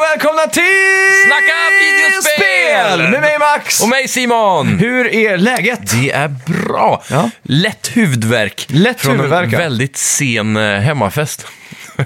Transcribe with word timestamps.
välkomna 0.00 0.42
till 0.42 0.62
Snacka 1.26 1.58
videospel! 1.82 3.10
Med 3.10 3.20
mig 3.20 3.38
Max! 3.38 3.82
Och 3.82 3.88
mig 3.88 4.08
Simon! 4.08 4.78
Hur 4.78 5.14
är 5.14 5.36
läget? 5.36 5.80
Det 5.90 6.10
är 6.10 6.28
bra. 6.28 7.02
Ja. 7.10 7.30
Lätt 7.42 7.96
huvudvärk. 7.96 8.66
Lätt 8.68 9.00
från 9.00 9.16
huvudvärk, 9.16 9.52
en 9.52 9.58
väldigt 9.58 9.96
sen 9.96 10.56
eh, 10.56 10.80
hemmafest. 10.80 11.46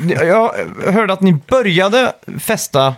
Jag 0.09 0.55
hörde 0.87 1.13
att 1.13 1.21
ni 1.21 1.33
började 1.33 2.13
festa 2.41 2.95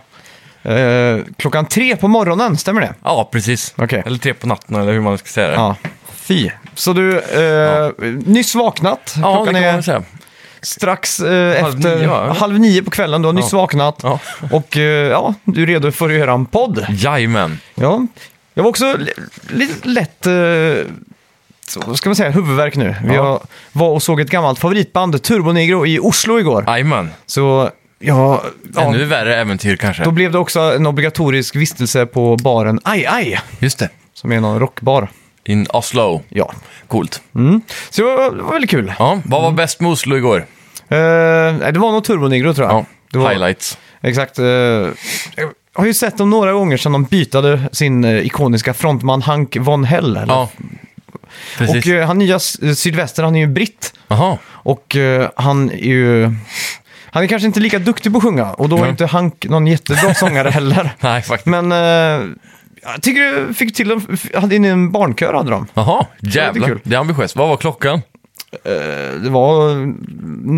eh, 0.63 1.17
klockan 1.37 1.65
tre 1.65 1.95
på 1.95 2.07
morgonen, 2.07 2.57
stämmer 2.57 2.81
det? 2.81 2.93
Ja, 3.03 3.29
precis. 3.31 3.73
Okej. 3.77 4.03
Eller 4.05 4.17
tre 4.17 4.33
på 4.33 4.47
natten, 4.47 4.75
eller 4.75 4.93
hur 4.93 5.01
man 5.01 5.17
ska 5.17 5.27
säga 5.27 5.47
det. 5.47 5.53
Ja. 5.53 5.75
Fy. 6.15 6.49
Så 6.75 6.93
du, 6.93 7.19
eh, 7.19 7.91
nyss 8.25 8.55
vaknat. 8.55 9.15
Ja, 9.21 9.45
det 9.47 9.53
kan 9.61 9.73
man 9.73 9.83
säga. 9.83 10.03
Strax 10.61 11.19
eh, 11.19 11.61
Halv 11.63 11.75
efter 11.75 11.95
nio, 11.97 12.07
va? 12.07 12.33
halv 12.39 12.59
nio 12.59 12.83
på 12.83 12.91
kvällen. 12.91 13.21
Du 13.21 13.27
har 13.27 13.33
nyss 13.33 13.49
Ja. 13.51 13.57
vaknat. 13.57 13.99
Ja. 14.03 14.19
Och 14.51 14.77
eh, 14.77 14.83
ja, 15.09 15.33
du 15.43 15.63
är 15.63 15.67
redo 15.67 15.91
för 15.91 16.09
att 16.09 16.15
göra 16.15 16.31
en 16.33 16.45
podd. 16.45 16.85
Jajamän. 16.89 17.59
Ja, 17.75 18.05
jag 18.53 18.63
var 18.63 18.69
också 18.69 18.95
li- 18.97 19.13
lite 19.49 19.87
lätt, 19.87 20.25
eh, 20.27 20.33
så, 21.67 21.79
vad 21.87 21.97
ska 21.97 22.09
man 22.09 22.15
säga, 22.15 22.29
huvudvärk 22.29 22.75
nu. 22.75 22.95
Vi 23.03 23.15
Ja. 23.15 23.23
har- 23.23 23.41
var 23.71 23.89
och 23.89 24.03
såg 24.03 24.19
ett 24.21 24.29
gammalt 24.29 24.59
favoritband, 24.59 25.23
Turbonegro, 25.23 25.85
i 25.85 25.99
Oslo 25.99 26.39
igår. 26.39 26.63
Jajamän. 26.67 27.09
Så 27.25 27.69
ja, 27.99 28.43
ja 28.75 28.81
Ännu 28.83 29.05
värre 29.05 29.35
äventyr 29.35 29.75
kanske. 29.75 30.03
då 30.03 30.11
blev 30.11 30.31
det 30.31 30.37
också 30.37 30.59
en 30.59 30.85
obligatorisk 30.87 31.55
vistelse 31.55 32.05
på 32.05 32.37
baren 32.43 32.79
Aj 32.83 33.05
Aj, 33.05 33.39
Just 33.59 33.79
det. 33.79 33.89
som 34.13 34.31
är 34.31 34.39
någon 34.39 34.59
rockbar. 34.59 35.07
In 35.45 35.67
Oslo. 35.69 36.21
Ja, 36.29 36.51
Coolt. 36.87 37.21
så 37.89 38.01
det 38.01 38.07
var, 38.07 38.35
det 38.35 38.41
var 38.43 38.51
väldigt 38.51 38.69
kul. 38.71 38.93
Ja, 38.99 39.19
vad 39.25 39.41
var 39.41 39.51
bäst 39.51 39.81
med 39.81 39.91
Oslo 39.91 40.17
igår? 40.17 40.37
Eh, 40.89 40.97
det 41.71 41.77
var 41.79 41.91
nog 41.91 42.03
Turbonegro 42.03 42.53
tror 42.53 42.67
jag. 42.67 42.75
Ja, 42.77 42.85
det 43.11 43.17
var, 43.17 43.29
highlights. 43.29 43.77
Exakt. 44.01 44.39
eh, 44.39 44.45
jag 44.45 44.91
har 45.73 45.85
ju 45.85 45.93
sett 45.93 46.17
dem 46.17 46.29
några 46.29 46.53
gånger 46.53 46.77
sedan 46.77 46.91
de 46.91 47.03
bytade 47.03 47.69
sin 47.71 48.03
eh, 48.03 48.17
ikoniska 48.25 48.73
frontman 48.73 49.21
Hank 49.21 49.57
von 49.59 49.83
Hell. 49.83 50.17
Eller? 50.17 50.33
Ja, 50.33 50.49
precis. 51.57 51.85
Och 51.85 51.91
eh, 51.91 52.07
han 52.07 52.17
nya 52.17 52.35
s- 52.35 52.79
sydväster, 52.79 53.23
han 53.23 53.35
är 53.35 53.39
ju 53.39 53.47
britt. 53.47 53.93
Jaha, 54.07 54.37
Och 54.47 54.95
eh, 54.95 55.29
han 55.35 55.69
är 55.71 55.75
ju... 55.77 56.31
Han 57.13 57.23
är 57.23 57.27
kanske 57.27 57.45
inte 57.47 57.59
lika 57.59 57.79
duktig 57.79 58.11
på 58.11 58.17
att 58.17 58.23
sjunga 58.23 58.51
och 58.51 58.69
då 58.69 58.75
är 58.77 58.81
Nej. 58.81 58.89
inte 58.89 59.05
Hank 59.05 59.45
någon 59.49 59.67
jättebra 59.67 60.13
sångare 60.13 60.49
heller. 60.59 60.91
nej 60.99 61.21
faktiskt. 61.21 61.45
Men 61.45 61.71
eh, 61.71 62.27
jag 62.83 63.01
tycker 63.01 63.47
du 63.47 63.53
fick 63.53 63.75
till 63.75 63.87
dem, 63.89 64.17
hade 64.35 64.55
in 64.55 64.65
en 64.65 64.91
barnkör 64.91 65.33
hade 65.33 65.51
de. 65.51 65.67
Jaha, 65.73 66.05
jävlar. 66.19 66.79
Det 66.83 66.95
är 66.95 66.99
ambitiöst. 66.99 67.35
Vad 67.35 67.49
var 67.49 67.57
klockan? 67.57 68.01
Eh, 68.63 69.21
det 69.23 69.29
var 69.29 69.75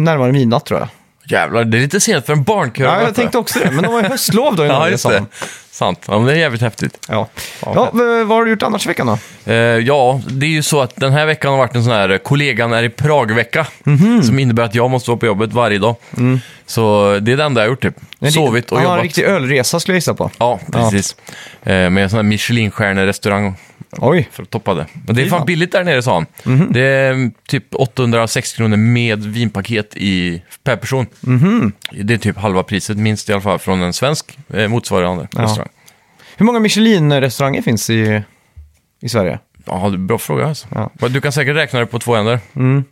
närmare 0.04 0.32
midnatt 0.32 0.66
tror 0.66 0.80
jag. 0.80 0.90
Jävlar, 1.26 1.64
det 1.64 1.78
är 1.78 1.82
lite 1.82 2.00
sent 2.00 2.26
för 2.26 2.34
en 2.34 2.44
barnkör. 2.44 2.84
Ja, 2.86 2.94
jag 2.94 3.02
möta. 3.02 3.14
tänkte 3.14 3.38
också 3.38 3.60
det, 3.60 3.72
men 3.72 3.84
de 3.84 3.94
var 3.94 4.02
ju 4.04 4.08
höstlov 4.08 4.56
då 4.56 4.66
i 4.66 4.68
Ja, 4.70 4.74
Norge, 4.80 4.92
just 4.92 5.04
sa 5.04 5.10
det. 5.10 5.16
de. 5.18 5.28
Sant. 5.72 6.04
Ja, 6.08 6.18
men 6.18 6.26
det 6.28 6.34
är 6.34 6.38
jävligt 6.38 6.62
häftigt. 6.62 6.98
Ja. 7.10 7.28
Ja, 7.66 7.90
v- 7.94 8.24
vad 8.24 8.38
har 8.38 8.46
du 8.46 8.52
gjort 8.52 8.64
annars 8.64 8.86
i 8.86 8.88
veckan 8.90 9.08
då? 9.08 9.18
Eh, 9.52 9.56
ja, 9.58 10.22
det 10.28 10.46
är 10.46 10.50
ju 10.50 10.64
så 10.64 10.82
att 10.82 10.96
den 10.96 11.12
här 11.12 11.26
veckan 11.26 11.52
har 11.52 11.58
varit 11.58 11.76
en 11.76 11.84
sån 11.84 11.94
här 11.94 12.10
eh, 12.10 12.18
kollegan 12.18 12.74
är 12.74 12.83
i 12.83 12.89
Prag-vecka. 12.89 13.67
Mhm. 13.83 14.23
Som 14.23 14.39
innebär 14.39 14.64
att 14.64 14.76
jag 14.76 14.89
måste 14.89 15.10
vara 15.10 15.20
på 15.20 15.26
jobbet 15.26 15.54
varje 15.54 15.78
dag. 15.80 15.95
Så 16.66 17.17
det 17.22 17.32
är 17.32 17.38
det 17.38 17.44
enda 17.44 17.62
jag 17.62 17.66
har 17.67 17.72
gjort 17.72 17.82
typ. 17.82 17.95
Sovit 18.33 18.72
och 18.72 18.78
han 18.78 18.86
har 18.88 18.92
en 18.94 18.98
jobbat. 18.98 19.04
riktig 19.04 19.23
ölresa 19.23 19.80
skulle 19.80 19.94
jag 19.94 19.98
gissa 19.98 20.14
på. 20.14 20.32
Ja, 20.38 20.60
precis. 20.72 21.16
Eh, 21.64 21.89
med 21.89 21.98
en 22.04 22.10
sån 22.10 22.17
här 22.17 22.23
Michelin-stjärnerestaurang 22.23 23.54
Oj. 23.98 24.30
för 24.31 24.43
att 24.43 24.49
toppa 24.49 24.73
det. 24.73 24.87
Men 25.05 25.15
det 25.15 25.21
är 25.21 25.30
fan 25.30 25.45
billigt 25.45 25.71
där 25.71 25.83
nere 25.83 26.02
sa 26.02 26.14
han. 26.14 26.26
Mhm. 26.43 26.71
Det 26.73 26.81
är 26.81 27.11
mm, 27.11 27.31
typ 27.48 27.76
860 27.76 28.58
kronor 28.58 28.77
med 28.77 29.23
vinpaket 29.26 29.98
i, 29.98 30.42
per 30.64 30.76
person. 30.76 31.05
Mhm. 31.21 31.71
Det 31.92 32.14
är 32.14 32.17
typ 32.17 32.37
halva 32.37 32.64
priset, 32.64 32.98
minst 32.98 33.30
i 33.30 33.33
alla 33.33 33.42
fall, 33.42 33.59
från 33.59 33.82
en 33.82 33.93
svensk 33.93 34.37
eh, 34.53 34.67
motsvarande 34.67 35.27
Ja. 35.36 35.42
restaurang. 35.42 35.70
Hur 36.37 36.45
många 36.45 36.59
Michelin-restauranger 36.59 37.61
finns 37.61 37.89
i, 37.89 38.21
i 39.02 39.09
Sverige? 39.09 39.39
Ja, 39.65 39.89
det 39.89 39.95
är 39.95 39.98
bra 39.98 40.17
fråga 40.17 40.45
alltså. 40.48 40.67
Ja. 40.99 41.08
Du 41.09 41.21
kan 41.21 41.32
säkert 41.32 41.55
räkna 41.55 41.80
det 41.80 41.86
på 41.86 41.99
två 41.99 42.15
händer. 42.15 42.39
Mm. 42.55 42.83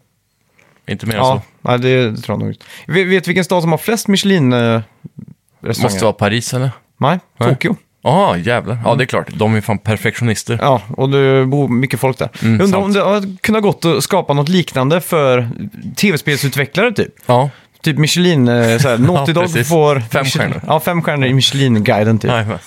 Inte 0.88 1.06
mer 1.06 1.14
än 1.14 1.20
Ja, 1.20 1.42
så. 1.62 1.70
nej, 1.70 1.80
det, 1.80 2.12
det 2.12 2.18
tror 2.22 2.40
jag 2.40 2.46
nog. 2.46 2.56
Vet, 2.88 3.08
vet 3.08 3.24
du 3.24 3.28
vilken 3.30 3.44
stad 3.46 3.62
som 3.62 3.72
har 3.72 3.78
flest 3.78 4.08
Michelin-restauranger? 4.08 5.84
Måste 5.84 6.04
vara 6.04 6.14
Paris 6.14 6.54
eller? 6.54 6.72
Nej, 6.98 7.20
Nej. 7.38 7.50
Tokyo. 7.50 7.76
Jaha, 8.04 8.38
jävlar. 8.38 8.78
Ja, 8.86 8.96
det 8.96 9.04
är 9.04 9.06
klart. 9.06 9.28
De 9.34 9.56
är 9.56 9.62
fan 9.62 9.78
perfektionister. 9.78 10.60
Ja, 10.62 10.82
och 10.98 11.10
det 11.10 11.46
bor 11.46 11.68
mycket 11.68 12.00
folk 12.00 12.18
där. 12.18 12.30
Mm, 12.42 12.54
jag 12.54 12.64
undrar 12.64 12.80
sant. 12.80 12.86
om 12.86 12.94
det 12.94 13.04
hade 13.14 13.38
kunnat 13.42 13.62
gått 13.64 13.86
att 13.86 14.04
skapa 14.04 14.34
något 14.34 14.50
liknande 14.50 15.02
för 15.02 15.50
tv-spelsutvecklare 15.96 16.92
typ. 16.92 17.14
Ja. 17.26 17.50
Typ 17.84 17.98
Michelin, 17.98 18.48
eh, 18.48 18.78
såhär, 18.78 18.98
Naughty 19.08 19.34
Dog 19.34 19.68
får... 19.68 20.00
Fem 20.00 20.24
Michelin, 20.24 20.52
stjärnor. 20.54 20.62
Ja, 20.68 20.80
fem 20.80 21.02
stjärnor 21.02 21.28
i 21.28 21.34
Michelin-guiden 21.34 22.20
typ. 22.20 22.32
Nej, 22.32 22.46
men- 22.46 22.58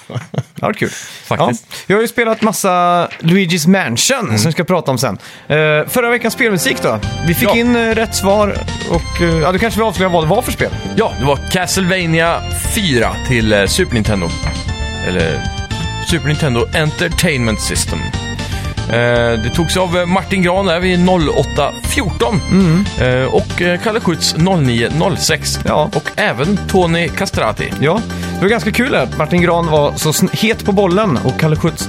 Det 0.55 0.61
har 0.61 0.69
varit 0.69 0.77
kul. 0.79 0.89
Faktiskt. 1.25 1.65
Ja, 1.71 1.77
jag 1.87 1.97
har 1.97 2.03
ju 2.03 2.09
spelat 2.09 2.43
massa 2.43 2.71
Luigi's 3.21 3.69
Mansion 3.69 4.19
Mm. 4.29 4.39
som 4.39 4.49
vi 4.49 4.53
ska 4.53 4.65
prata 4.65 4.91
om 4.91 4.99
sen. 4.99 5.19
Eh, 5.49 5.57
förra 5.89 6.11
veckans 6.11 6.35
spelmusik 6.35 6.83
då. 6.83 6.99
Vi 7.27 7.35
fick 7.35 7.49
Ja. 7.49 7.57
in 7.57 7.77
uh, 7.77 7.95
rätt 7.95 8.15
svar 8.15 8.57
och 8.91 9.21
uh, 9.23 9.39
ja, 9.41 9.53
du 9.53 9.59
kanske 9.59 9.81
vill 9.81 9.87
avslöja 9.89 10.09
vad 10.09 10.25
det 10.25 10.29
var 10.29 10.43
för 10.43 10.53
spel? 10.53 10.71
ja, 10.97 11.13
det 11.19 11.25
var 11.25 11.39
Castlevania 11.51 12.41
4 12.75 13.11
till 13.29 13.65
Super 13.69 13.95
Nintendo. 13.95 14.27
Eller 15.09 15.41
Super 16.11 16.29
Nintendo 16.29 16.67
Entertainment 16.75 17.61
System. 17.61 17.99
Eh, 18.89 19.43
det 19.43 19.51
togs 19.55 19.77
av 19.77 19.99
eh, 19.99 20.07
Martin 20.07 20.43
Gran 20.43 20.67
där 20.67 20.81
vid 20.81 20.99
08.14 20.99 22.85
eh, 23.01 23.35
och 23.35 23.63
eh, 23.63 23.81
Kalle 23.81 23.99
Schütz 23.99 24.37
09.06. 24.37 25.61
Ja. 25.67 25.91
Och 25.95 26.11
även 26.17 26.59
Tony 26.69 27.09
Castrati. 27.09 27.73
Ja, 27.81 28.01
det 28.35 28.41
var 28.41 28.49
ganska 28.49 28.73
kul 28.73 28.95
att 28.95 29.19
Martin 29.19 29.43
Gran 29.43 29.67
var 29.67 29.93
så 29.97 30.27
het 30.33 30.65
på 30.65 30.73
bollen 30.73 31.19
och 31.25 31.41
Kalle 31.41 31.57
Schütz 31.57 31.89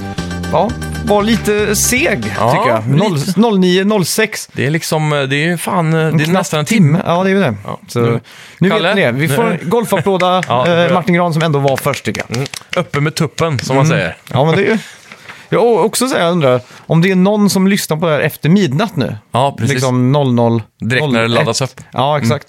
ja, 0.52 0.70
var 1.06 1.22
lite 1.22 1.76
seg 1.76 2.32
Ja, 2.38 2.50
tycker 2.52 2.68
jag. 2.70 3.14
lite. 3.14 3.40
09.06. 3.40 4.50
Det 4.52 4.66
är 4.66 4.70
liksom, 4.70 5.12
eh, 5.12 5.22
det 5.22 5.36
är 5.44 5.56
fan, 5.56 5.94
eh, 5.94 6.16
det 6.16 6.24
är 6.24 6.28
nästan 6.28 6.60
en 6.60 6.66
timme. 6.66 7.02
Ja, 7.06 7.24
det 7.24 7.30
är 7.30 7.34
ju 7.34 7.40
det. 7.40 7.54
Ja, 7.64 7.80
Så, 7.88 8.00
nu- 8.00 8.20
nu 8.58 8.70
Kalle, 8.70 8.88
vet 8.88 8.96
ni 8.96 9.02
det. 9.02 9.12
Vi 9.12 9.28
får 9.28 9.44
nu- 9.44 9.58
golfapplåda 9.62 10.42
Ja, 10.48 10.66
eh. 10.68 10.92
Martin 10.94 11.14
Gran 11.14 11.32
som 11.32 11.42
ändå 11.42 11.58
var 11.58 11.76
först 11.76 12.04
tycker 12.04 12.22
jag. 12.28 12.36
Mm. 12.36 12.48
Uppe 12.76 13.00
med 13.00 13.14
tuppen, 13.14 13.58
som 13.58 13.76
man 13.76 13.86
säger. 13.86 14.16
Ja, 14.32 14.44
men 14.44 14.56
det 14.56 14.62
är 14.66 14.70
ju... 14.70 14.78
Jag 15.48 15.84
också 15.84 16.08
så 16.08 16.14
här, 16.14 16.22
jag 16.22 16.32
undrar 16.32 16.60
om 16.78 17.02
det 17.02 17.10
är 17.10 17.14
någon 17.16 17.50
som 17.50 17.66
lyssnar 17.66 17.96
på 17.96 18.06
det 18.06 18.12
här 18.12 18.20
efter 18.20 18.48
midnatt 18.48 18.96
nu. 18.96 19.16
Ja, 19.32 19.54
precis. 19.58 19.72
Liksom 19.74 20.12
00... 20.12 20.62
Direkt 20.80 21.06
när 21.12 21.18
det 21.20 21.24
01. 21.26 21.30
laddas 21.30 21.60
upp. 21.60 21.78
Mm. 21.80 21.88
Ja, 21.92 22.18
exakt. 22.18 22.46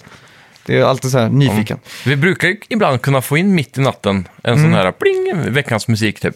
Det 0.66 0.78
är 0.78 0.84
alltid 0.84 1.10
så 1.10 1.18
här 1.18 1.28
nyfiken. 1.28 1.78
Vi 2.06 2.16
brukar 2.16 2.56
ibland 2.68 3.02
kunna 3.02 3.22
få 3.22 3.36
in 3.36 3.54
mitt 3.54 3.78
i 3.78 3.80
natten 3.80 4.28
en 4.42 4.52
Mm. 4.52 4.64
sån 4.64 4.72
här 4.74 4.92
pling, 4.92 5.52
veckans 5.54 5.88
musik 5.88 6.20
typ. 6.20 6.34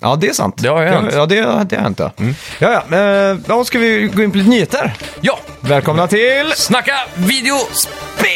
Ja, 0.00 0.16
det 0.16 0.28
är 0.28 0.32
sant. 0.32 0.54
Det 0.58 0.68
har 0.68 0.82
ju 0.82 0.88
hänt. 0.88 1.08
Ja, 1.12 1.26
det, 1.26 1.34
det 1.40 1.76
har 1.76 1.82
hänt, 1.82 1.98
ja. 1.98 2.10
Ja, 2.58 2.82
ja. 2.90 2.98
Eh, 2.98 3.34
då 3.46 3.64
ska 3.64 3.78
vi 3.78 4.10
gå 4.14 4.22
in 4.22 4.30
på 4.30 4.36
lite 4.38 4.50
nyheter. 4.50 4.92
Ja, 5.20 5.38
Välkomna 5.60 6.06
till... 6.06 6.52
snacka 6.56 6.94
videospel! 7.14 8.28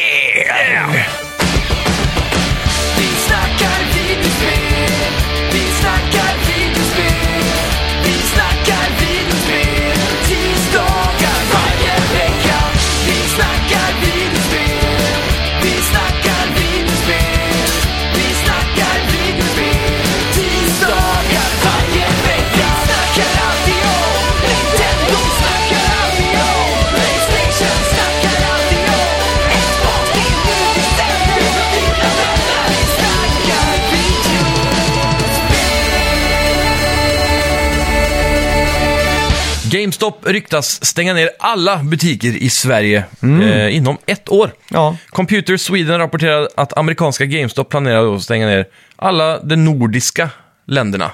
GameStop 40.02 40.26
ryktas 40.26 40.84
stänga 40.84 41.14
ner 41.14 41.31
alla 41.38 41.76
butiker 41.78 42.28
i 42.43 42.50
Sverige 42.50 43.04
eh, 43.22 43.76
inom 43.76 43.99
ett 44.06 44.28
år. 44.28 44.50
Ja, 44.69 44.96
Computer 45.10 45.56
Sweden 45.56 45.99
rapporterar 45.99 46.49
att 46.56 46.78
amerikanska 46.78 47.25
GameStop 47.25 47.69
planerar 47.69 48.14
att 48.16 48.22
stänga 48.22 48.46
ner 48.46 48.66
alla 48.96 49.38
de 49.43 49.56
nordiska 49.56 50.31
länderna. 50.66 51.10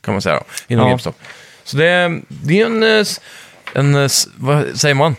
Kan 0.00 0.14
man 0.14 0.22
säga 0.22 0.34
då, 0.36 0.42
inom 0.68 0.84
Ja. 0.84 0.88
GameStop. 0.90 1.16
Så 1.64 1.76
det, 1.76 1.84
är- 1.86 2.20
det 2.28 2.60
är 2.60 2.66
en, 2.66 2.82
eh, 2.82 2.88
s- 2.88 3.20
en, 3.74 3.94
eh, 3.94 4.00
s- 4.02 4.28
vad 4.36 4.64
säger 4.78 4.94
man? 4.94 5.16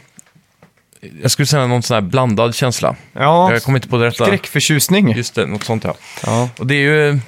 Jag 1.22 1.31
skulle 1.31 1.46
säga 1.46 1.68
någon 1.68 1.84
sån 1.84 1.96
här 1.96 2.01
blandad 2.01 2.56
känsla. 2.56 2.96
ja. 3.13 3.54
Jag 3.54 3.63
kommer 3.63 3.78
inte 3.78 3.88
på 3.88 3.98
det 3.98 4.07
rätta. 4.07 4.25
skräckförtjusning. 4.25 5.12
Just 5.16 5.36
det, 5.36 5.46
något 5.46 5.63
sånt 5.63 5.84
ja. 5.84 5.96
Ja. 6.25 6.50
Och 6.57 6.68
det 6.68 6.75
är 6.75 6.80
ju... 7.12 7.19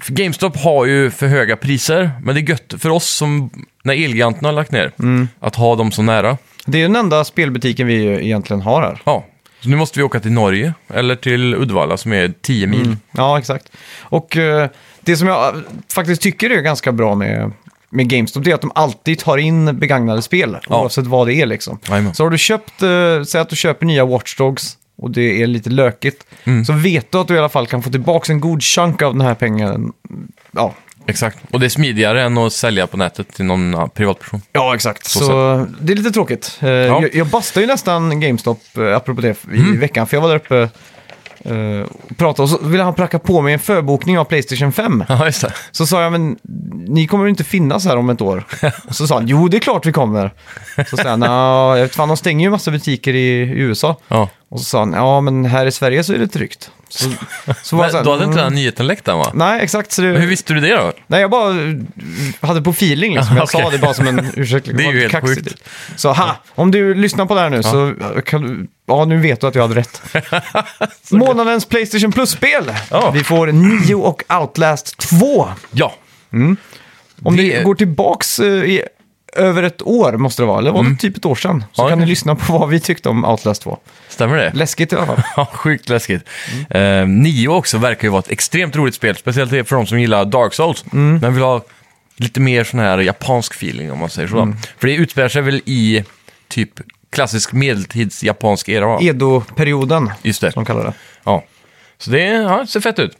för 0.00 0.12
GameStop 0.12 0.56
har 0.56 0.86
ju 0.86 1.10
för 1.10 1.26
höga 1.26 1.56
priser, 1.56 2.10
men 2.22 2.34
det 2.34 2.40
är 2.40 2.48
gött 2.48 2.74
för 2.78 2.88
oss 2.90 3.06
som, 3.08 3.50
när 3.82 3.94
Elgiganten 4.04 4.44
har 4.44 4.52
lagt 4.52 4.72
ner, 4.72 4.92
att 5.40 5.56
ha 5.56 5.76
dem 5.76 5.92
så 5.92 6.02
nära. 6.02 6.36
Det 6.64 6.78
är 6.78 6.82
den 6.82 6.96
enda 6.96 7.24
spelbutiken 7.24 7.86
vi 7.86 8.04
egentligen 8.06 8.62
har 8.62 8.82
här. 8.82 9.02
Ja, 9.04 9.24
Så 9.60 9.68
nu 9.68 9.76
måste 9.76 9.98
vi 9.98 10.02
åka 10.02 10.20
till 10.20 10.32
Norge, 10.32 10.74
eller 10.94 11.16
till 11.16 11.54
Uddevalla 11.54 11.96
som 11.96 12.12
är 12.12 12.32
10 12.42 12.66
mil. 12.66 12.96
Ja, 13.12 13.38
exakt. 13.38 13.72
Och 14.00 14.36
eh, 14.36 14.68
det 15.00 15.16
som 15.16 15.28
jag 15.28 15.54
eh, 15.56 15.60
faktiskt 15.94 16.22
tycker 16.22 16.50
är 16.50 16.60
ganska 16.60 16.92
bra 16.92 17.14
med, 17.14 17.52
med 17.90 18.08
GameStop 18.08 18.44
det 18.44 18.50
är 18.50 18.54
att 18.54 18.60
de 18.60 18.72
alltid 18.74 19.18
tar 19.18 19.36
in 19.38 19.78
begagnade 19.78 20.22
spel, 20.22 20.56
Ja. 20.68 20.80
oavsett 20.82 21.06
vad 21.06 21.26
det 21.26 21.34
är 21.34 21.46
liksom. 21.46 21.78
Jajamän. 21.88 22.14
Så 22.14 22.22
har 22.24 22.30
du 22.30 22.38
köpt, 22.38 22.82
eh, 22.82 23.22
säg 23.26 23.40
att 23.40 23.48
du 23.50 23.56
köper 23.56 23.86
nya 23.86 24.04
Watch 24.04 24.36
Dogs 24.36 24.76
och 24.98 25.10
det 25.10 25.42
är 25.42 25.46
lite 25.46 25.70
lökigt, 25.70 26.26
Mm. 26.44 26.64
så 26.64 26.72
vet 26.72 27.12
du 27.12 27.18
att 27.18 27.28
du 27.28 27.34
i 27.34 27.38
alla 27.38 27.48
fall 27.48 27.66
kan 27.66 27.82
få 27.82 27.90
tillbaka 27.90 28.32
en 28.32 28.40
god 28.40 28.62
chunk 28.62 29.02
av 29.02 29.12
den 29.12 29.26
här 29.26 29.34
pengen. 29.34 29.92
Ja, 30.52 30.74
Exakt. 31.06 31.38
Och 31.50 31.60
det 31.60 31.66
är 31.66 31.70
smidigare 31.70 32.22
än 32.22 32.38
att 32.38 32.52
sälja 32.52 32.86
på 32.86 32.96
nätet 32.96 33.28
till 33.34 33.44
någon 33.44 33.72
ja, 33.72 33.88
privatperson. 33.88 34.42
Ja, 34.52 34.74
exakt. 34.74 35.06
Så, 35.06 35.18
Så 35.18 35.66
det 35.80 35.92
är 35.92 35.96
lite 35.96 36.10
tråkigt. 36.10 36.58
Eh, 36.60 36.68
Jag, 36.68 37.14
jag 37.14 37.26
bastade 37.26 37.66
ju 37.66 37.72
nästan 37.72 38.20
GameStop, 38.20 38.60
eh, 38.78 38.96
apropå 38.96 39.20
det, 39.20 39.28
i 39.52 39.58
Mm. 39.58 39.80
veckan. 39.80 40.06
För 40.06 40.16
jag 40.16 40.22
var 40.22 40.28
där 40.28 40.36
uppe 40.36 40.68
eh, 41.44 41.80
och 42.10 42.16
pratade 42.16 42.42
och 42.42 42.48
så 42.48 42.58
ville 42.68 42.82
han 42.82 42.94
pracka 42.94 43.18
på 43.18 43.40
mig 43.40 43.52
en 43.52 43.58
förbokning 43.58 44.18
av 44.18 44.24
Playstation 44.24 44.72
5. 44.72 45.04
Ja, 45.08 45.26
just 45.26 45.40
det. 45.42 45.52
Så 45.70 45.86
sa 45.86 46.02
jag, 46.02 46.12
men 46.12 46.38
ni 46.88 47.06
kommer 47.06 47.26
inte 47.26 47.44
finnas 47.44 47.84
här 47.84 47.96
om 47.96 48.10
ett 48.10 48.20
år. 48.20 48.44
Och 48.88 48.94
så 48.94 49.06
sa 49.06 49.14
han, 49.14 49.28
jo 49.28 49.48
det 49.48 49.56
är 49.56 49.60
klart 49.60 49.86
vi 49.86 49.92
kommer. 49.92 50.30
Så 50.90 50.96
sa 50.96 51.08
han, 51.08 51.20
"Nja, 51.20 51.76
jag 51.76 51.82
vet 51.84 51.94
fan, 51.94 52.08
de 52.08 52.16
stänger 52.16 52.46
ju 52.46 52.50
massa 52.50 52.70
butiker 52.70 53.14
i, 53.14 53.28
i 53.40 53.42
USA. 53.60 53.96
Ja. 54.08 54.28
Och 54.48 54.58
så 54.58 54.64
sa 54.64 54.78
han, 54.78 54.92
ja 54.92 55.20
men 55.20 55.44
här 55.44 55.66
i 55.66 55.72
Sverige 55.72 56.04
så 56.04 56.12
är 56.12 56.18
det 56.18 56.28
tryggt. 56.28 56.70
Så, 56.92 57.10
så 57.62 57.76
var 57.76 57.86
Men, 57.86 57.94
här, 57.94 58.04
då 58.04 58.10
hade 58.10 58.24
inte 58.24 58.36
den 58.36 58.44
mm, 58.44 58.52
här 58.54 58.60
nyheten 58.60 58.86
läckt 58.86 59.08
än 59.08 59.18
va? 59.18 59.30
Nej, 59.34 59.60
exakt. 59.62 59.92
Så 59.92 60.02
det, 60.02 60.08
Men 60.08 60.20
hur 60.20 60.28
visste 60.28 60.54
du 60.54 60.60
det 60.60 60.74
då? 60.74 60.92
Nej, 61.06 61.20
jag 61.20 61.30
bara 61.30 61.50
eh, 61.50 61.74
hade 62.40 62.62
på 62.62 62.70
feeling 62.70 63.14
liksom. 63.14 63.36
Jag 63.36 63.44
Okej. 63.54 63.62
sa 63.62 63.70
det 63.70 63.78
bara 63.78 63.94
som 63.94 64.06
en 64.06 64.26
ursäkt. 64.36 64.68
Det 64.74 64.84
är 64.84 64.92
ju 64.92 65.00
helt 65.00 65.12
kaxigt. 65.12 65.48
sjukt. 65.48 65.64
Så 65.96 66.12
ha, 66.12 66.36
om 66.54 66.70
du 66.70 66.94
lyssnar 66.94 67.26
på 67.26 67.34
det 67.34 67.40
här 67.40 67.50
nu 67.50 67.62
så 67.62 67.94
kan 68.24 68.42
du... 68.42 68.66
Ja, 68.86 69.04
nu 69.04 69.18
vet 69.18 69.40
du 69.40 69.46
att 69.46 69.54
jag 69.54 69.62
hade 69.62 69.74
rätt. 69.74 70.02
Månadens 71.10 71.64
Playstation 71.64 72.12
Plus-spel. 72.12 72.72
Ja. 72.90 73.10
Vi 73.10 73.24
får 73.24 73.46
Nio 73.46 73.94
och 73.94 74.22
Outlast 74.40 74.98
2. 74.98 75.48
Ja. 75.70 75.94
Om 76.30 76.56
Det 77.36 77.42
ni 77.42 77.62
går 77.64 77.74
tillbaks 77.74 78.38
eh, 78.38 78.46
i 78.46 78.82
över 79.36 79.62
ett 79.62 79.82
år 79.82 80.12
måste 80.12 80.42
det 80.42 80.46
vara, 80.46 80.58
eller 80.58 80.70
var 80.70 80.78
det 80.82 80.86
Mm. 80.86 80.96
typ 80.98 81.16
ett 81.16 81.24
år 81.24 81.34
sedan? 81.34 81.64
Så 81.72 81.82
Ja, 81.82 81.88
kan 81.88 81.98
ni 81.98 82.06
lyssna 82.06 82.36
på 82.36 82.58
vad 82.58 82.68
vi 82.68 82.80
tyckte 82.80 83.08
om 83.08 83.24
Outlast 83.24 83.62
2. 83.62 83.78
Stämmer 84.08 84.36
det? 84.36 84.52
Läskigt 84.54 84.92
i 84.92 84.96
alla 84.96 85.06
fall. 85.06 85.22
Ja, 85.36 85.46
sjukt 85.52 85.88
läskigt. 85.88 86.22
Eh, 86.70 87.06
Nio 87.06 87.48
också 87.48 87.78
verkar 87.78 88.04
ju 88.04 88.08
vara 88.10 88.18
ett 88.20 88.30
extremt 88.30 88.76
roligt 88.76 88.94
spel, 88.94 89.16
speciellt 89.16 89.50
för 89.68 89.76
de 89.76 89.86
som 89.86 90.00
gillar 90.00 90.24
Dark 90.24 90.54
Souls. 90.54 90.84
Men 90.92 91.34
vill 91.34 91.42
ha 91.42 91.62
lite 92.16 92.40
mer 92.40 92.64
sån 92.64 92.80
här 92.80 92.98
japansk 92.98 93.54
feeling 93.54 93.92
om 93.92 93.98
man 93.98 94.10
säger 94.10 94.28
så. 94.28 94.52
För 94.78 94.86
det 94.86 94.94
utspelar 94.94 95.28
sig 95.28 95.42
väl 95.42 95.62
i 95.64 96.04
typ 96.48 96.70
klassisk 97.12 97.52
medeltids 97.52 98.22
japansk 98.24 98.68
era? 98.68 98.98
Edo-perioden, 99.00 100.10
Just 100.22 100.40
det. 100.40 100.52
som 100.52 100.64
de 100.64 100.66
kallar 100.66 100.84
det. 100.84 100.92
Ja. 101.24 101.44
Så 101.98 102.10
det 102.10 102.24
ja, 102.24 102.66
ser 102.66 102.80
fett 102.80 102.98
ut. 102.98 103.16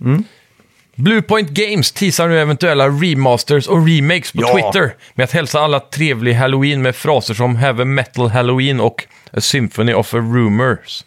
Bluepoint 1.01 1.51
Games 1.51 1.93
teasar 1.93 2.29
nu 2.29 2.41
eventuella 2.41 2.89
remasters 2.89 3.67
och 3.67 3.87
remakes 3.89 4.33
på 4.33 4.41
Ja. 4.43 4.53
Twitter 4.53 4.95
med 5.15 5.25
att 5.25 5.33
hälsa 5.33 5.61
alla 5.61 5.81
trevlig 5.81 6.35
halloween 6.35 6.83
med 6.83 6.97
fraser 6.97 7.35
som 7.35 7.57
Have 7.57 7.83
a 7.83 7.87
metal 7.87 8.29
halloween 8.29 8.81
och 8.81 9.05
A 9.33 9.41
symphony 9.41 9.93
of 9.95 10.15
a 10.15 10.19
rumors. 10.19 11.05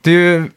Det 0.00 0.10
är 0.10 0.14
ju... 0.14 0.50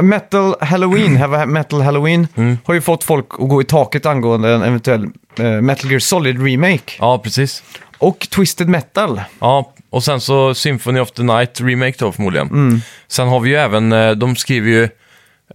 Metal 0.00 0.54
Halloween, 0.60 1.16
Have 1.20 1.42
a 1.42 1.46
Metal 1.46 1.80
Halloween, 1.80 2.28
har 2.64 2.74
ju 2.74 2.80
fått 2.80 3.04
folk 3.04 3.26
att 3.30 3.48
gå 3.48 3.60
i 3.62 3.64
taket 3.64 4.06
angående 4.06 4.54
en 4.54 4.62
eventuell 4.62 5.06
eh, 5.38 5.50
Metal 5.50 5.90
Gear 5.90 5.98
Solid 6.00 6.42
Remake. 6.46 6.92
Ja, 6.98 7.18
precis. 7.18 7.62
Och 7.98 8.18
Twisted 8.30 8.68
Metal. 8.68 9.20
Ja, 9.38 9.72
och 9.90 10.04
sen 10.04 10.20
så 10.20 10.54
Symphony 10.54 11.00
of 11.00 11.10
the 11.10 11.22
Night 11.22 11.60
remake 11.60 11.94
då 11.98 12.12
förmodligen. 12.12 12.82
Sen 13.08 13.28
har 13.28 13.40
vi 13.40 13.50
ju 13.50 13.56
även, 13.56 13.92
eh, 13.92 14.10
de 14.10 14.36
skriver 14.36 14.68
ju 14.70 14.88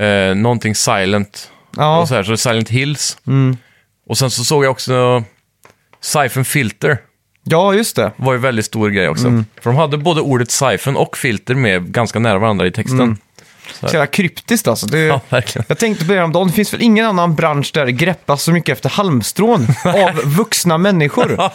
eh, 0.08 0.36
någonting 0.36 0.76
Silent. 0.76 1.52
Ja, 1.78 2.02
Och 2.02 2.08
så, 2.08 2.16
här, 2.16 2.24
så 2.24 2.38
Silent 2.38 2.70
Hills. 2.70 3.18
Och 4.10 4.18
sen 4.18 4.32
så 4.32 4.44
såg 4.44 4.64
jag 4.66 4.72
också 4.72 5.24
Siphon 6.02 6.46
Filter. 6.46 6.98
ja 7.44 7.74
just 7.74 7.96
det. 7.96 8.12
var 8.16 8.34
ju 8.34 8.40
väldigt 8.40 8.66
stor 8.66 8.90
grej 8.90 9.10
också. 9.10 9.28
För 9.62 9.70
de 9.70 9.76
hade 9.78 9.98
både 9.98 10.22
ordet 10.22 10.52
siphon 10.52 10.96
och 10.96 11.18
filter 11.18 11.56
med 11.56 11.92
ganska 11.92 12.20
nära 12.20 12.40
varandra 12.40 12.68
i 12.68 12.72
texten. 12.72 13.18
Så 13.80 13.86
jävla 13.86 14.08
kryptiskt 14.08 14.68
alltså. 14.68 14.86
Det, 14.86 15.00
Ja, 15.00 15.22
verkligen. 15.30 15.66
jag 15.68 15.78
tänkte 15.78 16.06
på 16.06 16.12
det 16.12 16.18
häromdagen, 16.18 16.48
det 16.48 16.54
finns 16.54 16.74
väl 16.74 16.82
ingen 16.82 17.06
annan 17.06 17.36
bransch 17.36 17.72
där 17.74 17.86
det 17.86 17.92
greppas 17.92 18.44
så 18.44 18.52
mycket 18.52 18.74
efter 18.78 18.90
halmstrån 18.90 19.68
av 19.86 20.22
vuxna 20.26 20.78
människor. 20.78 21.36
Ja? 21.38 21.54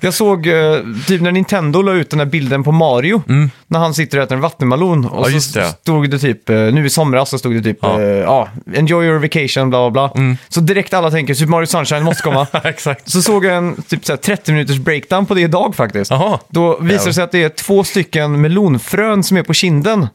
Jag 0.00 0.14
såg 0.14 0.46
eh, 0.46 0.76
typ 1.06 1.20
när 1.22 1.32
Nintendo 1.32 1.82
la 1.82 1.92
ut 1.92 2.10
den 2.10 2.18
här 2.18 2.26
bilden 2.26 2.64
på 2.64 2.72
Mario. 2.72 3.22
När 3.66 3.78
han 3.78 3.94
sitter 3.94 4.18
och 4.18 4.24
äter 4.24 4.34
en 4.34 4.40
vattenmelon. 4.40 5.06
Och 5.06 5.20
Mm. 5.30 5.34
Ja, 5.34 5.40
så 5.40 5.58
det. 5.58 5.66
stod 5.82 6.10
det 6.10 6.18
typ, 6.18 6.50
eh, 6.50 6.56
nu 6.56 6.86
i 6.86 6.90
somras 6.90 7.30
så 7.30 7.38
stod 7.38 7.54
det 7.54 7.62
typ, 7.62 7.78
Ja. 7.82 8.00
ja, 8.02 8.48
enjoy 8.74 9.06
your 9.06 9.18
vacation, 9.18 9.70
bla 9.70 9.90
bla 9.90 10.08
bla. 10.14 10.36
Så 10.48 10.60
direkt 10.60 10.94
alla 10.94 11.10
tänker, 11.10 11.34
Super 11.34 11.50
Mario 11.50 11.66
Sunshine 11.66 12.02
måste 12.04 12.22
komma. 12.22 12.46
Exakt. 12.64 13.10
så 13.10 13.22
såg 13.22 13.44
jag 13.44 13.56
en 13.56 13.82
typ 13.82 14.04
så 14.06 14.12
här, 14.12 14.16
30 14.16 14.52
minuters 14.52 14.76
breakdown 14.78 15.26
på 15.26 15.34
det 15.34 15.40
idag 15.40 15.74
faktiskt. 15.76 16.10
Jaha. 16.10 16.38
Då 16.48 16.78
visar 16.80 17.06
det 17.06 17.14
sig 17.14 17.24
att 17.24 17.32
det 17.32 17.42
är 17.42 17.48
två 17.48 17.84
stycken 17.84 18.40
melonfrön 18.40 19.22
som 19.22 19.36
är 19.36 19.42
på 19.42 19.54
kinden. 19.54 20.08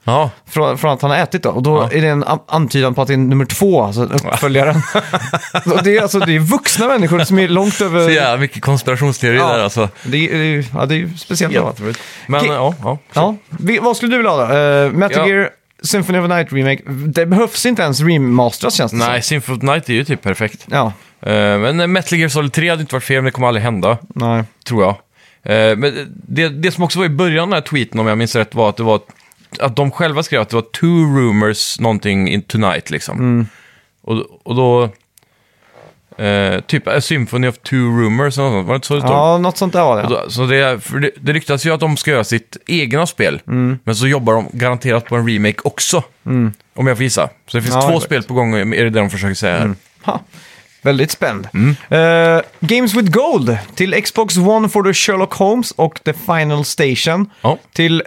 Från, 0.50 0.78
från 0.78 0.92
att 0.92 1.02
han 1.02 1.12
har 1.12 1.18
ätit 1.18 1.35
då. 1.44 1.50
Och 1.50 1.64
då 1.64 1.78
Ja. 1.92 1.98
är 1.98 2.02
det 2.02 2.08
en 2.08 2.24
an- 2.24 2.40
antydan 2.48 2.94
på 2.94 3.02
att 3.02 3.08
det 3.08 3.14
är 3.14 3.18
nummer 3.18 3.46
två, 3.46 3.84
alltså 3.84 4.04
uppföljaren. 4.04 4.76
och 5.76 5.84
det, 5.84 5.98
är, 5.98 6.02
alltså, 6.02 6.20
det 6.20 6.36
är 6.36 6.40
vuxna 6.40 6.88
människor 6.88 7.20
som 7.20 7.40
är 7.40 7.48
långt 7.48 7.82
över... 7.82 8.06
så 8.06 8.12
jävla 8.12 8.38
mycket 8.38 8.62
konspirationsteori 8.64 9.38
Ja. 9.38 9.48
där 9.54 9.64
alltså. 9.64 9.90
Det 10.04 10.18
är, 10.30 10.38
det 10.38 10.46
är, 10.46 10.66
ja, 10.74 10.86
det 10.86 10.96
är 10.96 10.98
ju 10.98 11.18
speciellt. 11.18 11.54
Helt 11.54 11.66
Ja. 11.66 11.72
otroligt. 11.72 12.00
Men 12.28 12.46
ja, 12.46 12.76
ja. 12.84 12.98
Ja. 13.14 13.36
Vi, 13.50 13.80
vad 13.80 13.98
skulle 13.98 14.12
du 14.14 14.18
vilja 14.18 14.32
ha 14.32 14.48
då? 14.48 14.54
Uh, 14.54 14.92
Metal 14.92 15.30
Ja. 15.30 15.36
Gear 15.36 15.50
Symphony 15.84 16.20
of 16.20 16.24
the 16.30 16.36
Night 16.36 16.54
Remake. 16.54 16.82
Det 17.08 17.26
behövs 17.26 17.66
inte 17.66 17.82
ens 17.82 18.02
remastras 18.02 18.74
känns 18.76 18.92
det 18.92 18.98
Nej, 18.98 19.22
Symphony 19.22 19.56
of 19.58 19.62
the 19.62 19.66
Night 19.66 19.90
är 19.90 19.94
ju 19.94 20.06
typ 20.06 20.22
perfekt. 20.22 20.62
som. 20.62 20.74
Ja, 20.74 20.94
Eh, 21.22 21.58
men 21.60 21.92
Metal 21.92 22.20
Gear 22.20 22.30
Solid 22.30 22.54
3 22.54 22.70
hade 22.70 22.82
inte 22.82 22.96
varit 22.96 23.04
fel, 23.04 23.16
men 23.16 23.26
det 23.26 23.32
kommer 23.32 23.48
aldrig 23.48 23.64
hända, 23.64 23.98
nej. 24.16 24.44
tror 24.68 24.84
jag. 24.84 24.90
Eh, 25.56 25.76
men 25.78 26.08
det, 26.28 26.50
det 26.50 26.72
som 26.72 26.84
också 26.84 27.00
var 27.00 27.06
i 27.06 27.10
början 27.10 27.40
av 27.44 27.48
den 27.50 27.54
här 27.54 27.62
tweeten, 27.62 28.00
om 28.00 28.08
jag 28.08 28.18
minns 28.18 28.36
rätt, 28.36 28.56
var 28.56 28.70
att 28.70 28.78
det 28.78 28.84
var 28.84 29.00
att 29.60 29.76
de 29.76 29.92
själva 29.92 30.24
skrev 30.24 30.42
att 30.42 30.50
det 30.50 30.56
var 30.56 30.62
two 30.62 31.18
rumors 31.20 31.80
någonting 31.80 32.28
in 32.30 32.42
tonight 32.42 32.90
liksom. 32.90 33.48
Och, 34.02 34.26
och 34.44 34.56
då... 34.56 34.90
Eh, 36.18 36.60
typ 36.62 36.88
A 36.88 37.02
Symphony 37.02 37.48
of 37.48 37.58
Two 37.58 37.76
Rumors, 37.76 38.38
eller 38.38 38.50
något 38.50 38.54
sånt. 38.56 38.68
var 38.68 38.74
det 38.74 38.76
inte 38.76 38.88
så 38.88 38.94
det 38.96 39.02
stod? 39.02 39.12
Ja, 39.12 39.38
något 39.38 39.58
sånt 39.58 39.74
där 39.74 39.84
var 39.84 40.02
det. 40.02 40.08
Då- 40.10 40.30
Så 40.30 40.46
det, 40.46 40.80
för 40.84 41.00
det, 41.00 41.12
det 41.22 41.34
ryktas 41.34 41.66
ju 41.66 41.74
att 41.74 41.80
de 41.80 41.98
ska 41.98 42.12
göra 42.12 42.24
sitt 42.24 42.58
egna 42.68 43.06
spel, 43.08 43.42
Mm. 43.48 43.80
men 43.84 43.96
så 43.96 44.08
jobbar 44.08 44.34
de 44.34 44.48
garanterat 44.52 45.06
på 45.06 45.16
en 45.16 45.28
remake 45.30 45.58
också. 45.64 46.04
Om 46.76 46.88
jag 46.88 46.98
får 46.98 47.04
gissa. 47.04 47.30
Så 47.48 47.58
det 47.58 47.62
finns 47.64 47.76
Ja, 47.76 47.82
två 47.90 48.00
spel 48.00 48.24
på 48.24 48.34
gång, 48.34 48.54
är 48.56 48.66
det 48.66 48.90
det 48.90 49.00
de 49.00 49.10
försöker 49.10 49.36
säga 49.36 49.58
här. 49.60 49.76
Ha. 50.04 50.20
Väldigt 50.82 51.12
spänd. 51.12 51.48
Mm. 51.54 51.76
Eh, 51.90 52.42
Games 52.60 52.94
with 52.94 53.12
Gold 53.12 53.58
till 53.76 54.04
Xbox 54.04 54.38
One 54.38 54.70
for 54.70 54.84
the 54.84 54.94
Sherlock 54.94 55.34
Holmes 55.34 55.72
och 55.72 56.00
The 56.06 56.14
Final 56.14 56.66
Station. 56.66 57.30
Ja. 57.42 57.58
Till 57.74 58.04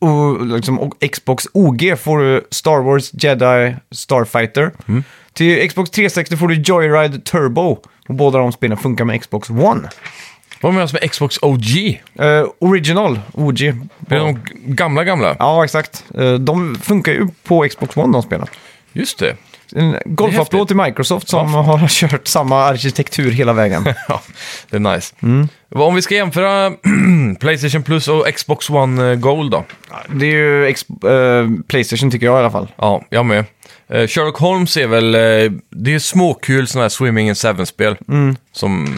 o- 0.00 0.38
liksom, 0.44 0.80
och 0.80 0.94
Xbox 1.12 1.46
OG 1.52 1.96
får 1.98 2.18
du 2.18 2.46
Star 2.50 2.82
Wars 2.82 3.10
Jedi 3.12 3.76
Starfighter. 3.90 4.70
Mm. 4.88 5.04
Till 5.32 5.68
Xbox 5.68 5.90
360 5.90 6.36
får 6.36 6.48
du 6.48 6.54
Joyride 6.54 7.18
Turbo. 7.20 7.78
Och 8.08 8.14
båda 8.14 8.38
de 8.38 8.52
spelen 8.52 8.76
funkar 8.78 9.04
med 9.04 9.20
Xbox 9.20 9.50
One. 9.50 9.88
Vad 10.62 10.74
menas 10.74 10.92
med 10.92 11.10
Xbox 11.10 11.38
OG? 11.42 12.00
Eh, 12.18 12.44
original, 12.58 13.20
OG. 13.32 13.60
Är 13.62 13.74
det 14.08 14.16
de 14.18 14.38
gamla, 14.54 15.04
gamla? 15.04 15.36
Ja, 15.38 15.64
exakt. 15.64 16.04
Eh, 16.18 16.32
de 16.34 16.74
funkar 16.82 17.12
ju 17.12 17.28
på 17.44 17.68
Xbox 17.68 17.96
One, 17.96 18.12
de 18.12 18.22
spelen. 18.22 18.46
Just 18.92 19.18
det. 19.18 19.36
En 19.76 19.96
golfapplåd 20.04 20.66
till 20.68 20.76
Microsoft 20.76 21.28
som 21.28 21.54
har 21.54 21.88
kört 21.88 22.26
samma 22.26 22.62
arkitektur 22.64 23.30
hela 23.30 23.52
vägen. 23.52 23.84
Ja, 24.08 24.20
det 24.70 24.76
är 24.76 24.80
nice. 24.94 25.14
Mm. 25.22 25.48
Om 25.74 25.94
vi 25.94 26.02
ska 26.02 26.14
jämföra 26.14 26.72
Playstation 27.40 27.82
Plus 27.82 28.08
och 28.08 28.26
Xbox 28.34 28.70
One 28.70 29.10
eh, 29.10 29.14
Gold 29.18 29.50
då? 29.52 29.64
Det 30.08 30.26
är 30.26 30.30
ju 30.30 30.66
eh, 30.66 31.62
Playstation 31.68 32.10
tycker 32.10 32.26
jag 32.26 32.36
i 32.36 32.38
alla 32.38 32.50
fall. 32.50 32.68
Ja, 32.76 33.04
jag 33.10 33.26
med. 33.26 33.44
Eh, 33.88 34.06
Sherlock 34.06 34.38
Holmes 34.38 34.76
är 34.76 34.86
väl, 34.86 35.14
eh, 35.14 35.20
det 35.70 35.94
är 35.94 35.98
småkul 35.98 36.66
sådana 36.66 36.84
här 36.84 36.88
Swimming 36.88 37.28
in 37.28 37.34
Seven-spel. 37.34 37.96
Mm. 38.08 38.36
Som... 38.52 38.88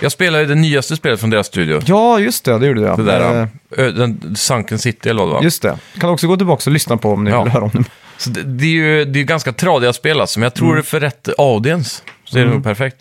Jag 0.00 0.12
spelade 0.12 0.42
ju 0.42 0.48
det 0.48 0.54
nyaste 0.54 0.96
spelet 0.96 1.20
från 1.20 1.30
deras 1.30 1.46
studio. 1.46 1.80
Ja, 1.86 2.18
just 2.20 2.44
det. 2.44 2.58
Det 2.58 2.66
gjorde 2.66 2.80
du. 2.80 2.86
ja. 2.86 2.96
Det 2.96 3.02
där, 3.02 3.48
Eh, 3.78 4.34
Sunken 4.34 4.78
City 4.78 5.08
eller 5.08 5.20
vad 5.20 5.28
det 5.30 5.34
var. 5.34 5.42
Just 5.42 5.62
det. 5.62 5.78
Kan 6.00 6.10
också 6.10 6.26
gå 6.26 6.36
tillbaka 6.36 6.62
och 6.66 6.72
lyssna 6.72 6.96
på 6.96 7.12
om 7.12 7.24
ni 7.24 7.30
Ja. 7.30 7.42
vill 7.42 7.52
höra 7.52 7.64
om 7.64 7.70
det. 7.72 7.84
Så 8.18 8.30
det, 8.30 8.42
det 8.42 8.64
är 8.64 8.70
ju 8.70 9.04
det 9.04 9.20
är 9.20 9.24
ganska 9.24 9.52
tradiga 9.52 9.92
spel 9.92 10.20
alltså, 10.20 10.38
men 10.38 10.44
jag 10.44 10.54
tror 10.54 10.72
Mm. 10.72 10.82
för 10.84 11.00
rätt 11.00 11.28
audience. 11.38 12.02
Så 12.24 12.38
är 12.38 12.44
det 12.44 12.50
nog 12.50 12.64
perfekt. 12.64 12.96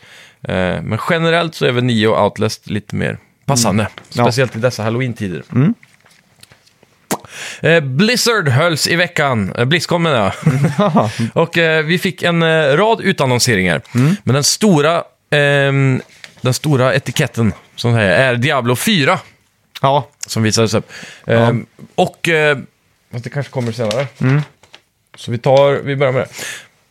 Eh, 0.48 0.54
men 0.82 1.00
generellt 1.10 1.56
så 1.56 1.66
är 1.66 1.72
väl 1.72 1.84
Nio 1.84 2.08
och 2.08 2.24
Outlast 2.26 2.70
lite 2.70 2.96
mer 2.96 3.18
passande. 3.46 3.84
Mm. 3.84 3.94
Ja. 4.10 4.14
Mm. 4.22 4.26
Speciellt 4.26 4.56
i 4.56 4.60
dessa 4.60 4.84
halloween-tider. 4.84 5.44
Eh, 7.62 7.80
Blizzard 7.84 8.48
hölls 8.48 8.88
i 8.88 8.96
veckan, 8.96 9.54
eh, 9.58 9.66
Blizzcon 9.66 10.04
menar 10.04 10.34
jag. 10.78 11.10
Och 11.34 11.58
eh, 11.58 11.84
vi 11.86 11.98
fick 12.00 12.24
en 12.24 12.44
eh, 12.44 12.78
rad 12.78 13.02
utannonseringar. 13.02 13.82
Mm. 13.96 14.16
Men 14.24 14.34
den 14.34 14.44
stora, 14.44 15.04
ehm, 15.32 16.02
den 16.42 16.54
stora 16.54 16.96
etiketten 16.96 17.54
som 17.76 17.94
här 17.94 18.02
är 18.02 18.36
Diablo 18.36 18.76
4 18.76 19.20
ja, 19.82 20.10
som 20.28 20.44
visades 20.44 20.74
upp. 20.74 20.92
Ehm, 21.28 21.66
och 21.96 22.30
eh, 22.30 22.58
Fast 23.12 23.24
det 23.24 23.30
kanske 23.30 23.52
kommer 23.52 23.72
senare. 23.72 24.08
Så 25.16 25.32
vi 25.32 25.38
tar, 25.38 25.74
vi 25.74 25.96
börjar 25.96 26.14
med 26.14 26.22
det. 26.22 26.30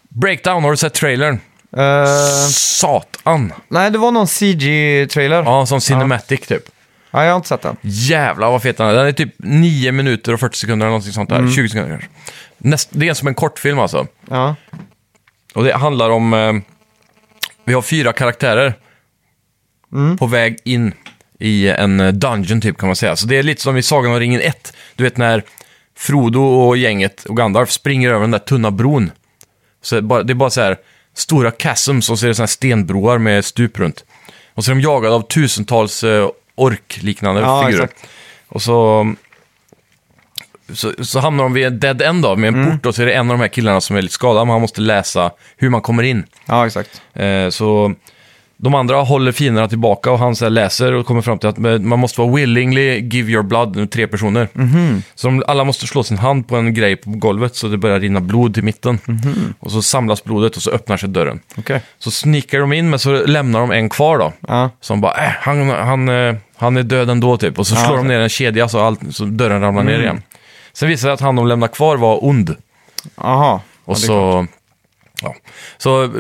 Breakdown, 0.09 0.65
har 0.65 0.71
du 0.71 0.77
sett 0.77 0.95
trailern? 0.95 1.41
Eh, 1.77 2.07
Satan! 2.51 3.53
nej, 3.69 3.91
det 3.91 3.99
var 3.99 4.11
någon 4.11 4.27
CG-trailer. 4.27 5.37
Ja. 5.37 5.59
Ja, 5.59 5.67
som 5.67 5.81
Cinematic 5.81 6.41
typ. 6.41 6.63
jag 7.11 7.21
har 7.21 7.37
inte 7.37 7.49
sett 7.49 7.63
den. 7.63 7.77
Jävlar 7.81 8.51
vad 8.51 8.63
fet 8.63 8.77
den 8.77 8.89
är. 8.89 8.95
Den 8.95 9.07
är 9.07 9.13
typ 9.13 9.35
9 9.39 9.93
minuter 9.93 10.33
och 10.33 10.41
40 10.41 10.59
sekunder 10.59 10.87
eller 10.87 10.91
någonting 10.91 11.13
sånt 11.13 11.31
där. 11.31 11.51
20 11.55 11.69
sekunder 11.69 11.91
kanske. 11.91 12.09
Näst, 12.59 12.89
det 12.93 13.09
är 13.09 13.15
som 13.15 13.29
en 13.29 13.35
kortfilm 13.35 13.79
alltså. 13.79 14.07
Ja. 14.31 14.57
Och 15.55 15.65
det 15.65 15.75
handlar 15.75 16.11
om... 16.11 16.35
Eh, 16.35 16.53
vi 17.65 17.75
har 17.75 17.83
fyra 17.83 18.13
karaktärer 18.13 18.75
på 20.19 20.27
väg 20.27 20.59
in 20.65 20.93
i 21.39 21.69
en 21.69 22.01
eh, 22.01 22.13
dungeon 22.13 22.61
typ 22.61 22.79
kan 22.79 22.87
man 22.87 22.97
säga. 22.97 23.17
Så 23.17 23.27
det 23.27 23.37
är 23.37 23.43
lite 23.43 23.63
som 23.63 23.77
i 23.77 23.83
Sagan 23.83 24.13
om 24.13 24.19
ringen 24.19 24.41
1. 24.41 24.73
Du 24.97 25.05
vet 25.05 25.17
när 25.17 25.43
Frodo 25.97 26.41
och 26.41 26.77
gänget 26.77 27.25
och 27.25 27.37
Gandalf 27.37 27.71
springer 27.71 28.11
över 28.11 28.21
den 28.21 28.31
där 28.31 28.39
tunna 28.39 28.71
bron. 28.71 29.11
Så 29.83 29.95
det 29.95 29.99
är 29.99 30.03
bara, 30.03 30.23
det 30.23 30.33
är 30.33 30.35
bara 30.35 30.51
så 30.51 30.61
här 30.61 30.77
stora 31.15 31.53
chasms 31.59 32.11
och 32.11 32.19
så 32.19 32.27
är 32.27 32.29
det 32.29 32.35
så 32.35 32.43
här 32.43 32.47
stenbroar 32.47 33.19
med 33.19 33.45
stup 33.45 33.79
runt. 33.79 34.05
Och 34.55 34.65
så 34.65 34.71
är 34.71 34.75
de 34.75 34.81
jagade 34.81 35.15
av 35.15 35.21
tusentals 35.23 36.05
eh, 36.05 36.29
ork-liknande 36.55 37.41
Ja, 37.41 37.67
figurer. 37.67 37.85
exakt. 37.85 38.07
Och 38.49 38.63
så, 38.63 39.15
så, 40.73 41.05
så 41.05 41.19
hamnar 41.21 41.45
de 41.45 41.53
vid 41.53 41.67
en 41.67 41.81
dead 41.81 42.03
end 42.03 42.23
då, 42.23 42.37
med 42.37 42.49
en 42.55 42.71
port 42.71 42.87
och 42.87 42.95
så 42.95 43.03
är 43.03 43.07
det 43.07 43.13
en 43.13 43.31
av 43.31 43.37
de 43.39 43.41
här 43.41 43.49
killarna 43.49 43.81
som 43.81 43.97
är 43.97 44.03
lite 44.03 44.15
skadad, 44.15 44.47
men 44.47 44.53
han 44.53 44.61
måste 44.61 44.81
läsa 44.81 45.31
hur 45.57 45.69
man 45.69 45.81
kommer 45.81 46.03
in. 46.03 46.25
Ja, 46.47 46.67
exakt. 46.67 47.03
Eh, 47.13 47.49
så 47.49 47.95
de 48.65 48.75
andra 48.75 49.03
håller 49.03 49.33
fienderna 49.33 49.69
tillbaka 49.69 50.11
och 50.11 50.19
han 50.19 50.37
så 50.37 50.45
här 50.45 50.51
läser 50.51 50.93
och 50.93 51.07
kommer 51.07 51.23
fram 51.23 51.39
till 51.39 51.49
att 51.49 51.59
man 51.59 51.99
måste 51.99 52.21
vara 52.21 52.35
willingly 52.35 53.01
give 53.01 53.33
your 53.33 53.43
blood, 53.43 53.91
tre 53.91 54.07
personer. 54.07 54.49
Så 55.15 55.27
de, 55.27 55.43
alla 55.47 55.65
måste 55.65 55.87
slå 55.87 56.03
sin 56.03 56.19
hand 56.19 56.49
på 56.49 56.57
en 56.57 56.75
grej 56.75 56.97
på 56.97 57.11
golvet 57.11 57.57
så 57.57 57.69
det 57.69 57.77
börjar 57.77 58.01
rinna 58.01 58.21
blod 58.21 58.55
till 58.55 58.65
mitten. 58.65 58.99
Och 59.59 59.71
så 59.71 59.83
samlas 59.83 60.25
blodet 60.25 60.57
och 60.57 60.63
så 60.63 60.71
öppnar 60.71 60.97
sig 60.97 61.09
dörren. 61.09 61.41
Okej. 61.57 61.81
Så 61.99 62.11
snikar 62.11 62.61
de 62.61 62.73
in 62.73 62.91
men 62.91 62.99
så 62.99 63.27
lämnar 63.27 63.61
de 63.61 63.71
en 63.71 63.89
kvar 63.89 64.19
då. 64.19 64.33
Ja. 64.49 64.71
Som 64.81 65.01
bara, 65.01 65.13
äh, 65.13 65.33
han, 65.41 65.69
han, 65.69 66.09
eh, 66.09 66.35
han 66.57 66.77
är 66.77 66.83
död 66.83 67.11
ändå 67.11 67.37
typ. 67.37 67.59
Och 67.59 67.67
så 67.67 67.77
slår 67.77 67.97
de 67.97 68.09
ner 68.09 68.21
en 68.21 68.29
kedja 68.29 68.69
så, 68.69 68.81
allt, 68.81 69.01
så 69.17 69.25
dörren 69.25 69.61
ramlar 69.61 69.83
ner 69.83 70.01
igen. 70.01 70.23
Sen 70.73 70.89
visar 70.89 71.09
det 71.09 71.11
sig 71.11 71.15
att 71.15 71.21
han 71.21 71.37
de 71.37 71.47
lämnar 71.47 71.69
kvar 71.69 71.97
var 71.97 72.25
ond. 72.25 72.57
Aha. 73.17 73.63
Och 73.85 73.97
Ja, 73.97 74.01
det 74.01 74.05
är 74.05 74.07
så, 74.07 74.47
ja, 75.23 75.35
så 75.79 76.11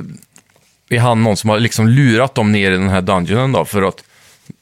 är 0.88 0.98
han 0.98 1.22
någon 1.22 1.36
som 1.36 1.50
har 1.50 1.60
liksom 1.60 1.88
lurat 1.88 2.34
dem 2.34 2.52
ner 2.52 2.72
i 2.72 2.76
den 2.76 2.88
här 2.88 3.00
dungeonen 3.02 3.52
då 3.52 3.64
för 3.64 3.82
att 3.82 4.04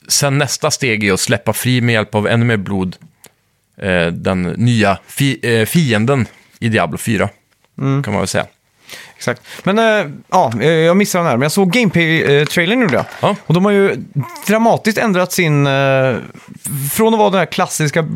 sen 0.08 0.38
nästa 0.38 0.70
steg 0.70 1.04
är 1.04 1.12
att 1.12 1.20
släppa 1.20 1.52
fri 1.52 1.80
med 1.80 1.92
hjälp 1.92 2.14
av 2.14 2.28
ännu 2.28 2.44
mer 2.44 2.56
blod 2.56 2.96
eh, 3.76 4.06
den 4.06 4.42
nya 4.42 4.98
fi, 5.06 5.38
eh, 5.42 5.66
fienden 5.66 6.26
i 6.58 6.68
Diablo 6.68 6.98
4. 6.98 7.28
Mm. 7.78 8.02
Kan 8.02 8.12
man 8.12 8.20
väl 8.20 8.28
säga. 8.28 8.46
Exakt. 9.16 9.42
Men 9.64 9.78
äh, 9.78 10.06
ja, 10.28 10.52
eh, 10.60 10.68
jag 10.68 10.96
missade 10.96 11.24
den 11.24 11.30
här. 11.30 11.36
Men 11.36 11.42
jag 11.42 11.52
såg 11.52 11.72
Gameplay-trailern 11.72 12.80
gjorde 12.80 12.94
jag. 12.94 13.04
Ja. 13.20 13.36
Och 13.46 13.54
de 13.54 13.64
har 13.64 13.72
ju 13.72 13.96
dramatiskt 14.46 14.98
ändrat 14.98 15.32
sin... 15.32 15.66
eh, 15.66 16.16
från 16.92 17.14
att 17.14 17.18
vara 17.18 17.30
den 17.30 17.38
här 17.38 17.46
klassiska 17.46 18.08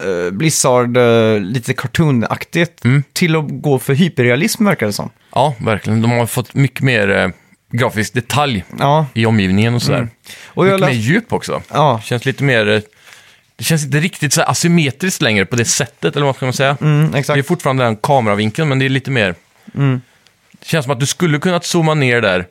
eh, 0.00 0.30
Blizzard, 0.30 0.96
eh, 0.96 1.40
lite 1.40 1.72
cartoonaktigt, 1.74 2.84
Mm. 2.84 3.02
till 3.12 3.36
att 3.36 3.44
gå 3.48 3.78
för 3.78 3.94
hyperrealism 3.94 4.64
verkar 4.64 4.86
det 4.86 4.92
som. 4.92 5.10
ja, 5.34 5.54
verkligen. 5.58 6.02
De 6.02 6.10
har 6.10 6.26
fått 6.26 6.54
mycket 6.54 6.80
mer 6.80 7.10
eh, 7.10 7.28
grafisk 7.72 8.12
detalj 8.14 8.64
Ja, 8.78 9.06
i 9.14 9.26
omgivningen 9.26 9.74
och 9.74 9.82
sådär. 9.82 10.08
och 10.46 10.66
jag 10.66 10.72
mycket 10.80 10.86
mer 10.94 11.00
djup 11.02 11.32
också. 11.32 11.62
ja, 11.72 12.00
Känns 12.04 12.24
lite 12.24 12.44
mer... 12.44 12.68
eh, 12.68 12.80
Det 13.56 13.64
känns 13.64 13.84
inte 13.84 14.00
riktigt 14.00 14.32
så 14.32 14.40
här 14.40 14.50
asymmetriskt 14.50 15.22
längre 15.22 15.46
på 15.46 15.56
det 15.56 15.64
sättet, 15.64 16.16
eller 16.16 16.26
vad 16.26 16.36
ska 16.36 16.46
man 16.46 16.52
säga? 16.52 16.76
mm, 16.80 17.10
Det 17.10 17.16
är 17.16 17.20
exakt. 17.20 17.46
fortfarande 17.46 17.84
den 17.84 17.96
kameravinkeln, 17.96 18.68
men 18.68 18.78
det 18.78 18.84
är 18.84 18.88
lite 18.88 19.10
mer... 19.10 19.34
Mm. 19.74 20.00
Det 20.60 20.66
känns 20.66 20.84
som 20.84 20.92
att 20.92 21.00
du 21.00 21.06
skulle 21.06 21.38
kunnat 21.38 21.64
zooma 21.64 21.94
ner 21.94 22.20
där 22.20 22.46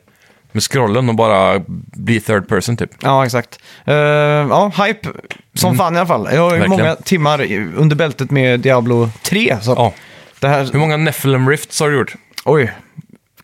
med 0.52 0.62
scrollen 0.62 1.08
och 1.08 1.14
bara 1.14 1.60
bli 1.92 2.20
third 2.20 2.48
person 2.48 2.76
typ. 2.76 2.90
Ja, 3.02 3.24
exakt. 3.26 3.58
Eh, 3.84 3.94
ja, 3.94 4.72
hype 4.86 5.08
som 5.54 5.76
fan 5.76 5.94
i 5.94 5.98
alla 5.98 6.06
fall. 6.06 6.28
Jag 6.32 6.42
har 6.42 6.50
ju 6.50 6.56
Mm. 6.56 6.70
Verkligen. 6.70 6.70
många 6.86 6.94
timmar 6.96 7.42
under 7.76 7.96
bältet 7.96 8.30
med 8.30 8.60
Diablo 8.60 9.10
3. 9.22 9.56
Så 9.62 9.70
Ja. 9.70 9.92
det 10.40 10.48
här, 10.48 10.68
Hur 10.72 10.78
många 10.78 10.96
Nephilim 10.96 11.48
Rifts 11.48 11.80
har 11.80 11.90
du 11.90 11.98
gjort? 11.98 12.14
oj, 12.44 12.72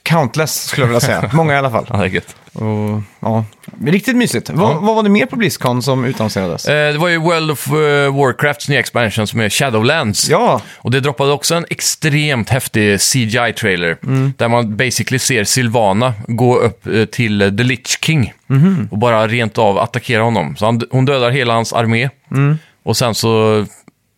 countless 0.07 0.65
skulle 0.65 0.83
jag 0.83 0.89
vilja 0.89 1.01
säga. 1.01 1.31
många 1.33 1.55
i 1.55 1.57
alla 1.57 1.71
fall. 1.71 1.87
Ja, 1.91 1.97
det 1.97 2.05
är 2.05 2.09
gött. 2.09 2.37
Och, 2.53 3.03
ja, 3.21 3.45
riktigt 3.87 4.17
mysigt. 4.17 4.51
Vad, 4.51 4.71
Ja. 4.71 4.79
vad 4.81 4.97
var 4.97 5.03
det 5.03 5.09
mer 5.09 5.27
på 5.27 5.37
Blizzcon 5.37 5.83
som 5.83 6.05
utannonserades? 6.05 6.67
Eh, 6.69 6.93
det 6.93 6.99
var 6.99 7.09
ju 7.09 7.19
World 7.19 7.51
of 7.51 7.67
eh, 7.67 8.17
Warcrafts 8.17 8.69
nya 8.69 8.79
expansion 8.81 9.27
som 9.27 9.41
är 9.41 9.49
Shadowlands. 9.51 10.29
Ja, 10.29 10.61
Och 10.77 10.91
det 10.91 11.01
droppade 11.01 11.33
också 11.33 11.55
en 11.55 11.67
extremt 11.71 12.51
häftig 12.51 12.97
CGI-trailer. 13.01 13.97
Mm. 14.03 14.33
Där 14.37 14.49
man 14.49 14.77
basically 14.77 15.19
ser 15.19 15.45
Sylvana 15.45 16.15
gå 16.29 16.59
upp 16.59 16.87
eh, 16.87 17.05
till 17.05 17.43
eh, 17.43 17.51
The 17.51 17.63
Lich 17.63 17.99
King. 18.05 18.33
Mhm. 18.47 18.89
Och 18.91 18.99
bara 18.99 19.29
rent 19.29 19.59
av 19.59 19.79
attackera 19.79 20.23
honom. 20.23 20.57
Så 20.57 20.65
han, 20.65 20.81
hon 20.91 21.05
dödar 21.05 21.31
hela 21.31 21.55
hans 21.55 21.73
armé. 21.73 22.09
Mm. 22.31 22.59
Och 22.85 22.97
sen 22.97 23.15
så 23.15 23.55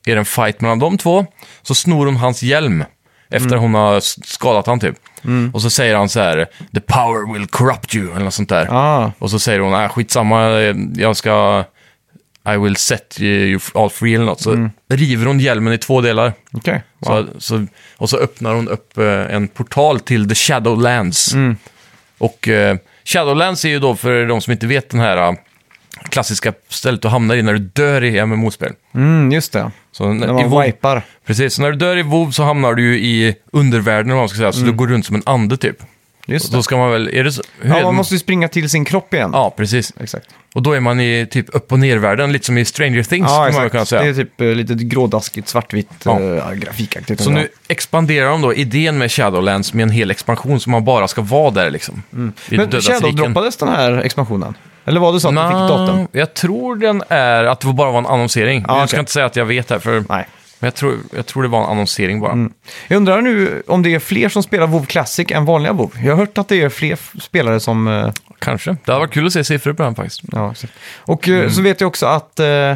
är 0.07 0.15
det 0.15 0.19
en 0.19 0.25
fight 0.25 0.61
mellan 0.61 0.79
de 0.79 0.99
två. 0.99 1.27
Så 1.63 1.75
snor 1.75 2.07
hon 2.07 2.17
hans 2.17 2.43
hjälm. 2.43 2.85
Efter 3.31 3.49
Mm. 3.49 3.61
hon 3.61 3.75
har 3.75 3.97
s- 3.97 4.17
skadat 4.29 4.67
han 4.67 4.81
typ. 4.81 4.95
Och 5.55 5.63
så 5.63 5.71
säger 5.71 5.95
han 5.97 6.09
så 6.09 6.21
här, 6.21 6.47
The 6.75 6.81
power 6.81 7.33
will 7.33 7.47
corrupt 7.47 7.95
you, 7.95 8.11
eller 8.15 8.25
något 8.25 8.35
sånt 8.35 8.49
där. 8.49 8.67
ah, 8.71 9.13
Och 9.19 9.31
så 9.31 9.39
säger 9.39 9.61
hon, 9.61 9.75
äh, 9.83 9.89
skitsamma, 9.89 10.49
jag 10.97 11.17
ska... 11.17 11.65
I 12.55 12.57
will 12.57 12.77
set 12.77 13.17
you 13.21 13.61
all 13.75 13.91
free 13.91 14.15
eller 14.15 14.25
något. 14.25 14.41
Så 14.41 14.51
Mm. 14.53 14.71
river 14.89 15.27
hon 15.27 15.41
hjälmen 15.41 15.73
i 15.73 15.79
två 15.79 16.01
delar. 16.01 16.33
okej. 16.53 16.83
Wow. 16.99 17.29
Så, 17.39 17.41
så, 17.41 17.67
och 17.97 18.11
så 18.11 18.17
öppnar 18.19 18.55
hon 18.55 18.69
upp 18.69 18.99
eh, 18.99 19.05
en 19.35 19.49
portal 19.49 20.01
till 20.01 20.29
The 20.29 20.35
Shadowlands. 20.35 21.33
Mm. 21.35 21.57
Och 22.19 22.49
eh, 22.49 22.77
Shadowlands 23.05 23.65
är 23.65 23.69
ju 23.69 23.79
då, 23.79 23.97
för 23.97 24.27
de 24.27 24.41
som 24.41 24.53
inte 24.53 24.67
vet, 24.67 24.91
den 24.91 25.01
här 25.01 25.37
klassiska 26.11 26.53
stället 26.69 27.03
du 27.03 27.09
hamnar 27.09 27.35
i 27.37 27.43
när 27.43 27.53
du 27.53 27.59
dör 27.59 28.05
i 28.05 28.27
MMO-spel. 28.27 28.73
Mm, 28.95 29.33
just 29.33 29.53
det. 29.53 29.71
Så 29.93 30.13
När 30.13 30.27
i 30.29 30.33
man 30.33 30.51
WoW, 30.51 30.63
wipar. 30.67 31.03
precis, 31.27 31.55
så 31.55 31.63
när 31.63 31.71
du 31.71 31.77
dör 31.77 31.97
i 31.97 32.03
WoW 32.03 32.31
så 32.31 32.43
hamnar 32.43 32.75
du 32.75 32.83
ju 32.83 32.99
i 32.99 33.35
undervärlden, 33.53 34.11
vad 34.13 34.19
man 34.19 34.29
ska 34.29 34.39
säga. 34.39 34.53
Så 34.53 34.61
du 34.61 34.73
går 34.73 34.87
runt 34.87 35.07
som 35.07 35.17
en 35.17 35.23
ande 35.27 35.57
typ. 35.57 35.81
Mm. 35.81 35.93
Just 36.27 36.45
Och 36.47 36.51
det. 36.51 36.57
då 36.59 36.63
ska 36.63 36.77
man 36.77 36.91
väl, 36.91 37.09
är 37.13 37.25
det 37.25 37.33
så? 37.33 37.43
Hur 37.61 37.75
Ja, 37.77 37.83
man 37.83 37.95
måste 37.95 38.15
ju 38.15 38.19
springa 38.19 38.49
till 38.49 38.71
sin 38.71 38.85
kropp 38.85 39.15
igen. 39.15 39.31
Ja, 39.33 39.55
precis. 39.57 39.93
Exakt. 40.01 40.27
Och 40.55 40.63
då 40.63 40.73
är 40.73 40.81
man 40.81 41.01
i 41.01 41.27
typ 41.31 41.47
upp 41.55 41.73
och 41.73 41.79
nervärlden, 41.79 42.33
lite 42.33 42.47
som 42.47 42.59
i 42.59 42.65
Stranger 42.65 43.03
Things, 43.03 43.27
Ja, 43.31 43.45
kan 43.47 43.55
man 43.55 43.71
kunna 43.71 43.83
exakt. 43.83 43.89
säga. 43.89 44.03
Det 44.03 44.09
är 44.09 44.15
typ 44.15 44.41
eh, 44.41 44.47
lite 44.47 44.75
grådaskigt, 44.75 45.49
svartvitt, 45.49 45.89
Ja. 46.05 46.21
ja. 46.21 46.51
grafikaktigt. 46.55 47.21
Så 47.23 47.31
nu 47.31 47.49
expanderar 47.69 48.31
de 48.31 48.43
då 48.43 48.55
idén 48.55 48.99
med 48.99 49.13
Shadowlands 49.13 49.75
med 49.75 49.83
en 49.83 49.91
hel 49.91 50.11
expansion 50.11 50.61
som 50.61 50.73
man 50.73 50.85
bara 50.85 51.09
ska 51.09 51.23
vara 51.23 51.51
där 51.51 51.71
liksom. 51.71 52.03
Mm. 52.13 52.33
Men 52.51 52.71
Shadow-droppades 52.71 53.57
den 53.59 53.69
här 53.69 53.93
expansionen? 53.99 54.55
Eller 54.89 55.01
var 55.01 55.13
det 55.13 55.21
så 55.21 55.29
att 55.29 55.35
du 55.35 55.41
fick 55.41 55.69
datum? 55.69 56.09
Jag 56.13 56.35
tror 56.35 56.77
den 56.77 57.03
är 57.09 57.45
att 57.45 57.61
det 57.61 57.67
bara 57.73 57.91
var 57.91 57.99
en 57.99 58.07
annonsering. 58.07 58.65
Ja, 58.69 58.79
Jag 58.81 58.89
ska 58.89 58.97
okej. 58.97 59.01
inte 59.01 59.13
säga 59.13 59.27
att 59.27 59.37
jag 59.37 59.45
vet 59.45 59.71
här, 59.71 59.79
för 59.79 59.93
Nej. 60.09 60.27
men 60.59 60.67
jag 60.67 60.75
tror, 60.75 60.97
jag 61.17 61.27
tror 61.27 61.43
det 61.43 61.49
var 61.49 61.65
en 61.65 61.71
annonsering 61.71 62.21
bara. 62.21 62.49
Jag 62.89 62.97
undrar 62.97 63.21
nu 63.23 63.63
om 63.67 63.83
det 63.83 63.95
är 63.95 63.99
fler 63.99 64.29
som 64.29 64.43
spelar 64.43 64.67
WoW 64.67 64.85
Classic 64.87 65.31
än 65.31 65.45
vanliga 65.45 65.73
WoW. 65.73 65.91
Jag 66.05 66.13
har 66.13 66.17
hört 66.19 66.39
att 66.39 66.49
det 66.49 66.63
är 66.63 66.69
fler 66.69 66.99
spelare 67.21 67.61
som... 67.61 67.89
eh, 67.89 68.11
Kanske. 68.39 68.71
Det 68.85 68.93
hade 68.93 69.01
varit 69.01 69.13
kul 69.15 69.27
att 69.27 69.33
se 69.33 69.45
siffror 69.45 69.73
på 69.73 69.83
den 69.83 69.95
faktiskt. 69.95 70.21
Ja, 70.33 70.51
exakt. 70.51 70.73
Och 70.99 71.29
eh, 71.29 71.35
Mm. 71.39 71.51
så 71.51 71.63
vet 71.63 71.81
jag 71.81 71.89
också 71.89 72.07
att 72.07 72.41
eh, 72.41 72.75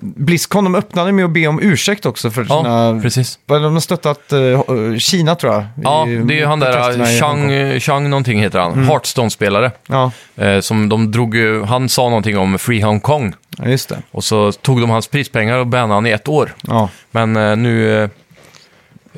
Blizzcon 0.00 0.64
de 0.64 0.74
öppnade 0.74 1.12
med 1.12 1.24
att 1.24 1.30
be 1.30 1.46
om 1.46 1.60
ursäkt 1.62 2.06
också 2.06 2.30
för 2.30 2.46
Ja, 2.48 2.62
sina... 2.62 3.00
precis. 3.02 3.38
Vad 3.46 3.62
De 3.62 3.72
har 3.72 3.80
stöttat 3.80 4.32
eh, 4.32 4.98
Kina 4.98 5.34
tror 5.34 5.52
jag. 5.52 5.64
Ja, 5.82 6.08
i 6.08 6.16
det 6.16 6.34
är 6.34 6.38
ju 6.38 6.46
han 6.46 6.60
där, 6.60 7.20
Chang. 7.20 7.80
Chang 7.80 8.10
någonting 8.10 8.40
heter 8.42 8.58
han. 8.58 8.72
Mm. 8.72 8.88
Hearthstone-spelare. 8.88 9.70
Ja, 9.88 10.10
Eh, 10.36 10.60
som 10.60 10.88
de 10.88 11.10
drog 11.12 11.34
ju, 11.34 11.62
han 11.64 11.88
sa 11.88 12.02
någonting 12.08 12.38
om 12.38 12.58
Free 12.58 12.80
Hong 12.80 13.00
Kong. 13.00 13.34
ja, 13.58 13.64
just 13.68 13.88
det. 13.88 13.98
Och 14.10 14.24
så 14.24 14.52
tog 14.52 14.80
de 14.80 14.90
hans 14.90 15.08
prispengar 15.08 15.58
och 15.58 15.66
bannade 15.66 15.94
han 15.94 16.06
i 16.06 16.10
ett 16.10 16.28
år. 16.28 16.54
Ja. 16.62 16.88
Men 17.10 17.36
eh, 17.36 17.56
nu... 17.56 18.08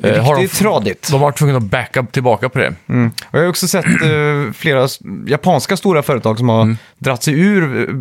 Eh, 0.03 0.09
eh, 0.11 0.23
har 0.25 0.35
de, 0.35 0.41
Riktigt 0.41 0.59
tradigt. 0.59 1.07
de 1.07 1.13
har 1.13 1.19
varit 1.19 1.37
tvungna 1.37 1.57
att 1.57 1.63
backa 1.63 2.03
tillbaka 2.03 2.49
på 2.49 2.59
det. 2.59 2.73
Mm. 2.89 3.11
Och 3.29 3.37
jag 3.39 3.41
har 3.43 3.47
också 3.49 3.67
sett 3.67 3.85
eh, 3.85 4.51
flera 4.53 4.87
japanska 5.27 5.77
stora 5.77 6.03
företag 6.03 6.37
som 6.37 6.49
har 6.49 6.61
Mm. 6.61 6.77
dratt 6.97 7.23
sig 7.23 7.39
ur, 7.39 7.89
eh, 7.89 7.95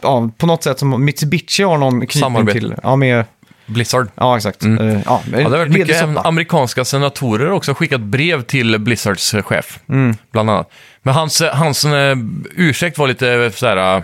ja, 0.00 0.30
på 0.38 0.46
något 0.46 0.62
sätt 0.62 0.78
som 0.78 1.04
Mitsubishi 1.04 1.62
har 1.62 1.78
någon 1.78 2.06
knytning 2.06 2.46
till. 2.46 2.74
Ja, 2.82 2.96
med, 2.96 3.24
Blizzard. 3.66 4.08
ja 4.14 4.36
exakt. 4.36 4.62
Mm. 4.62 4.88
Eh, 4.88 5.00
ja, 5.06 5.22
Ja, 5.32 5.36
det 5.38 5.42
har 5.44 5.50
varit 5.50 5.72
mycket 5.72 5.98
soppa. 5.98 6.20
amerikanska 6.20 6.84
senatorer 6.84 7.50
också 7.50 7.74
skickat 7.74 8.00
brev 8.00 8.42
till 8.42 8.78
Blizzards 8.78 9.34
chef, 9.44 9.78
Mm. 9.88 10.16
bland 10.32 10.50
annat. 10.50 10.70
Men 11.02 11.14
hans, 11.14 11.42
hans 11.52 11.84
eh, 11.84 12.16
ursäkt 12.56 12.98
var 12.98 13.08
lite 13.08 13.50
så 13.54 13.66
här, 13.66 14.02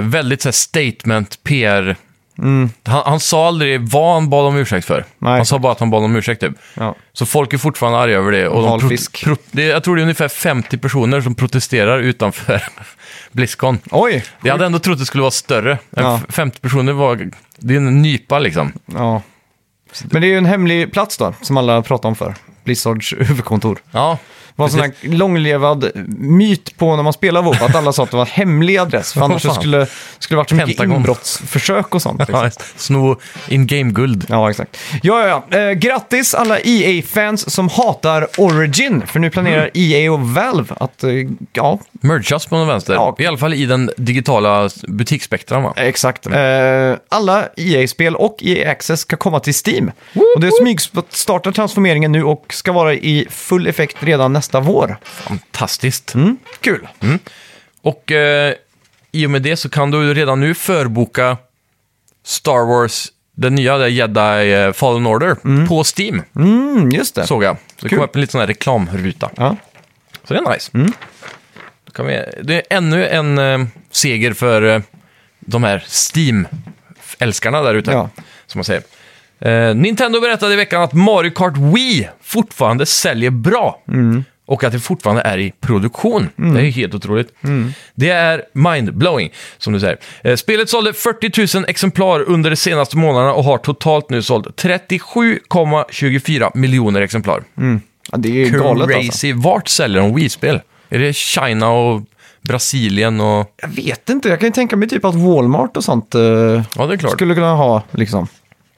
väldigt 0.00 0.42
så 0.42 0.48
här 0.48 0.52
statement, 0.52 1.42
PR. 1.42 1.96
Mm. 2.38 2.70
Han, 2.84 3.02
han 3.06 3.20
sa 3.20 3.48
aldrig 3.48 3.80
vad 3.88 4.14
han 4.14 4.30
bad 4.30 4.46
om 4.46 4.56
ursäkt 4.56 4.86
för. 4.86 5.04
Nej. 5.18 5.36
Han 5.36 5.46
sa 5.46 5.58
bara 5.58 5.72
att 5.72 5.80
han 5.80 5.90
bad 5.90 6.04
om 6.04 6.16
ursäkt 6.16 6.40
typ. 6.40 6.52
Ja. 6.74 6.94
Så 7.12 7.26
folk 7.26 7.52
är 7.52 7.58
fortfarande 7.58 7.98
arga 7.98 8.16
över 8.16 8.32
det. 8.32 8.48
Och 8.48 8.62
de 8.62 8.70
Valfisk. 8.70 9.24
pro, 9.24 9.36
det, 9.50 9.62
jag 9.62 9.84
tror 9.84 9.96
det 9.96 10.00
är 10.00 10.02
ungefär 10.02 10.28
50 10.28 10.78
personer 10.78 11.20
som 11.20 11.34
protesterar 11.34 11.98
utanför 11.98 12.62
Blizzcon. 13.32 13.78
Oj! 13.90 14.24
Jag 14.42 14.52
hade 14.52 14.66
ändå 14.66 14.78
trott 14.78 14.98
det 14.98 15.06
skulle 15.06 15.20
vara 15.22 15.30
större. 15.30 15.78
Ja. 15.90 16.20
F- 16.28 16.34
50 16.34 16.60
personer 16.60 16.92
var... 16.92 17.30
Det 17.58 17.74
är 17.74 17.76
en 17.76 18.02
nypa 18.02 18.38
liksom. 18.38 18.72
Ja. 18.86 19.22
Men 20.10 20.20
det 20.20 20.26
är 20.26 20.30
ju 20.30 20.38
en 20.38 20.46
hemlig 20.46 20.92
plats 20.92 21.16
då, 21.18 21.34
som 21.42 21.56
alla 21.56 21.82
pratar 21.82 22.08
om 22.08 22.14
för. 22.16 22.34
Blizzards 22.64 23.14
huvudkontor. 23.18 23.78
Ja, 23.90 24.18
var 24.58 24.66
en 24.66 24.70
sån 24.70 24.80
här 24.80 24.92
långlevad 25.02 25.90
myt 26.18 26.76
på 26.76 26.96
när 26.96 27.02
man 27.02 27.12
spelar 27.12 27.42
WoW, 27.42 27.62
att 27.62 27.74
alla 27.74 27.92
sa 27.92 28.02
att 28.02 28.10
det 28.10 28.16
var 28.16 28.24
en 28.24 28.30
hemlig 28.30 28.76
adress. 28.78 29.12
För 29.12 29.20
annars 29.24 29.42
så 29.42 29.54
skulle 29.54 29.86
skulle 30.18 30.36
det 30.36 30.36
varit 30.36 30.48
så 30.48 30.54
mycket 30.54 30.76
Pentagon. 30.76 30.96
inbrottsförsök 30.96 31.94
och 31.94 32.02
sånt. 32.02 32.18
Liksom. 32.28 32.44
ja 32.44 32.50
sno 32.76 33.16
in-game-guld. 33.48 34.26
Ja, 34.28 34.50
exakt. 34.50 34.78
Ja, 35.02 35.26
ja, 35.28 35.42
ja. 35.50 35.58
Eh, 35.58 35.72
grattis 35.72 36.34
alla 36.34 36.58
EA-fans 36.58 37.54
som 37.54 37.68
hatar 37.68 38.26
Origin, 38.38 39.06
för 39.06 39.20
nu 39.20 39.30
planerar 39.30 39.70
EA 39.74 40.12
och 40.12 40.20
Valve 40.20 40.74
att, 40.80 41.04
eh, 41.04 41.10
ja, 41.52 41.78
Merchas 41.92 42.46
på 42.46 42.56
någon 42.56 42.68
vänster. 42.68 42.94
Ja. 42.94 43.16
I 43.18 43.26
alla 43.26 43.38
fall 43.38 43.54
i 43.54 43.66
den 43.66 43.90
digitala 43.96 44.70
butiksspektran 44.88 45.62
va? 45.62 45.72
exakt. 45.76 46.26
Eh, 46.26 46.32
alla 47.08 47.48
EA-spel 47.56 48.16
och 48.16 48.36
EA 48.40 48.70
Access 48.70 49.00
ska 49.00 49.16
komma 49.16 49.40
till 49.40 49.54
Steam. 49.66 49.90
Och 50.34 50.40
det 50.40 50.50
smygstartar 50.60 51.52
transformeringen 51.52 52.12
nu 52.12 52.24
och 52.24 52.44
ska 52.50 52.72
vara 52.72 52.94
i 52.94 53.26
full 53.30 53.66
effekt 53.66 53.96
redan 54.00 54.32
nästa 54.32 54.47
vår. 54.54 54.96
Fantastiskt. 55.02 56.14
Mm, 56.14 56.36
kul. 56.60 56.88
Och 57.82 58.12
eh, 58.12 58.54
i 59.12 59.26
och 59.26 59.30
med 59.30 59.42
det 59.42 59.56
så 59.56 59.68
kan 59.68 59.90
du 59.90 60.14
redan 60.14 60.40
nu 60.40 60.54
förboka 60.54 61.36
Star 62.24 62.66
Wars, 62.66 63.06
den 63.36 63.54
nya 63.54 63.78
där 63.78 63.86
Jedi 63.86 64.52
eh, 64.52 64.72
Fallen 64.72 65.06
Order, 65.06 65.66
på 65.66 65.84
Steam. 65.84 66.22
Mm, 66.36 66.90
just 66.90 67.14
det. 67.14 67.26
Såg 67.26 67.44
jag. 67.44 67.56
Så 67.76 67.88
det 67.88 67.88
kom 67.88 68.04
upp 68.04 68.14
en 68.14 68.20
liten 68.20 68.32
sån 68.32 68.40
här 68.40 68.46
reklamruta. 68.46 69.30
Ja. 69.36 69.56
Så 70.24 70.34
det 70.34 70.40
är 70.40 70.52
nice. 70.52 70.70
Kan 71.92 72.06
vi, 72.06 72.24
det 72.42 72.54
är 72.54 72.76
ännu 72.76 73.08
en 73.08 73.38
eh, 73.38 73.66
seger 73.90 74.32
för 74.32 74.62
eh, 74.62 74.80
de 75.40 75.64
här 75.64 75.84
Steam-älskarna 75.88 77.62
där 77.62 77.74
ute. 77.74 77.90
Ja. 77.90 78.10
Som 78.46 78.58
man 78.58 78.64
säger. 78.64 78.82
Eh, 79.40 79.74
Nintendo 79.74 80.20
berättade 80.20 80.52
i 80.52 80.56
veckan 80.56 80.82
att 80.82 80.92
Mario 80.92 81.30
Kart 81.30 81.56
Wii 81.56 82.08
fortfarande 82.22 82.86
säljer 82.86 83.30
bra. 83.30 83.82
Och 84.48 84.64
att 84.64 84.72
det 84.72 84.78
fortfarande 84.80 85.22
är 85.22 85.38
i 85.38 85.52
produktion. 85.60 86.28
Det 86.36 86.60
är 86.60 86.70
helt 86.70 86.94
otroligt. 86.94 87.34
Det 87.94 88.10
är 88.10 88.44
mind-blowing, 88.52 89.32
som 89.58 89.72
du 89.72 89.80
säger. 89.80 89.98
Eh, 90.22 90.36
spelet 90.36 90.68
sålde 90.70 90.92
40 90.92 91.56
000 91.58 91.64
exemplar 91.68 92.20
under 92.20 92.50
de 92.50 92.56
senaste 92.56 92.96
månaderna 92.96 93.32
och 93.32 93.44
har 93.44 93.58
totalt 93.58 94.10
nu 94.10 94.22
sålt 94.22 94.46
37,24 94.62 96.50
miljoner 96.54 97.00
exemplar. 97.00 97.42
ja, 98.12 98.18
det 98.18 98.28
är 98.28 98.32
ju 98.32 98.58
galet 98.58 98.96
alltså. 98.96 99.26
Vart 99.34 99.68
säljer 99.68 100.00
de 100.00 100.14
Wii-spel? 100.14 100.60
Är 100.88 100.98
det 100.98 101.16
China 101.16 101.70
och 101.70 102.02
Brasilien 102.40 103.20
och... 103.20 103.54
Jag 103.62 103.68
vet 103.68 104.08
inte, 104.08 104.28
jag 104.28 104.40
kan 104.40 104.46
ju 104.46 104.52
tänka 104.52 104.76
mig 104.76 104.88
typ 104.88 105.04
att 105.04 105.14
Walmart 105.14 105.76
och 105.76 105.84
sånt 105.84 106.14
eh, 106.14 106.20
Ja, 106.76 106.98
skulle 107.10 107.34
kunna 107.34 107.54
ha, 107.54 107.82
liksom. 107.90 108.26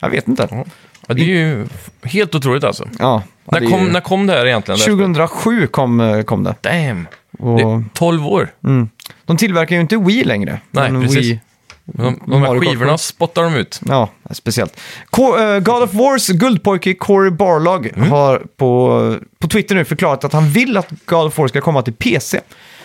Jag 0.01 0.11
vet 0.11 0.29
inte. 0.29 0.65
Ja, 1.09 1.15
det 1.15 1.23
är 1.23 1.27
ju 1.27 1.67
helt 2.03 2.35
otroligt 2.35 2.65
alltså. 2.65 2.89
ja, 2.99 3.23
När 3.53 3.61
är 3.61 3.67
kom, 3.71 3.87
när 3.87 4.01
kom 4.01 4.27
det 4.27 4.33
här 4.33 4.47
egentligen? 4.47 4.79
det 4.79 4.85
här 4.85 4.93
spelet? 4.97 5.17
2007 5.17 5.67
kom, 5.67 6.01
eh, 6.01 6.23
kom 6.23 6.45
det. 6.45 6.55
Damn! 6.61 7.07
Och, 7.39 7.57
Det 7.57 7.63
är 7.63 7.85
12 7.95 8.27
år. 8.27 8.49
mm. 8.65 8.89
De 9.25 9.37
tillverkar 9.37 9.77
ju 9.77 9.81
inte 9.83 9.97
Wii 9.97 10.25
längre. 10.25 10.61
Nej, 10.71 10.91
precis. 10.91 11.17
Wii, 11.17 11.41
De, 11.85 12.21
de 12.27 12.43
här 12.43 12.61
skivorna 12.61 12.99
spottar 12.99 13.43
de 13.43 13.55
ut. 13.55 13.81
Ja, 13.89 14.09
speciellt. 14.31 14.81
Ko- 15.11 15.39
eh, 15.39 15.59
God 15.61 15.83
of 15.83 15.95
Wars 15.95 16.29
guldpojke 16.29 16.95
Corey 16.95 17.31
Barlog 17.31 17.87
Mm. 17.97 18.11
har 18.11 18.43
på, 18.57 19.17
på 19.39 19.49
Twitter 19.49 19.75
nu 19.75 19.85
förklarat 19.85 20.25
att 20.25 20.33
han 20.33 20.49
vill 20.51 20.77
att 20.77 20.89
God 21.05 21.27
of 21.27 21.39
War 21.39 21.49
ska 21.49 21.61
komma 21.61 21.83
till 21.83 21.93
PC. 21.95 22.41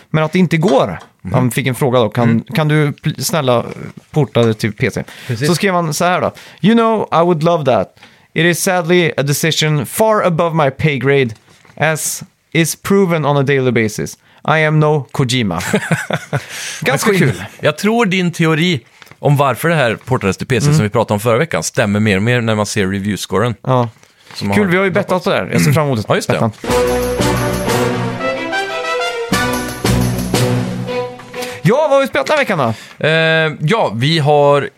Men 0.09 0.23
att 0.23 0.31
det 0.31 0.39
inte 0.39 0.57
går. 0.57 0.83
Mm. 1.23 1.33
Han 1.33 1.51
fick 1.51 1.67
en 1.67 1.75
fråga 1.75 1.99
då, 1.99 2.09
kan, 2.09 2.41
kan 2.55 2.67
du 2.67 2.93
snälla 3.17 3.65
porta 4.11 4.43
det 4.43 4.53
till 4.53 4.73
PC? 4.73 5.03
Precis. 5.27 5.47
Så 5.47 5.55
skrev 5.55 5.73
han 5.73 5.93
så 5.93 6.05
här 6.05 6.21
då. 6.21 6.31
You 6.61 6.75
know, 6.75 7.09
I 7.21 7.25
would 7.25 7.43
love 7.43 7.65
that. 7.65 7.99
It 8.35 8.45
is 8.45 8.59
sadly 8.59 9.13
a 9.17 9.23
decision 9.23 9.85
far 9.85 10.21
above 10.21 10.55
my 10.55 10.69
pay 10.69 10.97
grade 10.97 11.33
as 11.77 12.23
is 12.53 12.75
proven 12.75 13.25
on 13.25 13.37
a 13.37 13.43
daily 13.43 13.71
basis. 13.71 14.17
I 14.47 14.59
am 14.59 14.79
no 14.79 15.07
Kojima. 15.11 15.61
Ganska 16.81 17.13
kul. 17.13 17.43
Jag 17.59 17.77
tror 17.77 18.05
din 18.05 18.31
teori 18.31 18.79
om 19.19 19.37
varför 19.37 19.69
det 19.69 19.75
här 19.75 19.95
portades 19.95 20.37
till 20.37 20.47
PC 20.47 20.73
som 20.73 20.83
vi 20.83 20.89
pratade 20.89 21.13
om 21.13 21.19
förra 21.19 21.37
veckan 21.37 21.63
stämmer 21.63 21.99
mer 21.99 22.17
och 22.17 22.23
mer 22.23 22.41
när 22.41 22.55
man 22.55 22.65
ser 22.65 22.87
review-scoren. 22.87 23.55
Ja. 23.61 23.89
Kul, 24.55 24.67
vi 24.67 24.77
har 24.77 24.83
ju 24.83 24.91
bettat 24.91 25.23
på 25.23 25.29
det 25.29 25.35
här. 25.35 25.49
Jag 25.51 25.61
ser 25.61 25.71
fram 25.71 25.85
emot 25.87 26.05
Ja, 26.07 26.15
just 26.15 26.27
det. 26.27 26.33
bettan. 26.33 26.51
Ja, 31.61 31.75
vad 31.75 31.89
har 31.89 32.01
vi 32.01 32.07
spelat 32.07 32.27
den 32.27 32.33
här 32.37 32.41
veckan 32.43 32.57
då? 32.97 33.05
Eh, 33.07 33.53
ja, 33.61 33.91
vi 33.95 34.19
har... 34.19 34.69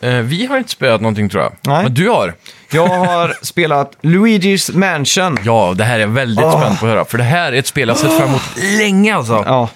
Eh, 0.00 0.14
vi 0.14 0.46
har 0.46 0.58
inte 0.58 0.70
spelat 0.70 1.00
någonting 1.00 1.28
tror 1.28 1.42
jag. 1.42 1.52
Nej. 1.60 1.82
Men 1.82 1.94
du 1.94 2.08
har. 2.08 2.34
Jag 2.72 2.86
har 2.86 3.36
spelat 3.42 3.92
Luigi's 4.02 4.76
Mansion. 4.76 5.38
Ja, 5.44 5.74
det 5.76 5.84
här 5.84 5.94
är 5.96 6.00
jag 6.00 6.08
väldigt 6.08 6.44
Åh. 6.44 6.60
spänd 6.60 6.78
på 6.80 6.86
att 6.86 6.92
höra. 6.92 7.04
För 7.04 7.18
det 7.18 7.24
här 7.24 7.52
är 7.52 7.56
ett 7.56 7.66
spel 7.66 7.88
jag 7.88 7.96
sett 7.96 8.16
fram 8.16 8.28
emot 8.28 8.42
länge 8.78 9.14
alltså. 9.16 9.44
Ja. 9.46 9.68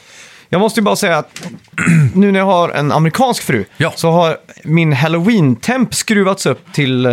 Jag 0.52 0.60
måste 0.60 0.80
ju 0.80 0.84
bara 0.84 0.96
säga 0.96 1.18
att 1.18 1.42
nu 2.14 2.32
när 2.32 2.38
jag 2.40 2.46
har 2.46 2.68
en 2.68 2.92
amerikansk 2.92 3.42
fru 3.42 3.64
Ja. 3.76 3.92
så 3.96 4.10
har 4.10 4.36
min 4.64 4.92
halloween-temp 4.92 5.94
skruvats 5.94 6.46
upp 6.46 6.72
till, 6.72 7.06
eh, 7.06 7.12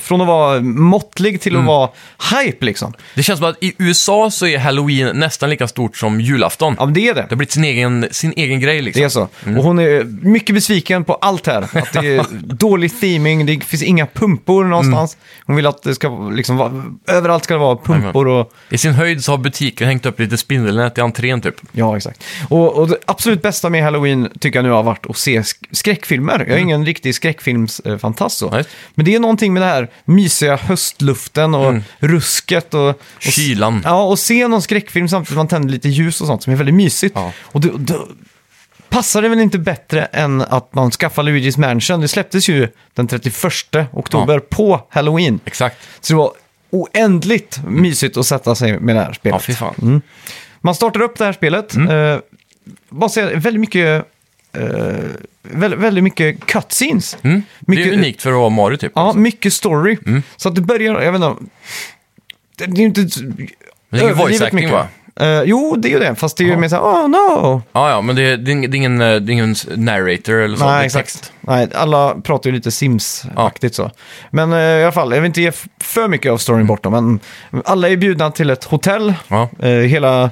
från 0.00 0.20
att 0.20 0.26
vara 0.26 0.60
måttlig 0.60 1.40
till 1.40 1.52
att 1.52 1.56
Mm. 1.56 1.66
vara 1.66 1.88
hype 2.42 2.64
liksom. 2.66 2.92
Det 3.14 3.22
känns 3.22 3.38
som 3.38 3.48
att 3.48 3.62
i 3.62 3.72
USA 3.78 4.30
så 4.30 4.46
är 4.46 4.58
halloween 4.58 5.16
nästan 5.18 5.50
lika 5.50 5.68
stort 5.68 5.96
som 5.96 6.20
julafton. 6.20 6.74
Ja, 6.78 6.84
men 6.84 6.94
det 6.94 7.08
är 7.08 7.14
det. 7.14 7.20
Det 7.20 7.26
har 7.30 7.36
blivit 7.36 7.52
sin 7.52 7.64
egen, 7.64 8.06
sin 8.10 8.32
egen 8.36 8.60
grej 8.60 8.82
liksom. 8.82 9.00
Det 9.00 9.04
är 9.04 9.08
så. 9.08 9.28
Och 9.58 9.64
hon 9.64 9.78
är 9.78 10.04
mycket 10.26 10.54
besviken 10.54 11.04
på 11.04 11.14
allt 11.14 11.46
här. 11.46 11.62
Att 11.62 11.92
det 11.92 12.16
är 12.16 12.26
dålig 12.54 13.00
theming, 13.00 13.46
det 13.46 13.64
finns 13.64 13.82
inga 13.82 14.06
pumpor 14.06 14.64
någonstans. 14.64 15.16
Hon 15.46 15.56
vill 15.56 15.66
att 15.66 15.82
det 15.82 15.94
ska 15.94 16.28
liksom 16.28 16.56
vara, 16.56 16.84
överallt 17.08 17.44
ska 17.44 17.54
det 17.54 17.60
vara 17.60 17.76
pumpor 17.76 18.28
och... 18.28 18.52
I 18.68 18.78
sin 18.78 18.92
höjd 18.92 19.24
så 19.24 19.32
har 19.32 19.38
butiken 19.38 19.86
hängt 19.86 20.06
upp 20.06 20.20
lite 20.20 20.36
spindelnät 20.36 20.98
i 20.98 21.00
entrén 21.00 21.40
typ. 21.40 21.54
Ja, 21.72 21.96
exakt. 21.96 22.24
Och, 22.48 22.75
och 22.76 22.88
det 22.88 22.98
absolut 23.04 23.42
bästa 23.42 23.70
med 23.70 23.82
Halloween 23.84 24.28
tycker 24.40 24.58
jag 24.58 24.64
nu 24.64 24.70
har 24.70 24.82
varit 24.82 25.06
att 25.10 25.16
se 25.16 25.40
sk- 25.40 25.64
skräckfilmer. 25.70 26.38
Jag 26.48 26.56
är 26.56 26.62
ingen 26.62 26.86
riktig 26.86 27.14
skräckfilmsfantast 27.14 28.38
så. 28.38 28.50
Nej. 28.50 28.64
Men 28.94 29.04
det 29.04 29.14
är 29.14 29.20
någonting 29.20 29.52
med 29.52 29.62
det 29.62 29.66
här 29.66 29.88
mysiga 30.04 30.56
höstluften 30.56 31.54
och 31.54 31.74
rusket 31.98 32.74
och... 32.74 32.88
och 32.88 32.96
Kylan. 33.18 33.82
Ja, 33.84 34.02
och 34.02 34.18
se 34.18 34.48
någon 34.48 34.62
skräckfilm 34.62 35.08
samtidigt 35.08 35.28
som 35.28 35.36
man 35.36 35.48
tänder 35.48 35.68
lite 35.68 35.88
ljus 35.88 36.20
och 36.20 36.26
sånt 36.26 36.42
som 36.42 36.52
är 36.52 36.56
väldigt 36.56 36.74
mysigt. 36.74 37.12
Ja. 37.16 37.32
Och 37.42 37.60
då, 37.60 37.70
då 37.78 38.08
passar 38.88 39.22
det 39.22 39.28
väl 39.28 39.40
inte 39.40 39.58
bättre 39.58 40.04
än 40.04 40.40
att 40.40 40.74
man 40.74 40.90
skaffar 40.90 41.22
Luigi's 41.22 41.60
Mansion. 41.60 42.00
Det 42.00 42.08
släpptes 42.08 42.48
ju 42.48 42.68
den 42.94 43.08
31 43.08 43.34
oktober 43.92 44.38
på 44.38 44.86
Halloween. 44.90 45.40
Exakt. 45.44 45.76
Så 46.00 46.12
det 46.12 46.16
var 46.18 46.32
oändligt 46.70 47.60
mysigt 47.68 48.16
att 48.16 48.26
sätta 48.26 48.54
sig 48.54 48.80
med 48.80 48.96
det 48.96 49.02
här 49.02 49.12
spelet. 49.12 49.34
Ja, 49.34 49.40
fy 49.40 49.54
fan. 49.54 50.02
Man 50.60 50.74
startar 50.74 51.00
upp 51.00 51.18
det 51.18 51.24
här 51.24 51.32
spelet. 51.32 51.74
Mm. 51.74 52.12
Eh, 52.14 52.18
bara 52.88 53.08
säga, 53.10 53.26
väldigt 53.38 53.60
mycket, 53.60 54.04
eh, 54.52 54.96
väldigt, 55.42 55.80
väldigt 55.80 56.04
mycket 56.04 56.46
cutscenes. 56.46 57.16
Mm. 57.22 57.42
Mycket- 57.60 57.84
det 57.84 57.90
är 57.90 57.98
unikt 57.98 58.22
för 58.22 58.30
att 58.30 58.36
vara 58.36 58.48
Mario 58.50 58.76
typ. 58.76 58.92
Ja, 58.94 59.12
mycket 59.12 59.52
story. 59.52 59.96
Mm. 60.06 60.22
Så 60.36 60.48
att 60.48 60.54
det 60.54 60.60
börjar, 60.60 61.00
jag 61.02 61.12
vet 61.12 61.22
inte, 61.22 61.42
det, 62.58 62.66
det 62.66 62.72
är 62.76 62.80
ju 62.80 62.84
inte 62.86 63.00
Men 63.00 63.46
det 63.90 63.96
är 63.98 64.02
ingen 64.02 64.14
voice 64.16 64.40
överdrivet 64.40 64.42
acting 64.54 64.70
va? 64.70 64.86
Eh, 65.20 65.42
jo, 65.42 65.76
det 65.76 65.88
är 65.88 65.90
ju 65.90 65.98
det, 65.98 66.14
fast 66.14 66.36
det 66.36 66.44
är 66.44 66.48
ju 66.48 66.56
mer 66.56 66.68
såhär, 66.68 66.82
oh 66.82 67.08
no. 67.08 67.62
Ja, 67.72 67.90
ja, 67.90 68.00
men 68.00 68.16
det 68.16 68.22
är, 68.22 68.36
det 68.36 68.50
är 68.50 68.52
ingen- 68.52 68.70
det 68.70 68.76
är 68.76 68.78
ingen, 68.78 69.00
eh, 69.00 69.14
det 69.16 69.30
är 69.30 69.32
ingen 69.32 69.54
narrator 69.76 70.34
eller 70.34 70.56
så. 70.56 70.64
det 70.64 70.70
är 70.70 70.74
Nej, 70.76 70.82
text. 70.90 70.96
exakt. 70.98 71.32
Nej, 71.40 71.68
alla 71.74 72.14
pratar 72.14 72.50
ju 72.50 72.56
lite 72.56 72.70
Sims-aktigt 72.70 73.74
så. 73.74 73.90
Men 74.30 74.52
eh, 74.52 74.58
i 74.58 74.82
alla 74.82 74.92
fall, 74.92 75.12
jag 75.12 75.20
vill 75.20 75.26
inte 75.26 75.40
ge 75.42 75.48
f- 75.48 75.66
för 75.80 76.08
mycket 76.08 76.32
av 76.32 76.38
storyn 76.38 76.66
bort 76.66 76.82
då, 76.82 76.90
men 76.90 77.20
alla 77.64 77.88
är 77.88 77.96
bjudna 77.96 78.30
till 78.30 78.50
ett 78.50 78.64
hotell. 78.64 79.14
Ja. 79.28 79.48
Eh, 79.58 79.68
hela 79.70 80.30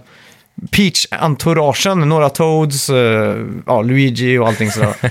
Peach-entouragen, 0.70 2.08
några 2.08 2.28
Toads, 2.30 2.90
eh, 2.90 3.36
ja, 3.66 3.82
Luigi 3.82 4.38
och 4.38 4.48
allting 4.48 4.70
sådär. 4.70 4.94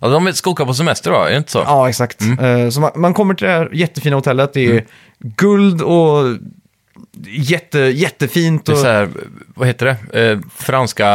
ja, 0.00 0.08
de 0.08 0.32
ska 0.32 0.50
åka 0.50 0.64
på 0.66 0.74
semester 0.74 1.10
då, 1.10 1.16
är 1.22 1.30
det 1.30 1.36
inte 1.36 1.50
så? 1.50 1.58
ja, 1.66 1.88
exakt. 1.88 2.22
Eh, 2.40 2.68
så 2.70 2.80
man, 2.80 2.90
man 2.94 3.14
kommer 3.14 3.34
till 3.34 3.46
det 3.46 3.52
här 3.52 3.70
jättefina 3.72 4.16
hotellet, 4.16 4.52
det 4.52 4.66
är 4.66 4.84
guld 5.18 5.82
och 5.82 6.36
jätte, 7.26 7.78
jättefint. 7.78 8.66
Det 8.66 8.72
är 8.72 8.74
Och, 8.74 8.80
så 8.80 8.86
här, 8.86 9.08
vad 9.54 9.68
heter 9.68 9.96
det? 10.12 10.30
Eh, 10.30 10.38
franska 10.56 11.06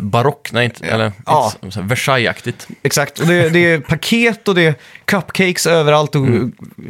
barock? 0.00 0.52
Nej, 0.52 0.64
inte, 0.64 0.86
eller 0.86 1.12
Ja. 1.26 1.52
inte 1.54 1.66
så, 1.66 1.70
så 1.70 1.80
här 1.80 1.88
Versailles-aktigt. 1.88 2.68
Exakt, 2.82 3.20
och 3.20 3.26
det, 3.26 3.48
det 3.48 3.58
är 3.72 3.80
paket 3.80 4.48
och 4.48 4.54
det 4.54 4.66
är 4.66 4.74
cupcakes 5.04 5.66
överallt 5.66 6.14
och 6.14 6.26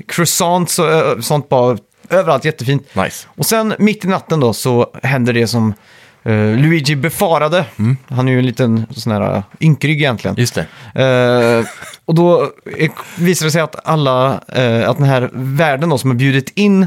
croissants 0.09 0.79
och 0.79 0.87
ö, 0.87 1.23
sånt 1.23 1.49
bara 1.49 1.79
överallt, 2.11 2.45
jättefint. 2.45 2.95
Nice. 2.95 3.27
Och 3.31 3.47
sen 3.47 3.75
mitt 3.79 4.05
i 4.05 4.09
natten 4.09 4.41
då 4.41 4.53
så 4.53 4.91
händer 5.03 5.33
det 5.33 5.47
som 5.47 5.75
eh, 6.25 6.57
Luigi 6.57 6.97
befarade. 6.97 7.65
Han 8.09 8.29
är 8.29 8.33
ju 8.33 8.39
en 8.39 8.47
liten 8.47 8.87
sån 8.91 9.13
här 9.13 9.43
ynkrygg 9.61 9.97
egentligen. 10.01 10.37
Just 10.39 10.55
det. 10.55 10.67
Eh, 11.03 11.67
och 12.05 12.15
då 12.15 12.51
är, 12.79 12.91
visar 13.23 13.47
det 13.47 13.53
sig 13.53 13.61
att 13.63 13.87
alla, 13.89 14.41
eh, 14.49 14.89
att 14.91 14.97
den 14.97 15.07
här 15.07 15.31
världen 15.33 15.89
då 15.89 15.99
som 15.99 16.11
har 16.11 16.17
bjudit 16.17 16.53
in 16.55 16.87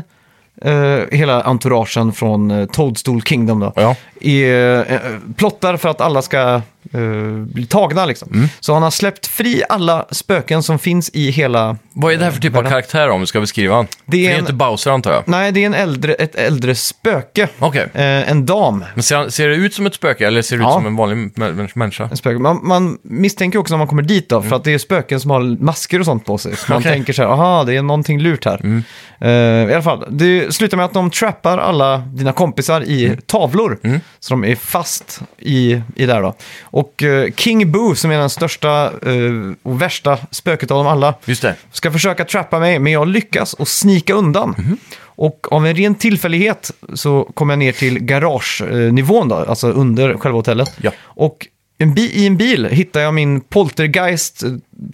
eh, 0.61 0.99
hela 1.11 1.41
entouragen 1.43 2.13
från 2.13 2.51
eh, 2.51 2.65
Toadstool 2.65 3.21
Kingdom 3.21 3.59
då, 3.59 3.73
Ja. 3.75 3.95
är, 4.21 4.91
eh, 4.93 4.99
plottar 5.35 5.77
för 5.77 5.89
att 5.89 6.01
alla 6.01 6.21
ska 6.21 6.61
eh, 6.93 7.45
bli 7.53 7.65
tagna 7.65 8.05
liksom. 8.05 8.29
Mm. 8.33 8.47
Så 8.59 8.73
han 8.73 8.83
har 8.83 8.91
släppt 8.91 9.27
fri 9.27 9.63
alla 9.69 10.05
spöken 10.11 10.63
som 10.63 10.79
finns 10.79 11.09
i 11.13 11.29
hela... 11.31 11.77
Vad 11.93 12.13
är 12.13 12.17
det 12.17 12.23
här 12.23 12.31
för 12.31 12.41
typ 12.41 12.55
av 12.55 12.63
karaktär 12.63 13.09
om 13.09 13.19
vi 13.21 13.27
ska 13.27 13.39
beskriva 13.39 13.75
han? 13.75 13.87
Det 14.05 14.17
är 14.17 14.21
det 14.21 14.27
är 14.27 14.33
en- 14.33 14.39
inte 14.39 14.53
Bowser 14.53 14.91
antar 14.91 15.11
jag. 15.11 15.23
Nej, 15.25 15.51
det 15.51 15.61
är 15.61 15.65
en 15.65 15.73
äldre, 15.73 16.13
ett 16.13 16.35
äldre 16.35 16.75
spöke. 16.75 17.47
Okej. 17.59 17.87
Eh, 17.93 18.31
en 18.31 18.45
dam. 18.45 18.85
Men 18.93 19.03
ser, 19.03 19.29
ser 19.29 19.47
det 19.49 19.55
ut 19.55 19.73
som 19.73 19.85
ett 19.85 19.93
spöke 19.95 20.27
eller 20.27 20.41
ser 20.41 20.57
det 20.57 20.63
Ja. 20.63 20.69
ut 20.69 20.73
som 20.73 20.85
en 20.85 20.95
vanlig 20.95 21.15
mä- 21.17 21.31
mä- 21.53 21.69
människa? 21.75 22.07
En 22.11 22.17
spöke. 22.17 22.39
Man, 22.39 22.59
man 22.63 22.97
misstänker 23.01 23.59
också 23.59 23.73
när 23.73 23.77
man 23.77 23.87
kommer 23.87 24.03
dit 24.03 24.29
då, 24.29 24.41
för 24.41 24.55
att 24.55 24.63
det 24.63 24.73
är 24.73 24.77
spöken 24.77 25.19
som 25.19 25.31
har 25.31 25.63
masker 25.63 25.99
och 25.99 26.05
sånt 26.05 26.25
på 26.25 26.37
sig. 26.37 26.55
Så 26.55 26.65
man 26.71 26.77
Mm. 26.77 26.87
Mm. 26.87 26.97
tänker 26.99 27.13
så 27.13 27.21
här, 27.21 27.29
aha, 27.29 27.63
det 27.63 27.75
är 27.75 27.81
någonting 27.81 28.19
lurt 28.21 28.45
här. 28.45 28.83
Eh, 29.21 29.29
I 29.69 29.73
alla 29.73 29.81
fall, 29.81 30.05
det 30.09 30.55
slutar 30.55 30.77
med 30.77 30.85
att 30.85 30.93
de 30.93 31.09
trappar 31.11 31.57
alla 31.57 31.97
dina 31.97 32.31
kompisar 32.31 32.81
i 32.83 33.05
Mm. 33.05 33.17
tavlor. 33.25 33.77
Så 34.19 34.33
de 34.33 34.45
är 34.45 34.55
fast 34.55 35.21
i, 35.39 35.81
i 35.95 36.05
där 36.05 36.21
då. 36.21 36.35
Och 36.77 37.03
eh, 37.03 37.31
King 37.35 37.71
Boo, 37.71 37.95
som 37.95 38.11
är 38.11 38.17
den 38.17 38.29
största 38.29 38.83
eh, 38.85 39.53
och 39.63 39.81
värsta 39.81 40.17
spöket 40.31 40.71
av 40.71 40.77
dem 40.77 40.87
alla, 40.87 41.13
Just 41.25 41.41
det. 41.41 41.55
ska 41.71 41.91
försöka 41.91 42.25
trappa 42.25 42.59
mig, 42.59 42.79
men 42.79 42.93
jag 42.93 43.07
lyckas 43.07 43.53
och 43.53 43.67
snika 43.67 44.13
undan. 44.13 44.55
Mhm. 44.57 44.77
Och 44.99 45.47
av 45.51 45.67
en 45.67 45.75
ren 45.75 45.95
tillfällighet 45.95 46.71
så 46.93 47.23
kommer 47.33 47.53
jag 47.53 47.59
ner 47.59 47.71
till 47.71 47.99
garagenivån 47.99 49.29
då, 49.29 49.35
alltså 49.35 49.67
under 49.71 50.13
själva 50.17 50.37
hotellet. 50.37 50.73
Ja. 50.81 50.91
Och 51.03 51.47
en 51.77 51.93
bi- 51.93 52.11
i 52.13 52.27
en 52.27 52.37
bil 52.37 52.65
hittar 52.65 52.99
jag 52.99 53.13
min 53.13 53.41
Poltergeist 53.41 54.43
eh, 54.43 54.49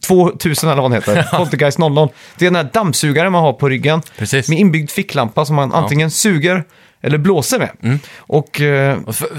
2000 0.08 0.70
eller 0.70 0.82
vad 0.82 0.92
den 0.92 1.02
heter. 1.02 1.28
Poltergeist 1.38 1.78
00. 1.80 2.10
Det 2.38 2.46
är 2.46 2.52
den 2.52 2.56
här 2.66 2.70
dammsugaren 2.74 3.32
man 3.32 3.42
har 3.44 3.54
på 3.54 3.70
ryggen. 3.70 4.02
Precis. 4.18 4.50
Med 4.50 4.60
inbyggd 4.60 4.90
ficklampa 4.90 5.46
som 5.46 5.56
man 5.56 5.72
antingen 5.74 6.12
suger 6.12 6.64
eller 7.04 7.18
blåser 7.18 7.60
med. 7.60 7.70
Mm. 7.84 8.00
Och 8.18 8.62
eh, 8.62 8.98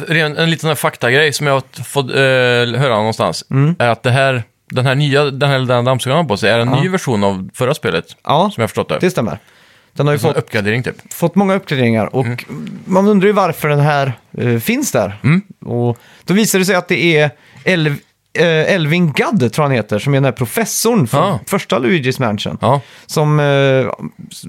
ren- 0.08 0.36
En 0.36 0.50
liten 0.50 0.76
faktagrej 0.76 1.32
som 1.32 1.46
jag 1.46 1.54
har 1.54 1.82
fått 1.84 2.10
eh, 2.10 2.80
höra 2.80 2.96
någonstans 2.96 3.44
Mm. 3.50 3.76
är 3.78 3.88
att 3.88 4.02
det 4.02 4.10
här, 4.10 4.42
den 4.70 4.86
här 4.86 4.94
nya, 4.94 5.24
den 5.24 5.50
här 5.50 5.58
den 5.58 5.84
dammsugaren 5.84 6.26
på 6.26 6.36
sig 6.36 6.50
är 6.50 6.58
en 6.58 6.68
Ja. 6.68 6.82
ny 6.82 6.88
version 6.88 7.24
av 7.24 7.50
förra 7.54 7.74
spelet. 7.74 8.04
ja, 8.24 8.50
Som 8.54 8.60
jag 8.60 8.70
förstått 8.70 8.88
det. 8.88 8.98
det 9.00 9.10
stämmer. 9.10 9.38
Den 9.92 10.06
har 10.06 10.14
ju 10.14 10.16
En 10.16 10.20
fått 10.20 10.36
uppgradering 10.36 10.82
typ. 10.82 11.12
fått 11.14 11.34
många 11.34 11.54
uppgraderingar 11.54 12.14
och 12.14 12.26
man 12.84 13.08
undrar 13.08 13.26
ju 13.26 13.32
varför 13.32 13.68
den 13.68 13.80
här 13.80 14.12
eh, 14.38 14.58
finns 14.58 14.92
där. 14.92 15.18
Och 15.64 15.98
då 16.24 16.34
visar 16.34 16.58
det 16.58 16.64
sig 16.64 16.74
att 16.74 16.88
det 16.88 17.16
är 17.16 17.30
eh, 18.38 18.74
Elvin 18.74 19.12
Gadd, 19.12 19.52
tror 19.52 19.62
han 19.62 19.72
heter, 19.72 19.98
som 19.98 20.12
är 20.14 20.16
den 20.16 20.24
här 20.24 20.32
professorn 20.32 21.06
från 21.06 21.22
Ah. 21.22 21.38
första 21.46 21.78
Luigi's 21.78 22.20
Mansion. 22.20 22.58
Ja, 22.60 22.80
Som, 23.06 23.40
eh, 23.40 23.46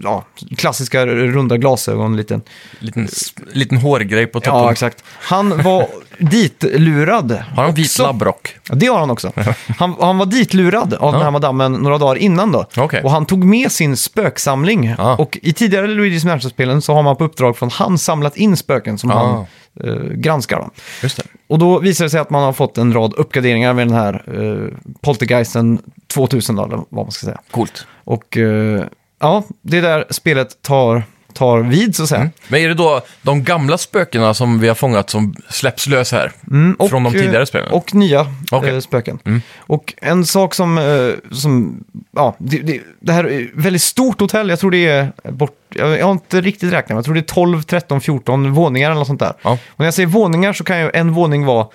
ja, 0.03 0.23
klassiska 0.57 1.05
runda 1.05 1.57
glasögon, 1.57 2.17
liten. 2.17 2.41
liten, 2.79 3.07
liten 3.53 3.77
hårgrej 3.77 4.27
på 4.27 4.39
toppen. 4.39 4.59
Ja, 4.59 4.71
exakt. 4.71 5.03
Han 5.21 5.63
var 5.63 5.87
ditlurad. 6.19 7.31
Har 7.55 7.63
han 7.63 7.73
vit 7.73 7.85
också. 7.85 8.03
labbrock? 8.03 8.55
Ja, 8.69 8.75
det 8.75 8.85
har 8.87 8.99
han 8.99 9.09
också. 9.11 9.31
Han, 9.77 9.95
han 9.99 10.17
var 10.17 10.25
ditlurad 10.25 10.93
av 10.93 11.13
den 11.13 11.21
här 11.21 11.31
madammen 11.31 11.71
några 11.73 11.97
dagar 11.97 12.15
innan 12.15 12.51
då. 12.51 12.65
Okej. 12.77 13.01
Och 13.03 13.11
han 13.11 13.25
tog 13.25 13.43
med 13.43 13.71
sin 13.71 13.97
spöksamling. 13.97 14.95
Ja. 14.97 15.15
Och 15.15 15.37
i 15.41 15.53
tidigare 15.53 15.87
Luigi's 15.87 16.25
Mansion-spelen 16.27 16.81
så 16.81 16.93
har 16.93 17.03
man 17.03 17.15
på 17.15 17.23
uppdrag 17.23 17.57
från 17.57 17.69
han 17.69 17.97
samlat 17.97 18.37
in 18.37 18.57
spöken 18.57 18.97
som 18.97 19.09
Ja. 19.09 19.17
han 19.17 19.45
eh, 19.83 19.95
granskar. 19.95 20.57
Då. 20.57 20.69
Just 21.03 21.17
det. 21.17 21.23
Och 21.47 21.59
då 21.59 21.79
visar 21.79 22.05
det 22.05 22.09
sig 22.09 22.19
att 22.19 22.29
man 22.29 22.43
har 22.43 22.53
fått 22.53 22.77
en 22.77 22.93
rad 22.93 23.13
uppgraderingar 23.13 23.73
med 23.73 23.87
den 23.87 23.95
här 23.95 24.23
eh, 24.27 24.93
Poltergeisten 25.01 25.81
2000 26.07 26.55
då, 26.55 26.65
eller 26.65 26.77
vad 26.77 27.05
man 27.05 27.11
ska 27.11 27.25
säga. 27.25 27.41
Coolt. 27.51 27.87
Och 28.03 28.37
eh, 28.37 28.83
ja, 29.19 29.43
det 29.61 29.77
är 29.77 29.81
där 29.81 30.05
spelet 30.09 30.61
tar, 30.61 31.03
tar 31.35 31.59
vid 31.59 31.95
så 31.95 32.03
att 32.03 32.09
säga. 32.09 32.21
Mm. 32.21 32.31
Men 32.47 32.61
är 32.61 32.67
det 32.67 32.73
då 32.73 33.01
de 33.21 33.43
gamla 33.43 33.77
spökena 33.77 34.33
som 34.33 34.59
vi 34.59 34.67
har 34.67 34.75
fångat 34.75 35.09
som 35.09 35.35
släpps 35.49 35.87
lös 35.87 36.11
här? 36.11 36.31
Mm, 36.51 36.75
och, 36.79 36.89
Från 36.89 37.03
de 37.03 37.15
eh, 37.15 37.21
tidigare 37.21 37.45
spelen? 37.45 37.71
Och 37.71 37.95
nya 37.95 38.27
Okej. 38.51 38.69
eh, 38.69 38.79
spöken. 38.79 39.19
Mm. 39.25 39.41
Och 39.57 39.93
en 39.97 40.25
sak 40.25 40.53
som, 40.53 40.77
eh, 40.77 41.33
som 41.35 41.83
ja, 42.11 42.35
det, 42.37 42.57
det, 42.57 42.81
det 42.99 43.13
här 43.13 43.23
är 43.23 43.49
väldigt 43.53 43.81
stort 43.81 44.19
hotell, 44.19 44.49
jag 44.49 44.59
tror 44.59 44.71
det 44.71 44.87
är 44.87 45.11
bort, 45.31 45.59
jag, 45.69 45.99
jag 45.99 46.05
har 46.05 46.11
inte 46.11 46.41
riktigt 46.41 46.73
räknat, 46.73 46.89
men 46.89 46.97
jag 46.97 47.05
tror 47.05 47.13
det 47.13 47.19
är 47.19 47.33
12, 47.33 47.61
13, 47.61 48.01
14 48.01 48.51
våningar 48.53 48.91
eller 48.91 48.99
något 48.99 49.07
sånt 49.07 49.19
där. 49.19 49.33
Ja. 49.41 49.51
Och 49.51 49.79
när 49.79 49.85
jag 49.85 49.93
säger 49.93 50.07
våningar 50.07 50.53
så 50.53 50.63
kan 50.63 50.79
ju 50.79 50.91
en 50.93 51.11
våning 51.13 51.45
vara 51.45 51.67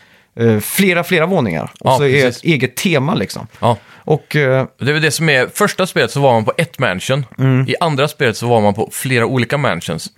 flera, 0.61 1.05
flera 1.05 1.27
våningar. 1.27 1.63
Och 1.81 1.91
Ja, 1.91 1.97
så 1.97 2.03
är 2.05 2.09
det 2.09 2.23
precis. 2.23 2.37
ett 2.43 2.45
eget 2.45 2.77
tema 2.77 3.15
liksom. 3.15 3.47
Ja. 3.61 3.77
Och 4.05 4.37
eh, 4.37 4.67
Det 4.79 4.89
är 4.89 4.93
väl 4.93 5.03
det 5.03 5.11
som 5.11 5.29
är, 5.29 5.47
första 5.55 5.87
spelet 5.87 6.11
så 6.11 6.21
var 6.21 6.33
man 6.33 6.45
på 6.45 6.53
ett 6.59 6.79
mansion. 6.79 7.27
Mm. 7.39 7.69
I 7.69 7.75
andra 7.81 8.09
spelet 8.09 8.37
så 8.37 8.47
var 8.49 8.61
man 8.61 8.75
på 8.75 8.89
flera 8.93 9.27
olika 9.27 9.57
mansions. 9.59 10.13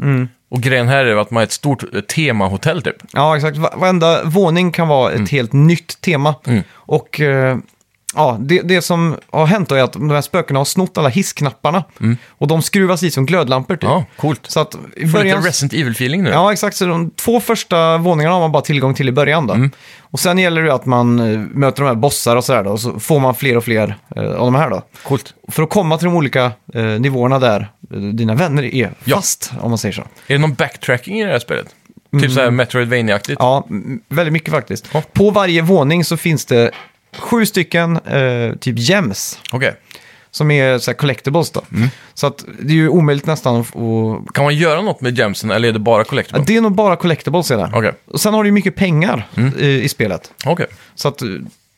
Och 0.50 0.60
grejen 0.60 0.88
här 0.88 1.04
är 1.04 1.16
att 1.16 1.30
man 1.30 1.40
är 1.40 1.44
ett 1.44 1.52
stort 1.52 1.94
eh, 1.94 2.00
temahotell 2.00 2.82
typ. 2.82 2.96
Ja, 3.12 3.36
exakt. 3.36 3.56
Va- 3.58 3.74
Varenda 3.76 4.24
våning 4.24 4.72
kan 4.72 4.88
vara 4.88 5.10
ett 5.10 5.16
Mm. 5.16 5.26
helt 5.30 5.52
nytt 5.52 6.00
tema. 6.00 6.34
Och 6.72 7.20
eh, 7.20 7.56
ja, 8.14 8.36
det, 8.40 8.60
det 8.62 8.82
som 8.82 9.16
har 9.30 9.46
hänt 9.46 9.68
då 9.68 9.74
är 9.74 9.82
att 9.82 9.92
de 9.92 10.10
här 10.10 10.20
spökena 10.20 10.60
har 10.60 10.64
snott 10.64 10.98
alla 10.98 11.08
hissknapparna. 11.08 11.84
Och 12.28 12.46
de 12.48 12.62
skruvas 12.62 13.02
i 13.02 13.10
som 13.10 13.26
glödlampor 13.26 13.74
typ. 13.76 13.82
Mm. 13.84 13.94
Ja, 13.94 14.04
coolt. 14.16 14.40
Så 14.48 14.60
att 14.60 14.74
i 14.74 14.78
Får 14.78 15.06
lite 15.06 15.12
början... 15.12 15.42
Resident 15.42 15.72
Evil-feeling 15.72 16.22
nu. 16.22 16.30
Ja, 16.30 16.52
exakt. 16.52 16.76
Så 16.76 16.86
de 16.86 17.10
två 17.10 17.40
första 17.40 17.98
våningarna 17.98 18.34
har 18.34 18.40
man 18.40 18.52
bara 18.52 18.62
tillgång 18.62 18.94
till 18.94 19.08
i 19.08 19.12
början 19.12 19.50
Mm. 19.50 19.68
då. 19.70 19.76
Och 20.00 20.20
sen 20.20 20.38
gäller 20.38 20.62
det 20.62 20.74
att 20.74 20.86
man 20.86 21.20
eh, 21.20 21.38
möter 21.38 21.82
de 21.82 21.88
här 21.88 21.94
bossar 21.94 22.36
och 22.36 22.44
sådär 22.44 22.62
då. 22.64 22.70
Och 22.70 22.80
så 22.80 23.00
får 23.00 23.20
man 23.20 23.34
fler 23.34 23.56
och 23.56 23.64
fler 23.64 23.96
eh, 24.16 24.22
av 24.24 24.44
de 24.52 24.54
här 24.54 24.70
då. 24.70 24.82
Coolt. 25.02 25.34
För 25.48 25.62
att 25.62 25.70
komma 25.70 25.98
till 25.98 26.04
de 26.06 26.16
olika 26.16 26.52
eh, 26.74 26.84
nivåerna 26.84 27.38
där 27.38 27.68
eh, 27.94 27.98
dina 28.00 28.34
vänner 28.34 28.62
är 28.74 28.90
Ja. 29.04 29.16
fast, 29.16 29.52
om 29.60 29.70
man 29.70 29.78
säger 29.78 29.92
så. 29.92 30.02
Är 30.02 30.06
det 30.26 30.38
någon 30.38 30.54
backtracking 30.54 31.20
i 31.20 31.24
det 31.24 31.32
här 31.32 31.38
spelet? 31.38 31.66
Typ 32.20 32.30
så 32.32 32.40
här 32.40 32.50
Metroidvania-aktigt? 32.50 33.36
Ja, 33.38 33.66
m- 33.70 34.00
väldigt 34.08 34.32
mycket 34.32 34.50
faktiskt. 34.54 34.88
Ja. 34.92 35.02
På 35.12 35.30
varje 35.30 35.62
våning 35.62 36.04
så 36.04 36.16
finns 36.16 36.44
det 36.46 36.70
sju 37.18 37.46
stycken 37.46 37.96
eh, 37.96 38.54
typ 38.56 38.78
gems 38.78 39.38
Okej. 39.52 39.74
som 40.30 40.50
är 40.50 40.78
så 40.78 40.90
här 40.90 40.96
collectibles 40.98 41.50
då. 41.50 41.62
Mm. 41.72 41.88
Så 42.14 42.26
att 42.26 42.44
det 42.60 42.72
är 42.72 42.76
ju 42.76 42.88
omöjligt 42.88 43.26
nästan 43.26 43.56
att... 43.60 43.66
att 43.66 44.34
Kan 44.34 44.44
man 44.44 44.56
göra 44.56 44.80
något 44.82 45.00
med 45.00 45.18
gemsen 45.18 45.50
eller 45.50 45.68
är 45.68 45.72
det 45.72 45.78
bara 45.78 46.04
collectible? 46.04 46.44
det 46.46 46.56
är 46.56 46.60
nog 46.60 46.72
bara 46.72 46.96
collectibles 46.96 47.50
är 47.50 47.56
det. 47.56 47.70
Okej. 47.74 47.92
Och 48.06 48.20
sen 48.20 48.34
har 48.34 48.42
du 48.42 48.48
ju 48.48 48.52
mycket 48.52 48.74
pengar 48.74 49.28
i, 49.58 49.66
i 49.66 49.88
spelet. 49.88 50.32
Okej. 50.46 50.66
Så 50.94 51.08
att 51.08 51.22
eh, 51.22 51.28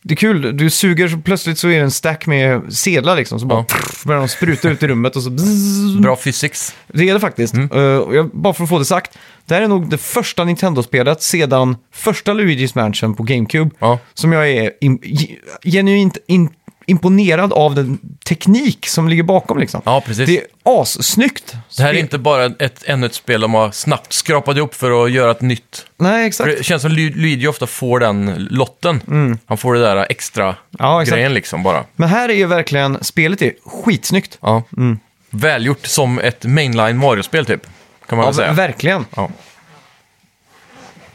det 0.07 0.15
är 0.15 0.17
kul. 0.17 0.57
Du 0.57 0.71
suger 0.71 1.09
så 1.09 1.17
plötsligt 1.17 1.59
så 1.59 1.69
är 1.69 1.77
det 1.77 1.85
en 1.85 1.91
stack 1.91 2.27
med 2.27 2.75
sedlar 2.75 3.17
liksom. 3.17 3.41
Så 3.41 3.47
bara 3.47 3.59
Ja. 3.59 3.65
pff, 3.65 4.05
börjar 4.05 4.21
de 4.21 4.29
spruta 4.29 4.71
ut 4.71 4.83
i 4.83 4.87
rummet 4.87 5.17
och 5.17 5.23
så... 5.23 5.31
bzzz. 5.31 5.97
Bra 6.03 6.17
physics. 6.17 6.75
Det 6.93 7.09
är 7.09 7.15
det 7.15 7.21
faktiskt. 7.21 7.55
Mm. 7.55 7.69
Och 8.01 8.17
jag, 8.17 8.31
bara 8.33 8.55
för 8.55 8.63
att 8.65 8.69
få 8.69 8.79
det 8.79 8.85
sagt. 8.85 9.19
Det 9.47 9.55
här 9.55 9.63
är 9.63 9.69
nog 9.69 9.91
det 9.91 9.99
första 9.99 10.45
Nintendo-spelet 10.45 11.23
sedan 11.23 11.77
första 11.93 12.33
Luigi's 12.35 12.73
Mansion 12.75 13.15
på 13.15 13.23
GameCube. 13.23 13.71
Ja. 13.79 13.99
Som 14.15 14.33
jag 14.33 14.51
är 14.51 14.71
ge- 14.81 15.37
genuint 15.65 16.19
in, 16.27 16.49
imponerad 16.87 17.53
av 17.53 17.75
den 17.75 17.99
teknik 18.29 18.87
som 18.89 19.09
ligger 19.09 19.23
bakom 19.23 19.59
liksom. 19.59 19.83
Ja, 19.85 20.03
precis. 20.07 20.27
Det 20.27 20.39
är 20.39 20.45
assnyggt. 20.81 21.55
Det 21.77 21.83
här 21.83 21.95
är 21.95 21.99
inte 21.99 22.19
bara 22.19 22.45
ett, 22.45 22.83
ännu 22.87 23.07
ett 23.07 23.15
spel 23.15 23.41
de 23.41 23.55
har 23.55 23.71
snabbt 23.71 24.13
skrapat 24.13 24.57
ihop 24.57 24.75
för 24.75 25.05
att 25.05 25.11
göra 25.13 25.31
ett 25.31 25.41
nytt. 25.41 25.87
Nej, 25.97 26.21
För 26.23 26.27
exakt. 26.27 26.59
det 26.59 26.65
känns 26.65 26.83
som 26.83 26.91
Lu- 26.91 27.15
Luigi 27.17 27.47
ofta 27.47 27.67
får 27.67 28.01
den 28.01 28.47
lotten. 28.51 29.01
Han 29.47 29.59
får 29.59 29.75
det 29.75 29.81
där 29.81 30.07
extra 30.11 30.45
Mm. 30.45 30.57
Ja, 30.79 31.01
grejen 31.03 31.35
liksom 31.35 31.63
bara. 31.63 31.85
Men 31.97 32.09
här 32.09 32.29
är 32.29 32.35
ju 32.35 32.47
verkligen, 32.47 33.05
spelet 33.05 33.43
är 33.43 33.53
skitsnyggt. 33.67 34.39
Ja. 34.41 34.63
Mm. 34.77 34.99
Välgjort 35.31 35.87
som 35.87 36.19
ett 36.19 36.45
mainline 36.45 36.97
Mario-spel 36.99 37.47
typ. 37.47 37.67
Kan 38.09 38.17
man 38.19 38.25
Ja, 38.25 38.27
väl 38.31 38.35
säga. 38.35 38.53
verkligen. 38.53 39.07
Ja. 39.17 39.31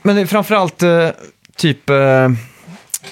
Men 0.02 0.16
det 0.16 0.22
är 0.22 0.26
framförallt 0.26 0.84
eh, 0.84 1.10
typ 1.56 1.90
eh, 1.90 2.30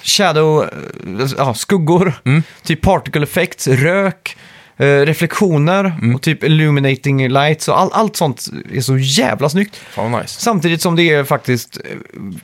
shadow, 0.04 0.64
eh, 0.64 1.28
ja, 1.38 1.54
skuggor, 1.54 2.14
Mm. 2.26 2.44
typ 2.64 2.82
particle 2.82 3.24
effects, 3.24 3.68
rök, 3.68 4.38
eh, 4.78 4.86
reflektioner 4.86 5.86
Mm. 6.02 6.16
och 6.16 6.22
typ 6.22 6.44
illuminating 6.44 7.28
lights 7.30 7.68
och 7.68 7.80
all, 7.80 7.90
allt 7.94 8.16
sånt 8.16 8.46
är 8.74 8.82
så 8.82 8.98
jävla 8.98 9.50
snyggt. 9.50 9.76
Fan 9.76 10.12
vad 10.12 10.22
nice. 10.22 10.42
Samtidigt 10.42 10.82
som 10.82 10.96
det 10.96 11.10
är 11.14 11.24
faktiskt 11.24 11.78
eh, 11.78 11.92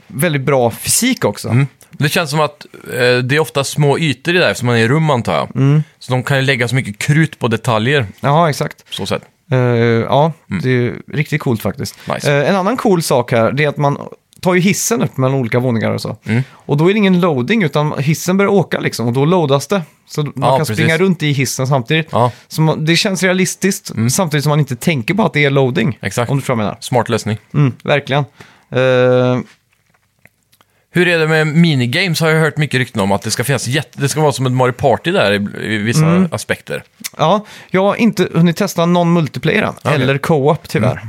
väldigt 0.08 0.42
bra 0.42 0.72
fysik 0.72 1.26
också. 1.26 1.50
Mm. 1.50 1.68
Det 1.92 2.10
känns 2.10 2.30
som 2.30 2.40
att 2.40 2.66
eh, 2.94 3.18
det 3.18 3.36
är 3.36 3.40
ofta 3.40 3.64
små 3.64 4.00
ytor 4.00 4.36
i 4.36 4.38
det 4.38 4.44
här, 4.44 4.52
eftersom 4.52 4.66
man 4.68 4.76
är 4.76 4.80
i 4.80 4.88
rum 4.88 5.10
antar 5.10 5.34
jag. 5.36 5.56
Mm. 5.56 5.84
Så 6.00 6.12
de 6.12 6.24
kan 6.24 6.38
ju 6.38 6.44
lägga 6.44 6.68
så 6.68 6.76
mycket 6.76 6.98
krut 6.98 7.40
på 7.40 7.48
detaljer, 7.48 8.06
Ja, 8.20 8.50
exakt. 8.50 8.86
så 8.90 9.06
sätt. 9.06 9.22
Eh, 9.52 9.58
ja, 9.60 10.32
det 10.64 10.70
är 10.70 10.94
riktigt 11.14 11.42
coolt 11.42 11.62
faktiskt. 11.62 11.96
Mm. 12.06 12.16
Nice. 12.16 12.32
Eh, 12.42 12.50
en 12.50 12.56
annan 12.56 12.78
cool 12.78 13.02
sak 13.04 13.32
här, 13.32 13.52
det 13.52 13.64
är 13.64 13.68
att 13.70 13.78
man 13.78 13.98
tar 14.44 14.54
ju 14.54 14.60
hissen 14.62 15.02
upp 15.02 15.18
mellan 15.18 15.36
olika 15.40 15.60
våningar 15.60 15.92
och 15.92 16.02
så. 16.02 16.18
Mm. 16.26 16.44
Och 16.52 16.78
då 16.78 16.90
är 16.90 16.94
det 16.94 16.98
ingen 16.98 17.20
loading, 17.20 17.64
utan 17.64 17.94
hissen 18.00 18.38
börjar 18.38 18.52
åka 18.52 18.80
liksom, 18.80 19.08
och 19.08 19.14
då 19.14 19.26
loadas 19.26 19.68
det. 19.68 19.82
Så 20.08 20.24
man 20.24 20.34
Ja, 20.36 20.50
kan 20.50 20.58
precis. 20.60 20.76
springa 20.76 20.98
runt 20.98 21.24
i 21.24 21.32
hissen 21.32 21.68
samtidigt. 21.68 22.08
Ja, 22.12 22.32
Så 22.48 22.62
man, 22.62 22.86
det 22.86 22.96
känns 22.96 23.24
realistiskt, 23.24 23.92
samtidigt 24.10 24.44
som 24.44 24.50
man 24.50 24.60
inte 24.60 24.76
tänker 24.76 25.14
på 25.14 25.24
att 25.26 25.34
det 25.34 25.46
är 25.46 25.50
loading. 25.50 25.98
Exakt. 26.02 26.32
Om 26.32 26.38
du 26.38 26.42
vad 26.42 26.50
jag 26.50 26.58
menar. 26.58 26.78
smart 26.80 27.10
lösning. 27.10 27.38
Mm, 27.54 27.74
verkligen. 27.84 28.24
Eh, 28.72 29.40
Hur 30.96 31.08
är 31.08 31.20
det 31.20 31.28
med 31.28 31.48
minigames 31.48 32.20
har 32.22 32.30
jag 32.30 32.40
hört 32.42 32.58
mycket 32.58 32.78
rykten 32.78 33.02
om 33.02 33.12
att 33.12 33.22
det 33.22 33.32
ska 33.32 33.44
finnas 33.44 33.68
jätte... 33.68 34.02
Det 34.02 34.10
ska 34.10 34.22
vara 34.22 34.32
som 34.32 34.46
ett 34.46 34.52
Mario 34.52 34.72
Party 34.74 35.12
där 35.12 35.32
i, 35.64 35.78
vissa 35.78 36.06
Mm. 36.06 36.28
aspekter. 36.32 36.84
ja, 37.18 37.46
jag 37.72 37.84
har 37.84 37.96
inte 37.96 38.28
hunnit 38.34 38.58
testa 38.58 38.86
någon 38.86 39.14
multiplayer 39.14 39.62
än, 39.84 40.02
eller 40.02 40.18
co-op 40.18 40.68
tyvärr. 40.70 41.08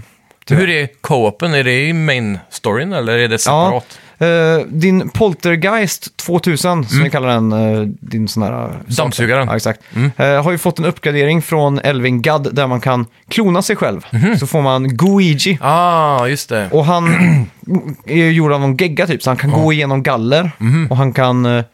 Hur 0.50 0.68
är 0.70 0.88
co-open? 1.00 1.54
Är 1.54 1.64
det 1.64 1.86
i 1.88 1.92
main 1.92 2.38
storyn 2.50 2.92
eller 2.92 3.18
är 3.18 3.28
det 3.28 3.38
separat? 3.38 3.98
Eh, 4.18 4.66
din 4.66 5.08
Poltergeist 5.10 6.16
2000, 6.16 6.84
som 6.84 7.02
vi 7.04 7.10
kallar 7.10 7.28
den, 7.28 7.52
eh, 7.52 7.80
din 8.00 8.28
sån 8.28 8.42
här... 8.42 8.52
eh, 8.52 8.64
Mm. 8.64 8.76
Dammsugaren. 8.86 9.48
Ja, 9.48 9.56
exakt. 9.56 9.80
Eh, 10.16 10.42
har 10.44 10.52
ju 10.52 10.58
fått 10.58 10.78
en 10.78 10.84
uppgradering 10.84 11.42
från 11.42 11.78
Elvin 11.78 12.22
Gadd 12.22 12.48
där 12.54 12.66
man 12.66 12.80
kan 12.80 13.06
klona 13.28 13.62
sig 13.62 13.76
själv. 13.76 14.06
Mhm. 14.12 14.38
Så 14.38 14.46
får 14.46 14.62
man 14.62 14.88
Guigi. 14.96 15.58
Ah, 15.60 16.26
just 16.26 16.48
det. 16.48 16.68
Och 16.72 16.84
han 16.84 17.08
är 18.06 18.16
ju 18.16 18.32
gjord 18.32 18.52
av 18.52 18.60
någon 18.60 18.76
gegga 18.76 19.06
typ, 19.06 19.22
så 19.22 19.30
han 19.30 19.36
kan 19.36 19.50
gå 19.50 19.72
igenom 19.72 20.02
galler. 20.02 20.50
Mhm. 20.58 20.86
Och 20.90 20.96
han 20.96 21.12
kan... 21.12 21.46
eh, 21.46 21.64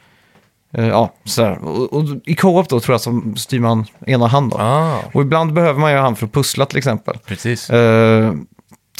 eh, 0.76 0.88
ja, 0.88 1.14
sådär. 1.24 1.58
Och, 1.64 1.92
och 1.92 2.04
i 2.24 2.34
co-op 2.34 2.68
då 2.68 2.80
tror 2.80 2.94
jag 2.94 3.00
så 3.00 3.22
styr 3.36 3.60
man 3.60 3.86
ena 4.06 4.26
hand 4.26 4.50
då. 4.50 4.56
Ah, 4.58 4.98
Och 5.12 5.22
ibland 5.22 5.52
behöver 5.52 5.80
man 5.80 5.92
ju 5.92 5.98
han 5.98 6.16
för 6.16 6.26
att 6.26 6.32
pussla 6.32 6.66
till 6.66 6.78
exempel. 6.78 7.18
precis. 7.26 7.70
Eh, 7.70 8.32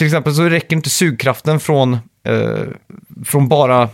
till 0.01 0.07
exempel 0.07 0.35
så 0.35 0.43
räcker 0.43 0.77
inte 0.77 0.91
sugkraften 0.91 1.61
från, 1.61 1.93
eh, 2.27 2.63
från 3.25 3.49
bara 3.49 3.89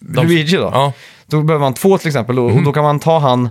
De- 0.00 0.26
Luigi 0.26 0.56
då. 0.56 0.70
Ja, 0.72 0.92
Då 1.26 1.42
behöver 1.42 1.64
man 1.64 1.74
två 1.74 1.98
till 1.98 2.08
exempel 2.08 2.38
och, 2.38 2.50
och 2.52 2.62
då 2.62 2.72
kan 2.72 2.82
man 2.84 3.00
ta 3.00 3.18
han, 3.18 3.48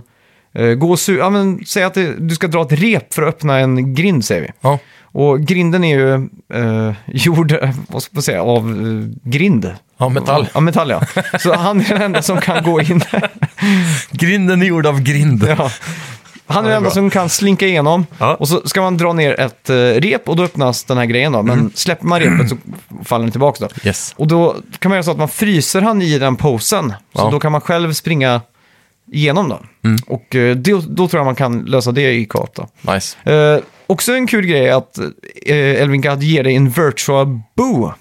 eh, 0.54 0.66
gå 0.68 0.90
och 0.90 0.96
su- 0.96 1.18
ja 1.18 1.30
men 1.30 1.64
säg 1.66 1.82
att 1.82 1.94
det, 1.94 2.14
du 2.28 2.34
ska 2.34 2.46
dra 2.46 2.62
ett 2.62 2.72
rep 2.72 3.14
för 3.14 3.22
att 3.22 3.28
öppna 3.28 3.58
en 3.58 3.94
grind 3.94 4.24
säger 4.24 4.42
vi. 4.42 4.48
ja. 4.60 4.78
Och 5.12 5.40
grinden 5.40 5.84
är 5.84 5.96
ju 5.98 6.14
eh, 6.54 6.94
gjord, 7.06 7.54
vad 7.88 8.02
ska 8.02 8.10
man 8.14 8.22
säga, 8.22 8.42
av 8.42 8.58
eh, 8.70 9.30
grind. 9.30 9.74
Ja, 9.98 10.08
metall. 10.08 10.48
Ja, 10.54 10.60
metall 10.60 10.90
ja. 10.90 11.02
Så 11.38 11.54
han 11.54 11.80
är 11.80 11.88
den 11.88 12.02
enda 12.02 12.22
som 12.22 12.40
kan 12.40 12.64
gå 12.64 12.80
in. 12.80 13.00
Grinden 14.10 14.62
är 14.62 14.66
gjord 14.66 14.86
av 14.86 15.00
grind. 15.02 15.44
ja. 15.58 15.70
Han 16.54 16.64
är 16.64 16.68
den 16.68 16.76
enda 16.76 16.86
bra. 16.88 16.94
som 16.94 17.10
kan 17.10 17.28
slinka 17.28 17.66
igenom. 17.66 18.06
Ja. 18.18 18.34
Och 18.34 18.48
så 18.48 18.60
ska 18.68 18.80
man 18.82 18.96
dra 18.96 19.12
ner 19.12 19.40
ett 19.40 19.70
eh, 19.70 19.74
rep 19.76 20.28
och 20.28 20.36
då 20.36 20.42
öppnas 20.42 20.84
den 20.84 20.98
här 20.98 21.04
grejen 21.06 21.32
då. 21.32 21.42
Men 21.42 21.58
Mm. 21.58 21.72
släpper 21.74 22.06
man 22.06 22.20
repet 22.20 22.48
så 22.48 22.56
faller 23.04 23.22
den 23.24 23.30
tillbaka 23.32 23.64
då. 23.68 23.88
Yes. 23.88 24.14
Och 24.16 24.26
då 24.26 24.56
kan 24.78 24.88
man 24.90 24.96
göra 24.96 25.02
så 25.02 25.10
att 25.10 25.18
man 25.18 25.28
fryser 25.28 25.80
han 25.82 26.02
i 26.02 26.18
den 26.18 26.36
posen. 26.36 26.88
Så 27.14 27.20
Ja. 27.22 27.28
då 27.30 27.40
kan 27.40 27.52
man 27.52 27.60
själv 27.60 27.92
springa 27.92 28.40
igenom 29.12 29.48
då. 29.48 29.60
Mm. 29.84 29.98
Och 30.06 30.34
eh, 30.36 30.56
då, 30.56 30.82
då 30.88 31.08
tror 31.08 31.18
jag 31.20 31.24
man 31.24 31.34
kan 31.34 31.58
lösa 31.58 31.92
det 31.92 32.12
i 32.12 32.24
co 32.26 32.46
då. 32.54 32.68
Nice. 32.92 33.30
Eh, 33.32 33.60
också 33.86 34.12
en 34.12 34.26
kul 34.26 34.46
grej 34.46 34.66
är 34.68 34.74
att 34.74 34.98
eh, 35.46 35.56
Elvin 35.82 36.00
Gadd 36.00 36.22
ger 36.22 36.44
dig 36.44 36.54
en 36.56 36.70
Virtua 36.70 37.24
Boo. 37.56 37.92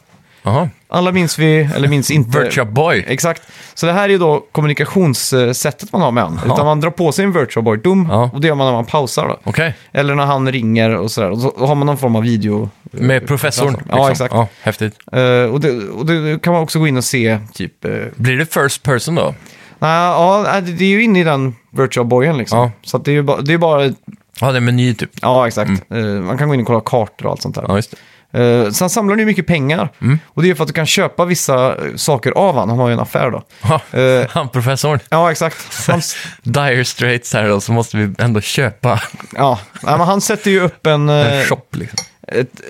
Jaha. 0.43 0.69
Alla 0.91 1.11
minns 1.11 1.39
vi, 1.39 1.69
eller 1.75 1.87
minns 1.87 2.11
inte. 2.11 2.39
Virtua 2.43 2.65
Boy. 2.65 3.05
Exakt. 3.07 3.41
Så 3.73 3.85
det 3.85 3.91
här 3.93 4.09
är 4.09 4.17
då 4.19 4.45
kommunikationssättet 4.51 5.91
man 5.93 6.01
har 6.01 6.11
med 6.11 6.23
honom. 6.23 6.39
Ja. 6.45 6.53
Utan 6.53 6.65
man 6.65 6.79
drar 6.79 6.89
på 6.89 7.11
sig 7.11 7.25
en 7.25 7.31
Virtual 7.31 7.63
Boy, 7.63 7.77
dum, 7.77 8.07
Ja. 8.11 8.29
och 8.33 8.41
det 8.41 8.47
gör 8.47 8.55
man 8.55 8.67
när 8.67 8.73
man 8.73 8.85
pausar 8.85 9.27
då. 9.27 9.39
Okej. 9.43 9.75
Eller 9.91 10.15
när 10.15 10.25
han 10.25 10.51
ringer 10.51 10.95
och 10.95 11.11
sådär. 11.11 11.29
Och 11.29 11.39
så 11.39 11.53
har 11.57 11.75
man 11.75 11.85
någon 11.85 11.97
form 11.97 12.15
av 12.15 12.23
video. 12.23 12.69
Med 12.91 13.27
professorn. 13.27 13.77
Ja, 13.89 13.95
liksom. 13.95 14.11
exakt. 14.11 14.33
Ja, 14.33 14.47
häftigt. 14.61 14.93
Eh, 15.11 15.21
och, 15.53 15.59
det, 15.59 15.89
och 15.89 16.05
det 16.05 16.41
kan 16.41 16.53
man 16.53 16.61
också 16.63 16.79
gå 16.79 16.87
in 16.87 16.97
och 16.97 17.03
se, 17.03 17.39
typ... 17.53 17.85
Uh, 17.85 18.05
Blir 18.15 18.37
det 18.37 18.53
first 18.53 18.83
person 18.83 19.15
då? 19.15 19.33
ja, 19.79 20.61
det 20.63 20.85
är 20.85 20.89
ju 20.89 21.03
inne 21.03 21.19
i 21.19 21.23
den 21.23 21.55
Virtual 21.71 22.05
Boyen 22.05 22.37
liksom. 22.37 22.59
Ja. 22.59 22.71
Så 22.81 22.97
att 22.97 23.05
det 23.05 23.11
är 23.11 23.13
ju 23.13 23.21
bara, 23.21 23.41
det 23.41 23.53
är 23.53 23.57
bara... 23.57 23.93
Ja, 24.41 24.51
det 24.51 24.57
är 24.57 24.61
meny 24.61 24.93
typ. 24.93 25.09
Ja, 25.21 25.47
exakt. 25.47 25.71
Eh, 25.89 25.97
man 26.03 26.37
kan 26.37 26.47
gå 26.47 26.53
in 26.53 26.61
och 26.61 26.67
kolla 26.67 26.81
kartor 26.81 27.25
och 27.25 27.31
allt 27.31 27.41
sånt 27.41 27.55
där. 27.55 27.65
Ja, 27.67 27.75
just 27.75 27.91
det. 27.91 27.97
Uh, 28.37 28.71
sen 28.71 28.89
samlar 28.89 29.11
han 29.11 29.19
ju 29.19 29.25
mycket 29.25 29.47
pengar. 29.47 29.89
Mm. 30.01 30.19
Och 30.27 30.43
det 30.43 30.49
är 30.49 30.55
för 30.55 30.63
att 30.63 30.67
du 30.67 30.73
kan 30.73 30.85
köpa 30.85 31.25
vissa 31.25 31.75
eh, 31.75 31.95
saker 31.95 32.31
av 32.31 32.55
han. 32.55 32.69
Han 32.69 32.79
har 32.79 32.87
ju 32.87 32.93
en 32.93 32.99
affär 32.99 33.31
då. 33.31 33.43
Ja, 33.63 33.99
Eh, 33.99 34.27
han 34.29 34.49
professorn. 34.49 34.99
ja, 35.09 35.31
exakt. 35.31 35.87
Hans, 35.87 36.17
Dire 36.43 36.85
Straits 36.85 37.33
här 37.33 37.47
då, 37.49 37.61
så 37.61 37.71
måste 37.71 37.97
vi 37.97 38.13
ändå 38.17 38.41
köpa 38.41 39.01
ja, 39.35 39.59
Nej, 39.83 39.97
men 39.97 40.07
han 40.07 40.21
sätter 40.21 40.51
ju 40.51 40.59
upp 40.59 40.87
en... 40.87 41.09
eh, 41.09 41.39
en 41.39 41.45
shop 41.45 41.61
liksom. 41.71 41.97
ett 42.27 42.61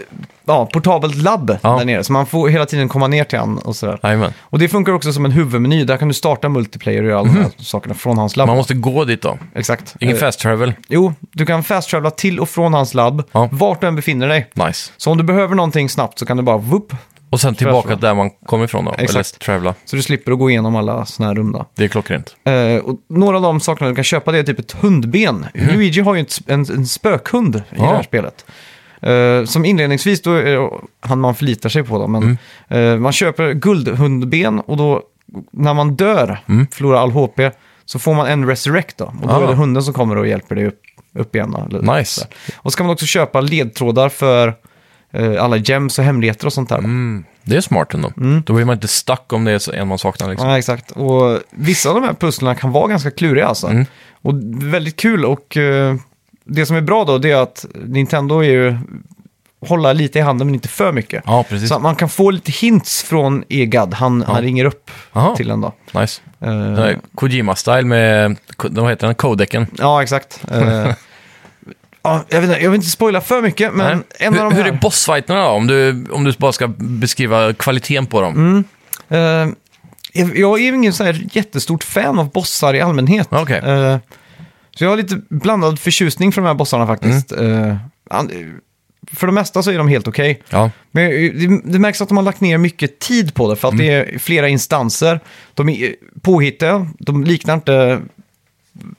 ja, 0.49 0.65
portabelt 0.65 1.15
labb 1.15 1.57
Ja. 1.61 1.77
där 1.77 1.85
nere. 1.85 2.03
Så 2.03 2.13
man 2.13 2.25
får 2.25 2.49
hela 2.49 2.65
tiden 2.65 2.89
komma 2.89 3.07
ner 3.07 3.23
till 3.23 3.39
han 3.39 3.57
och 3.57 3.75
sådär. 3.75 3.99
Jajamän. 4.03 4.33
Och 4.41 4.59
det 4.59 4.67
funkar 4.69 4.93
också 4.93 5.13
som 5.13 5.25
en 5.25 5.31
huvudmeny. 5.31 5.83
Där 5.83 5.97
kan 5.97 6.07
du 6.07 6.13
starta 6.13 6.49
multiplayer 6.49 7.03
och 7.03 7.09
göra 7.09 7.19
alla 7.19 7.27
de 7.33 7.39
här 7.39 7.51
sakerna 7.57 7.95
från 7.95 8.17
hans 8.17 8.35
labb. 8.37 8.47
Man 8.47 8.57
måste 8.57 8.73
gå 8.73 9.05
dit 9.05 9.21
då. 9.21 9.37
Exakt. 9.55 9.95
Ingen 9.99 10.15
Eh, 10.15 10.19
fast 10.19 10.39
travel. 10.39 10.73
Jo, 10.87 11.13
du 11.31 11.45
kan 11.45 11.63
fast 11.63 11.89
travela 11.89 12.11
till 12.11 12.39
och 12.39 12.49
från 12.49 12.73
hans 12.73 12.93
labb, 12.93 13.23
Ja. 13.31 13.49
vart 13.51 13.81
du 13.81 13.87
än 13.87 13.95
befinner 13.95 14.27
dig. 14.27 14.49
Nice. 14.53 14.91
Så 14.97 15.11
om 15.11 15.17
du 15.17 15.23
behöver 15.23 15.55
någonting 15.55 15.89
snabbt 15.89 16.19
så 16.19 16.25
kan 16.25 16.37
du 16.37 16.43
bara 16.43 16.57
whoop, 16.57 16.93
Och 17.29 17.41
sen 17.41 17.55
tillbaka 17.55 17.87
travel. 17.87 17.99
där 18.01 18.13
man 18.13 18.29
kommer 18.45 18.65
ifrån 18.65 18.85
då. 18.85 18.91
Exakt. 18.97 19.15
Eller 19.15 19.23
travela. 19.45 19.73
så 19.85 19.95
du 19.95 20.01
slipper 20.01 20.31
att 20.31 20.39
gå 20.39 20.49
igenom 20.49 20.75
alla 20.75 21.05
såna 21.05 21.27
här 21.29 21.35
rum 21.35 21.51
då. 21.51 21.65
Det 21.75 21.83
är 21.83 21.87
klockrent. 21.87 22.35
Eh, 22.43 22.75
och 22.85 22.95
några 23.09 23.35
av 23.37 23.41
de 23.43 23.59
sakerna 23.59 23.89
du 23.89 23.95
kan 23.95 24.03
köpa 24.03 24.31
det 24.31 24.37
är 24.39 24.43
typ 24.43 24.59
ett 24.59 24.71
hundben. 24.71 25.45
Luigi 25.53 26.01
har 26.01 26.15
ju 26.15 26.21
ett, 26.21 26.39
en, 26.47 26.59
en 26.59 26.85
spökhund 26.85 27.55
i 27.55 27.75
det 27.75 27.85
här 27.85 28.03
spelet. 28.03 28.45
Eh, 29.01 29.45
som 29.45 29.65
inledningsvis 29.65 30.21
då 30.21 30.33
är 30.33 30.43
det 30.45 30.69
han 31.01 31.19
man 31.19 31.35
förlitar 31.35 31.69
sig 31.69 31.83
på 31.83 31.97
då, 31.97 32.07
men 32.07 32.37
eh, 32.67 32.97
man 32.97 33.11
köper 33.11 33.53
guldhundben 33.53 34.59
och 34.59 34.77
då 34.77 35.03
när 35.51 35.73
man 35.73 35.95
dör, 35.95 36.37
förlorar 36.71 36.97
all 36.99 37.11
HP, 37.11 37.39
så 37.85 37.99
får 37.99 38.13
man 38.13 38.27
en 38.27 38.47
resurrect 38.47 38.97
då. 38.97 39.05
Och 39.05 39.27
då 39.27 39.33
Ah. 39.33 39.43
är 39.43 39.47
det 39.47 39.53
hunden 39.53 39.83
som 39.83 39.93
kommer 39.93 40.15
och 40.15 40.27
hjälper 40.27 40.55
dig 40.55 40.65
upp, 40.67 40.79
upp 41.15 41.35
igen. 41.35 41.51
Då, 41.51 41.77
eller 41.77 41.97
Nice. 41.97 42.21
här. 42.21 42.55
Och 42.57 42.71
så 42.73 42.77
kan 42.77 42.85
man 42.85 42.93
också 42.93 43.05
köpa 43.05 43.41
ledtrådar 43.41 44.09
för 44.09 44.53
eh, 45.11 45.43
alla 45.43 45.57
gems 45.57 45.99
och 45.99 46.05
hemligheter 46.05 46.45
och 46.45 46.53
sånt 46.53 46.69
där. 46.69 46.77
Mm. 46.77 47.23
Det 47.43 47.55
är 47.55 47.61
smart 47.61 47.93
ändå. 47.93 48.11
Då 48.45 48.53
blir 48.53 48.65
man 48.65 48.73
inte 48.73 48.87
stuck 48.87 49.33
om 49.33 49.43
det 49.45 49.51
är 49.51 49.73
en 49.75 49.87
man 49.87 49.97
saknar 49.97 50.29
liksom. 50.29 50.49
Ja, 50.49 50.57
exakt. 50.57 50.91
Och 50.91 51.39
vissa 51.51 51.89
av 51.89 51.95
de 51.95 52.03
här 52.03 52.13
pusslen 52.13 52.55
kan 52.55 52.71
vara 52.71 52.87
ganska 52.87 53.11
kluriga 53.11 53.47
alltså. 53.47 53.67
Mm. 53.67 53.85
Och 54.21 54.33
väldigt 54.73 54.95
kul 54.95 55.25
och 55.25 55.57
det 56.49 56.65
som 56.65 56.75
är 56.75 56.81
bra 56.81 57.05
då 57.05 57.17
det 57.17 57.31
är 57.31 57.35
att 57.41 57.65
Nintendo 57.85 58.39
är 58.39 58.43
ju 58.49 58.77
hålla 59.67 59.93
lite 59.93 60.19
i 60.19 60.21
handen 60.21 60.47
men 60.47 60.53
inte 60.55 60.67
för 60.67 60.91
mycket. 60.91 61.23
Ja, 61.25 61.45
precis. 61.49 61.69
Så 61.69 61.75
att 61.75 61.81
man 61.81 61.95
kan 61.95 62.09
få 62.09 62.31
lite 62.31 62.51
hints 62.51 63.03
från 63.03 63.43
Egad, 63.49 63.93
han, 63.93 64.21
han 64.27 64.41
ringer 64.41 64.65
upp 64.65 64.91
Aha. 65.13 65.35
till 65.35 65.49
en 65.51 65.61
då. 65.61 65.73
Nice. 65.93 66.21
Eh, 66.39 66.47
Den 66.49 66.75
här 66.77 66.97
Kojima-style 67.15 67.83
med, 67.85 68.35
vad 68.57 68.89
heter 68.89 69.07
den, 69.07 69.15
codeken. 69.15 69.67
ja, 69.77 70.03
exakt. 70.03 70.43
Eh, 70.51 70.93
ja, 72.03 72.23
jag, 72.29 72.41
vet 72.41 72.49
inte, 72.49 72.61
jag 72.63 72.69
vill 72.71 72.75
inte 72.77 72.89
spoila 72.89 73.21
för 73.21 73.41
mycket, 73.41 73.73
men 73.73 73.97
Nej. 73.97 74.05
en 74.27 74.33
hur, 74.33 74.41
av 74.43 74.49
de 74.49 74.55
här... 74.55 74.63
hur 74.63 74.73
är 74.73 74.77
bossfighterna 74.77 75.41
då? 75.43 75.49
Om 75.49 75.67
du, 75.67 76.05
om 76.11 76.23
du 76.23 76.33
bara 76.37 76.51
ska 76.51 76.67
beskriva 76.77 77.53
kvaliteten 77.53 78.05
på 78.05 78.21
dem. 78.21 78.33
Mm. 78.35 78.63
Eh, 79.09 79.53
jag- 80.13 80.37
jag 80.37 80.59
är 80.59 80.63
ju 80.63 80.75
ingen 80.75 80.93
så 80.93 81.03
här 81.03 81.27
jättestort 81.31 81.83
fan 81.83 82.19
av 82.19 82.31
bossar 82.31 82.73
i 82.73 82.81
allmänhet. 82.81 83.27
Okej. 83.31 83.57
Eh, 83.65 83.97
så 84.79 84.83
jag 84.85 84.89
har 84.89 84.97
lite 84.97 85.21
blandad 85.29 85.79
förtjusning 85.79 86.31
för 86.31 86.41
de 86.41 86.47
här 86.47 86.53
bossarna 86.53 86.87
faktiskt. 86.87 87.31
Mm. 87.31 87.69
Eh, 87.69 87.75
an- 88.09 88.59
för 89.13 89.27
det 89.27 89.33
mesta 89.33 89.63
så 89.63 89.71
är 89.71 89.77
de 89.77 89.87
helt 89.87 90.07
okej. 90.07 90.41
Ja. 90.49 90.71
Men 90.91 91.03
eh, 91.05 91.09
det, 91.33 91.61
det 91.71 91.79
märks 91.79 92.01
att 92.01 92.07
de 92.07 92.17
har 92.17 92.23
lagt 92.23 92.41
ner 92.41 92.57
mycket 92.57 92.99
tid 92.99 93.33
på 93.33 93.49
det, 93.49 93.55
för 93.55 93.67
att 93.67 93.77
det 93.77 93.93
Mm. 93.93 94.15
är 94.15 94.19
flera 94.19 94.47
instanser. 94.49 95.19
De 95.53 95.69
är 95.69 95.95
påhittiga, 96.21 96.87
de 96.99 97.23
liknar 97.23 97.53
inte 97.53 97.99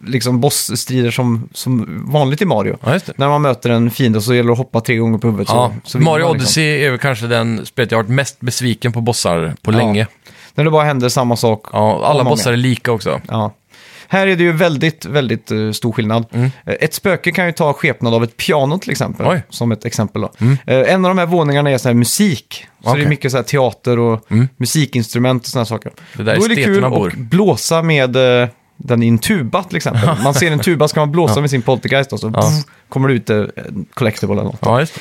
liksom 0.06 0.40
bossstrider 0.40 1.10
som, 1.10 1.48
som 1.52 2.02
vanligt 2.12 2.42
i 2.42 2.44
Mario. 2.44 2.76
ja, 2.84 2.92
just 2.92 3.06
det. 3.06 3.12
När 3.16 3.28
man 3.28 3.42
möter 3.42 3.70
en 3.70 3.90
fiende 3.90 4.20
så 4.20 4.34
gäller 4.34 4.46
det 4.46 4.52
att 4.52 4.58
hoppa 4.58 4.80
tre 4.80 4.96
gånger 4.96 5.18
på 5.18 5.26
huvudet. 5.26 5.48
Ja. 5.50 5.74
Så, 5.84 5.90
så 5.90 5.98
vinner 5.98 6.10
Mario 6.10 6.24
man 6.24 6.32
liksom. 6.32 6.40
Odyssey 6.46 6.84
är 6.84 6.90
väl 6.90 6.98
kanske 6.98 7.26
den 7.26 7.66
spelet 7.66 7.90
jag 7.90 7.98
har 7.98 8.02
varit 8.02 8.14
mest 8.14 8.40
besviken 8.40 8.92
på 8.92 9.00
bossar 9.00 9.54
på 9.62 9.72
Ja. 9.72 9.76
länge. 9.76 10.06
När 10.54 10.64
det 10.64 10.70
bara 10.70 10.84
händer 10.84 11.08
samma 11.08 11.36
sak. 11.36 11.66
Ja, 11.72 12.04
alla 12.06 12.20
om 12.20 12.26
och 12.26 12.30
bossar 12.32 12.52
är 12.52 12.56
lika 12.56 12.92
också. 12.92 13.20
Ja. 13.28 13.52
Här 14.12 14.26
är 14.26 14.36
det 14.36 14.42
ju 14.42 14.52
väldigt, 14.52 15.04
väldigt 15.04 15.50
eh, 15.50 15.70
stor 15.72 15.92
skillnad. 15.92 16.26
Mm. 16.32 16.50
Eh, 16.66 16.74
Ett 16.80 16.94
spöke 16.94 17.32
kan 17.32 17.46
ju 17.46 17.52
ta 17.52 17.72
skepnad 17.72 18.14
av 18.14 18.24
ett 18.24 18.36
piano 18.36 18.78
till 18.78 18.90
exempel. 18.90 19.26
Oj. 19.26 19.32
Mm. 19.32 19.42
Som 19.50 19.72
ett 19.72 19.84
exempel 19.84 20.22
då. 20.22 20.30
Eh, 20.66 20.92
en 20.94 21.04
av 21.04 21.10
de 21.10 21.18
här 21.18 21.26
våningarna 21.26 21.70
är 21.70 21.78
så 21.78 21.88
här 21.88 21.94
musik. 21.94 22.66
Så 22.84 22.90
Okej. 22.90 23.00
det 23.00 23.06
är 23.06 23.08
mycket 23.08 23.30
så 23.30 23.36
här 23.36 23.44
teater 23.44 23.98
och 23.98 24.30
Mm. 24.30 24.48
musikinstrument 24.56 25.42
och 25.42 25.48
sådana 25.48 25.64
saker. 25.66 25.92
Det 26.16 26.22
där 26.22 26.36
Då 26.36 26.44
är 26.44 26.48
det 26.48 26.54
kul 26.54 26.64
esteterna 26.64 26.90
bor. 26.90 27.08
att 27.08 27.14
blåsa 27.16 27.82
med 27.82 28.42
eh, 28.42 28.48
den 28.76 29.02
i 29.02 29.08
en 29.08 29.18
tuba 29.18 29.62
till 29.62 29.76
exempel. 29.76 30.10
Man 30.24 30.34
ser 30.34 30.50
en 30.50 30.58
tuba, 30.58 30.88
ska 30.88 31.00
man 31.00 31.12
blåsa 31.12 31.40
med 31.40 31.50
sin 31.50 31.62
poltergeist 31.62 32.12
och 32.12 32.20
så 32.20 32.32
Ja. 32.34 32.40
pff, 32.40 32.64
kommer 32.88 33.08
det 33.08 33.14
ut 33.14 33.30
eh, 33.30 33.36
en 33.36 33.86
collectible 33.94 34.32
eller 34.34 34.44
något. 34.44 34.58
Ja, 34.60 34.80
just 34.80 34.94
det. 34.94 35.00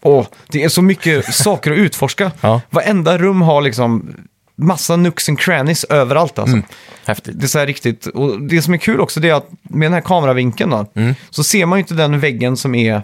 Åh, 0.00 0.26
det 0.48 0.64
är 0.64 0.68
så 0.68 0.82
mycket 0.82 1.34
saker 1.34 1.72
att 1.72 1.78
utforska. 1.78 2.30
Ja. 2.40 2.60
Varenda 2.70 3.18
rum 3.18 3.42
har 3.42 3.60
liksom 3.62 4.14
massa 4.58 4.96
nooks 4.96 5.28
and 5.28 5.38
crannies 5.40 5.84
överallt 5.84 6.38
alltså. 6.38 6.56
Mm. 6.56 6.66
Häftigt. 7.06 7.40
Det 7.40 7.46
är 7.46 7.48
så 7.48 7.58
här 7.58 7.66
riktigt, 7.66 8.06
och 8.06 8.42
det 8.42 8.62
som 8.62 8.74
är 8.74 8.78
kul 8.78 9.00
också 9.00 9.20
det 9.20 9.28
är 9.28 9.34
att 9.34 9.48
med 9.62 9.86
den 9.86 9.92
här 9.94 10.00
kameravinkeln 10.00 10.70
då, 10.70 10.86
Mm. 10.94 11.14
så 11.30 11.44
ser 11.44 11.66
man 11.66 11.78
ju 11.78 11.80
inte 11.82 11.94
den 11.94 12.20
väggen 12.20 12.56
som 12.56 12.74
är, 12.74 13.02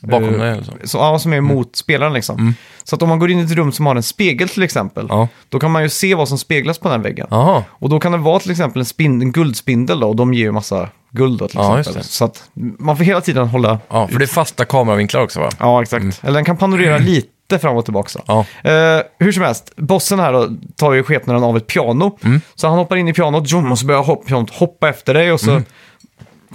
Bakom 0.00 0.34
eh, 0.34 0.40
dig 0.40 0.50
eller 0.50 0.62
så. 0.62 0.72
så, 0.84 0.98
ja, 0.98 1.18
som 1.18 1.32
är 1.32 1.40
mot 1.40 1.76
spelaren 1.76 2.12
liksom. 2.12 2.54
Så 2.84 2.96
att 2.96 3.02
om 3.02 3.08
man 3.08 3.18
går 3.18 3.30
in 3.30 3.38
i 3.38 3.42
ett 3.42 3.50
rum 3.52 3.72
som 3.72 3.86
har 3.86 3.96
en 3.96 4.02
spegel 4.02 4.48
till 4.48 4.62
exempel, 4.62 5.06
Ja. 5.08 5.28
då 5.48 5.58
kan 5.60 5.70
man 5.70 5.82
ju 5.82 5.88
se 5.88 6.14
vad 6.14 6.28
som 6.28 6.38
speglas 6.38 6.78
på 6.78 6.88
den 6.88 7.02
väggen. 7.02 7.26
Jaha. 7.30 7.64
Och 7.70 7.88
då 7.88 8.00
kan 8.00 8.12
det 8.12 8.18
vara 8.18 8.38
till 8.40 8.50
exempel 8.50 8.80
en, 8.80 8.86
spin, 8.86 9.22
en 9.22 9.32
guldspindel 9.32 10.00
då, 10.00 10.08
och 10.08 10.16
de 10.16 10.34
ger 10.34 10.42
ju 10.44 10.52
massa 10.52 10.88
guld 11.10 11.38
då 11.38 11.48
till 11.48 11.58
Ja, 11.58 11.80
exempel. 11.80 12.02
det. 12.02 12.08
Så 12.08 12.24
att 12.24 12.42
man 12.78 12.96
får 12.96 13.04
hela 13.04 13.20
tiden 13.20 13.46
hålla, 13.48 13.78
Ja, 13.88 14.08
för 14.08 14.18
det 14.18 14.24
är 14.24 14.26
fasta 14.26 14.64
kameravinklar 14.64 15.22
också 15.22 15.40
va? 15.40 15.50
ja 15.60 15.82
exakt. 15.82 16.20
Eller 16.22 16.34
den 16.34 16.44
kan 16.44 16.56
panorera 16.56 16.98
lite 16.98 17.28
fram 17.58 17.76
och 17.76 17.84
tillbaka. 17.84 18.18
Ja. 18.26 18.44
Eh, 18.70 19.02
hur 19.18 19.32
som 19.32 19.42
helst, 19.42 19.72
bossen 19.76 20.18
här 20.20 20.32
då 20.32 20.48
tar 20.76 20.92
ju 20.92 21.02
skepnaden 21.02 21.42
av 21.44 21.56
ett 21.56 21.66
piano. 21.66 22.18
Mm. 22.24 22.40
Så 22.54 22.68
han 22.68 22.78
hoppar 22.78 22.96
in 22.96 23.08
i 23.08 23.12
pianot, 23.12 23.48
zoom, 23.50 23.72
och 23.72 23.78
så 23.78 23.86
börjar 23.86 24.02
hopp, 24.02 24.26
pianot 24.26 24.50
hoppa 24.50 24.88
efter 24.88 25.14
dig 25.14 25.32
och 25.32 25.40
så 25.40 25.62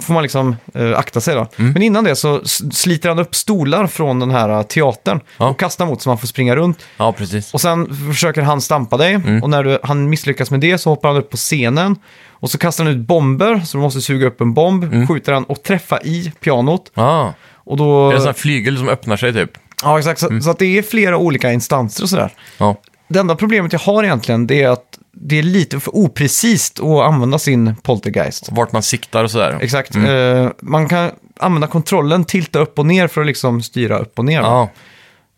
får 0.00 0.14
man 0.14 0.22
liksom 0.22 0.56
eh, 0.74 0.98
akta 0.98 1.20
sig 1.20 1.34
då. 1.34 1.46
Mm. 1.58 1.72
Men 1.72 1.82
innan 1.82 2.04
det 2.04 2.16
så 2.16 2.40
sliter 2.72 3.08
han 3.08 3.18
upp 3.18 3.34
stolar 3.34 3.86
från 3.86 4.20
den 4.20 4.30
här 4.30 4.48
eh, 4.48 4.62
teatern 4.62 5.20
Ja. 5.38 5.48
och 5.48 5.58
kastar 5.60 5.86
mot 5.86 6.02
så 6.02 6.08
man 6.08 6.18
får 6.18 6.26
springa 6.26 6.56
runt. 6.56 6.78
Ja, 6.96 7.12
precis. 7.12 7.54
Och 7.54 7.60
sen 7.60 7.96
försöker 8.12 8.42
han 8.42 8.60
stampa 8.60 8.96
dig 8.96 9.14
Mm. 9.14 9.42
och 9.42 9.50
när 9.50 9.64
du, 9.64 9.78
han 9.82 10.08
misslyckas 10.10 10.50
med 10.50 10.60
det 10.60 10.78
så 10.78 10.90
hoppar 10.90 11.08
han 11.08 11.18
upp 11.18 11.30
på 11.30 11.36
scenen. 11.36 11.96
Och 12.30 12.50
så 12.50 12.58
kastar 12.58 12.84
han 12.84 12.92
ut 12.92 13.06
bomber, 13.06 13.60
så 13.60 13.76
du 13.78 13.82
måste 13.82 14.00
suga 14.00 14.26
upp 14.26 14.40
en 14.40 14.54
bomb, 14.54 14.84
Mm. 14.84 15.06
skjuter 15.08 15.32
han 15.32 15.44
och 15.44 15.62
träffa 15.62 16.00
i 16.00 16.32
pianot. 16.40 16.90
Ah, 16.94 17.28
Och 17.54 17.76
då... 17.76 18.06
är 18.06 18.10
det 18.10 18.14
en 18.16 18.20
sån 18.20 18.26
här 18.28 18.32
flygel 18.32 18.78
som 18.78 18.88
öppnar 18.88 19.16
sig 19.16 19.32
typ? 19.32 19.50
Ja, 19.84 19.98
exakt. 19.98 20.22
Mm. 20.22 20.40
Så, 20.40 20.44
så 20.44 20.50
att 20.50 20.58
det 20.58 20.78
är 20.78 20.82
flera 20.82 21.16
olika 21.16 21.52
instanser 21.52 22.02
och 22.02 22.08
sådär. 22.08 22.30
Ja. 22.58 22.76
Det 23.08 23.18
enda 23.18 23.36
problemet 23.36 23.72
jag 23.72 23.80
har 23.80 24.04
egentligen 24.04 24.46
det 24.46 24.62
är 24.62 24.68
att 24.68 24.98
det 25.12 25.38
är 25.38 25.42
lite 25.42 25.80
för 25.80 25.96
oprecist 25.96 26.80
att 26.80 27.06
använda 27.06 27.38
sin 27.38 27.76
poltergeist. 27.82 28.48
Vart 28.52 28.72
man 28.72 28.82
siktar 28.82 29.24
och 29.24 29.30
sådär. 29.30 29.58
Exakt. 29.60 29.94
Mm. 29.94 30.44
Eh, 30.44 30.50
man 30.60 30.88
kan 30.88 31.10
använda 31.40 31.66
kontrollen, 31.66 32.24
tilta 32.24 32.58
upp 32.58 32.78
och 32.78 32.86
ner 32.86 33.08
för 33.08 33.20
att 33.20 33.26
liksom 33.26 33.62
styra 33.62 33.98
upp 33.98 34.18
och 34.18 34.24
ner. 34.24 34.40
Ja, 34.40 34.70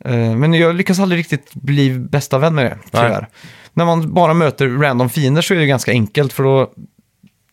Eh, 0.05 0.37
men 0.37 0.55
jag 0.55 0.75
lyckas 0.75 0.99
aldrig 0.99 1.19
riktigt 1.19 1.55
bli 1.55 1.91
bästa 1.91 2.39
vän 2.39 2.55
med 2.55 2.65
det, 2.65 2.79
tyvärr. 2.91 3.29
När 3.73 3.85
man 3.85 4.15
bara 4.15 4.35
möter 4.35 4.69
random 4.69 5.11
fiender 5.11 5.43
så 5.43 5.55
är 5.55 5.59
det 5.59 5.67
ganska 5.67 5.91
enkelt 5.91 6.33
för 6.33 6.43
då 6.43 6.71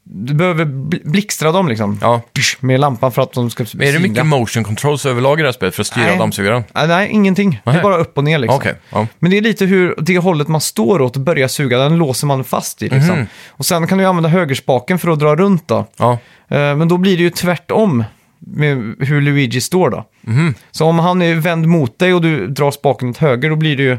du 0.05 0.33
behöver 0.33 0.65
bl- 0.65 1.01
blixtra 1.09 1.51
dem 1.51 1.67
liksom. 1.67 1.99
ja. 2.01 2.21
Psh, 2.33 2.57
Med 2.59 2.79
lampan 2.79 3.11
för 3.11 3.21
att 3.21 3.33
de 3.33 3.49
ska 3.49 3.65
Men 3.73 3.87
är 3.87 3.93
det 3.93 3.99
mycket 3.99 4.25
motion 4.25 4.63
controls 4.63 5.05
överlag 5.05 5.39
i 5.39 5.41
det 5.41 5.47
här 5.47 5.53
spelet 5.53 5.75
för 5.75 5.81
att 5.81 5.87
styra 5.87 6.05
Nej. 6.05 6.17
dammsugaren? 6.17 6.63
Nej, 6.75 6.87
nej, 6.87 7.09
ingenting. 7.11 7.51
Det 7.51 7.71
Nej. 7.71 7.79
är 7.79 7.83
bara 7.83 7.97
upp 7.97 8.17
och 8.17 8.23
ner 8.23 8.39
liksom. 8.39 8.57
Okej, 8.57 8.75
ja. 8.89 9.07
Men 9.19 9.31
det 9.31 9.37
är 9.37 9.41
lite 9.41 9.65
hur 9.65 9.95
det 9.97 10.17
hållet 10.17 10.47
man 10.47 10.61
står 10.61 11.01
åt 11.01 11.17
börjar 11.17 11.47
suga, 11.47 11.77
den 11.77 11.97
låser 11.97 12.27
man 12.27 12.43
fast 12.43 12.81
i 12.83 12.89
liksom. 12.89 13.15
Mhm. 13.17 13.25
Och 13.49 13.65
sen 13.65 13.87
kan 13.87 13.97
du 13.97 14.03
ju 14.03 14.09
använda 14.09 14.29
högerspaken 14.29 14.99
för 14.99 15.09
att 15.09 15.19
dra 15.19 15.35
runt 15.35 15.67
då. 15.67 15.85
Ja, 15.97 16.17
Eh, 16.47 16.75
Men 16.75 16.87
då 16.87 16.97
blir 16.97 17.17
det 17.17 17.23
ju 17.23 17.29
tvärtom 17.29 18.03
med 18.39 18.95
hur 18.99 19.21
Luigi 19.21 19.61
står 19.61 19.89
då. 19.89 20.05
Mhm. 20.21 20.53
Så 20.71 20.85
om 20.85 20.99
han 20.99 21.21
är 21.21 21.35
vänd 21.35 21.67
mot 21.67 21.99
dig 21.99 22.13
och 22.13 22.21
du 22.21 22.47
drar 22.47 22.71
spaken 22.71 23.09
åt 23.09 23.17
höger, 23.17 23.49
då 23.49 23.55
blir 23.55 23.77
det 23.77 23.83
ju 23.83 23.97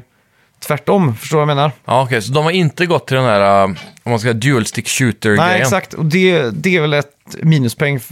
tvärtom. 0.67 1.15
Förstår 1.17 1.37
du 1.39 1.45
vad 1.45 1.51
jag 1.51 1.57
menar? 1.57 1.73
ja 1.85 2.03
okej. 2.03 2.23
Så 2.23 2.33
de 2.33 2.45
har 2.45 2.51
inte 2.51 2.87
gått 2.87 3.07
till 3.07 3.17
den 3.17 3.25
här, 3.25 3.65
uh, 3.65 3.71
om 4.03 4.11
man 4.11 4.19
ska 4.19 4.25
säga, 4.27 4.33
dual 4.53 4.67
stick 4.67 4.89
shooter-grejen? 4.89 5.45
Nej, 5.47 5.61
exakt. 5.61 5.95
Och 5.95 6.05
det, 6.05 6.51
det 6.51 6.77
är 6.77 6.81
väl 6.81 6.93
ett 6.95 7.37
minuspoäng, 7.43 7.97
f- 7.97 8.09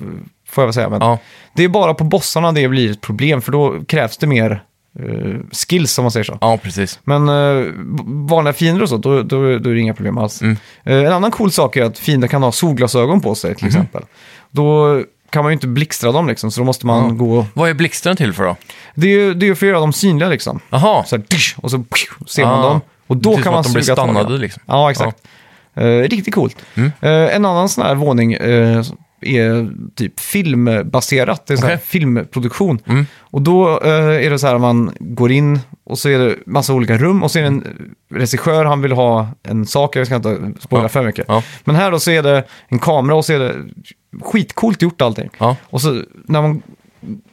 får 0.49 0.63
jag 0.63 0.67
väl 0.67 0.75
säga. 0.75 0.89
Men 0.89 1.01
Ja, 1.01 1.19
det 1.55 1.65
är 1.65 1.69
bara 1.69 1.95
på 1.95 2.05
bossarna 2.05 2.53
det 2.53 2.69
blir 2.69 2.91
ett 2.91 3.01
problem, 3.01 3.43
för 3.43 3.53
då 3.53 3.85
krävs 3.89 4.17
det 4.19 4.27
mer 4.27 4.63
eh, 4.99 5.35
skills, 5.69 5.99
om 5.99 6.05
man 6.05 6.11
säger 6.13 6.25
så. 6.25 6.39
ja 6.41 6.59
precis. 6.63 7.01
Men 7.05 7.29
uh, 7.29 7.73
vanliga 8.29 8.53
fiender 8.53 8.83
och 8.83 8.89
så, 8.89 8.97
då, 8.97 9.23
då, 9.23 9.59
då 9.59 9.71
är 9.71 9.75
det 9.75 9.81
inga 9.81 9.95
problem 9.95 10.19
alls. 10.19 10.43
Mm. 10.43 10.57
Eh, 10.85 10.97
en 10.97 11.13
annan 11.13 11.31
cool 11.31 11.51
sak 11.53 11.77
är 11.77 11.85
att 11.85 11.99
fiender 11.99 12.29
kan 12.29 12.43
ha 12.43 12.53
solglasögon 12.53 13.21
på 13.21 13.35
sig, 13.35 13.51
Mhm. 13.51 13.57
till 13.57 13.67
exempel. 13.67 14.03
Då 14.51 15.03
kan 15.33 15.43
man 15.45 15.51
ju 15.51 15.55
inte 15.55 15.67
blixtra 15.67 16.13
dem 16.13 16.29
liksom, 16.29 16.51
så 16.51 16.61
då 16.61 16.65
måste 16.65 16.87
man 16.87 17.05
Ja. 17.09 17.11
gå... 17.15 17.47
Vad 17.55 17.71
är 17.71 17.75
blixten 17.75 18.17
till 18.17 18.33
för 18.33 18.45
då? 18.45 18.57
Det 18.95 19.07
är 19.07 19.11
ju 19.11 19.35
det 19.35 19.47
är 19.47 19.49
ju 19.49 19.55
för 19.55 19.67
att 19.67 19.71
göra 19.71 19.81
dem 19.81 19.93
synliga 19.93 20.29
liksom. 20.29 20.61
Jaha, 20.71 21.05
Så 21.05 21.17
här, 21.17 21.23
tsch, 21.25 21.55
och 21.59 21.71
så 21.71 21.79
pju, 21.79 22.25
ser 22.27 22.45
man 22.45 22.61
Ah. 22.61 22.69
dem. 22.69 22.81
Och 23.07 23.17
då 23.17 23.37
kan 23.37 23.53
man 23.53 23.61
att 23.61 23.67
de 23.67 23.73
blir 23.73 23.83
suga 23.83 23.97
tag 23.97 24.05
i 24.05 24.11
stannade 24.13 24.33
dem. 24.35 24.41
liksom. 24.41 24.63
Ja, 24.67 24.91
exakt. 24.91 25.17
Eh, 25.75 25.85
riktigt 25.87 26.35
coolt. 26.35 26.57
Mm. 26.75 26.93
Eh, 27.01 27.11
en 27.37 27.45
annan 27.45 27.69
sån 27.69 27.85
här 27.87 27.95
våning 27.95 28.33
eh, 28.33 28.83
är 29.23 29.71
typ 29.95 30.21
filmbaserat. 30.21 31.47
Det 31.47 31.55
är 31.55 31.59
Okej. 31.59 31.79
filmproduktion. 31.85 32.79
Mm. 32.87 33.07
Och 33.21 33.43
då 33.43 33.81
eh, 33.85 34.27
är 34.27 34.31
det 34.31 34.39
så 34.39 34.47
här 34.47 34.59
man 34.59 34.91
går 35.01 35.33
in 35.33 35.61
och 35.85 35.99
så 35.99 36.09
är 36.09 36.19
det 36.19 36.37
massa 36.47 36.75
olika 36.75 36.97
rum 36.99 37.23
och 37.23 37.31
så 37.31 37.39
är 37.39 37.43
det 37.43 37.49
en 37.49 37.67
regissör, 38.15 38.65
han 38.65 38.83
vill 38.83 38.93
ha 38.93 39.29
en 39.43 39.67
sak, 39.67 39.97
jag 39.97 40.07
ska 40.07 40.17
inte 40.17 40.53
spoila 40.61 40.85
Ja. 40.85 40.89
för 40.89 41.03
mycket. 41.05 41.25
Ja. 41.29 41.43
Men 41.65 41.77
här 41.77 41.91
då 41.91 41.99
så 41.99 42.11
är 42.11 42.23
det 42.23 42.45
en 42.69 42.79
kamera 42.79 43.17
och 43.17 43.25
så 43.25 43.33
är 43.33 43.39
det 43.39 43.55
skitcoolt 44.23 44.83
gjort 44.83 45.03
allting. 45.03 45.31
Ja. 45.39 45.57
Och 45.65 45.81
så 45.81 46.03
när 46.29 46.43
man 46.43 46.63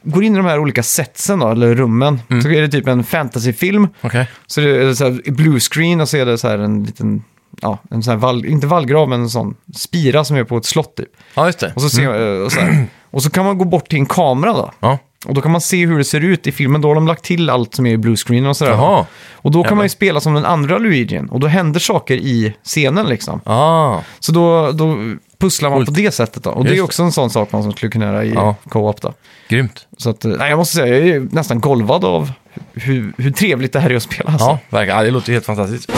går 0.02 0.24
in 0.24 0.34
i 0.34 0.36
de 0.36 0.46
här 0.46 0.58
olika 0.58 0.82
setsen 0.82 1.38
då, 1.38 1.48
eller 1.50 1.74
rummen, 1.74 2.20
Mm. 2.30 2.42
så 2.42 2.48
är 2.50 2.62
det 2.62 2.68
typ 2.68 2.86
en 2.88 3.04
fantasyfilm. 3.04 3.88
okej. 4.00 4.26
Så 4.46 4.60
det 4.60 4.70
är 4.82 4.94
så 4.94 5.04
här 5.04 5.30
blue 5.32 5.60
screen 5.60 6.00
och 6.00 6.08
så 6.08 6.16
är 6.16 6.26
det 6.26 6.38
så 6.38 6.48
här 6.48 6.58
en 6.58 6.84
liten, 6.84 7.24
ja, 7.62 7.78
en 7.90 8.02
sån 8.02 8.10
här 8.10 8.18
vall, 8.18 8.46
inte 8.46 8.66
vallgrav 8.66 9.08
men 9.08 9.20
en 9.20 9.30
sån 9.30 9.54
spira 9.74 10.24
som 10.24 10.36
är 10.36 10.44
på 10.44 10.56
ett 10.56 10.64
slott 10.64 10.96
typ. 10.96 11.08
Ja, 11.34 11.46
just 11.46 11.58
det. 11.60 11.72
Och 11.76 11.82
så, 11.82 11.88
ser, 11.90 12.36
eh, 12.38 12.44
och 12.44 12.52
så, 12.52 12.60
här. 12.60 12.86
och 13.10 13.22
så 13.22 13.30
kan 13.30 13.44
man 13.44 13.58
gå 13.58 13.64
bort 13.64 13.88
till 13.88 13.98
en 13.98 14.06
kamera 14.06 14.52
då. 14.52 14.70
Ja. 14.80 14.98
Och 15.26 15.34
då 15.34 15.40
kan 15.40 15.50
man 15.52 15.60
se 15.60 15.86
hur 15.86 15.98
det 15.98 16.04
ser 16.04 16.20
ut 16.20 16.46
i 16.46 16.52
filmen. 16.52 16.80
Då 16.80 16.88
har 16.88 16.94
de 16.94 17.06
lagt 17.06 17.24
till 17.24 17.50
allt 17.50 17.74
som 17.74 17.86
är 17.86 17.90
i 17.90 17.96
blue 17.96 18.16
screen 18.16 18.46
och 18.46 18.56
sådär. 18.56 18.72
Jaha. 18.72 19.06
Och 19.32 19.50
då 19.50 19.64
kan 19.64 19.76
man 19.76 19.84
ju 19.84 19.88
spela 19.90 20.20
som 20.20 20.34
den 20.34 20.44
andra 20.44 20.78
Luigien. 20.78 21.28
Och 21.30 21.40
då 21.40 21.46
händer 21.46 21.80
saker 21.80 22.14
i 22.14 22.54
scenen 22.64 23.06
liksom. 23.06 23.40
Ah, 23.44 23.98
Så 24.20 24.32
då, 24.32 24.72
då 24.72 24.96
pusslar 25.38 25.70
man 25.70 25.78
Coolt. 25.78 25.88
på 25.88 25.94
det 25.94 26.10
sättet 26.10 26.42
då. 26.44 26.50
Och 26.50 26.64
det 26.64 26.76
är 26.76 26.82
också 26.84 27.02
en 27.02 27.12
sån 27.12 27.30
sak 27.30 27.52
man 27.52 27.62
som 27.62 27.72
skulle 27.72 27.92
kunna 27.92 28.04
göra 28.06 28.24
i 28.24 28.32
Ja. 28.34 28.54
co-op 28.68 29.00
då. 29.00 29.14
grymt. 29.48 29.86
Så 29.96 30.10
att, 30.10 30.24
eh, 30.24 30.30
nej, 30.30 30.50
jag 30.50 30.56
måste 30.56 30.76
säga, 30.76 30.98
jag 30.98 31.08
är 31.08 31.28
nästan 31.30 31.60
golvad 31.60 32.04
av 32.04 32.32
hur, 32.72 33.12
hur 33.16 33.30
trevligt 33.30 33.72
det 33.72 33.80
här 33.80 33.90
är 33.90 33.96
att 33.96 34.02
spela. 34.02 34.30
Alltså. 34.30 34.46
Ja, 34.46 34.58
verkligen. 34.70 34.98
Ja, 34.98 35.04
det 35.04 35.10
låter 35.10 35.32
helt 35.32 35.46
fantastiskt. 35.46 35.90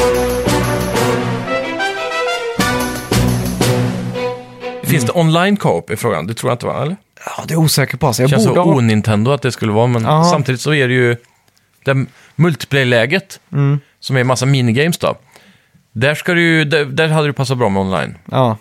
Finns 4.93 5.05
det 5.05 5.13
online 5.21 5.57
co-op 5.57 5.91
i 5.91 5.97
frågan? 5.97 6.27
Det 6.27 6.35
tror 6.35 6.51
jag 6.51 6.55
inte 6.55 6.67
va? 6.67 6.83
Eller? 6.83 6.97
Ja, 7.27 7.45
det 7.49 7.55
är 7.55 7.59
osäker 7.59 7.97
på. 7.97 8.07
Alltså. 8.07 8.23
Jag 8.23 8.31
Det 8.31 8.35
känns 8.35 8.47
borde 8.47 8.61
så 8.63 8.65
ha... 8.71 8.77
o-Nintendo 8.77 9.31
att 9.33 9.43
det 9.43 9.53
skulle 9.53 9.73
vara, 9.73 9.87
men 9.87 10.03
Ja. 10.05 10.25
samtidigt 10.25 10.61
så 10.61 10.75
är 10.75 10.89
det 10.89 10.95
ju 10.95 11.17
det 11.85 12.07
multiplayer-läget 12.37 13.41
Mm. 13.53 13.81
som 14.01 14.17
är 14.17 14.25
massa 14.25 14.47
minigames 14.47 14.99
då. 14.99 15.15
Där, 15.93 16.15
ska 16.15 16.35
du 16.35 16.43
ju, 16.43 16.65
där, 16.65 16.85
där 16.85 17.09
hade 17.09 17.27
det 17.27 17.33
passat 17.33 17.59
bra 17.59 17.69
med 17.69 17.81
online. 17.83 18.15
Ja. 18.31 18.57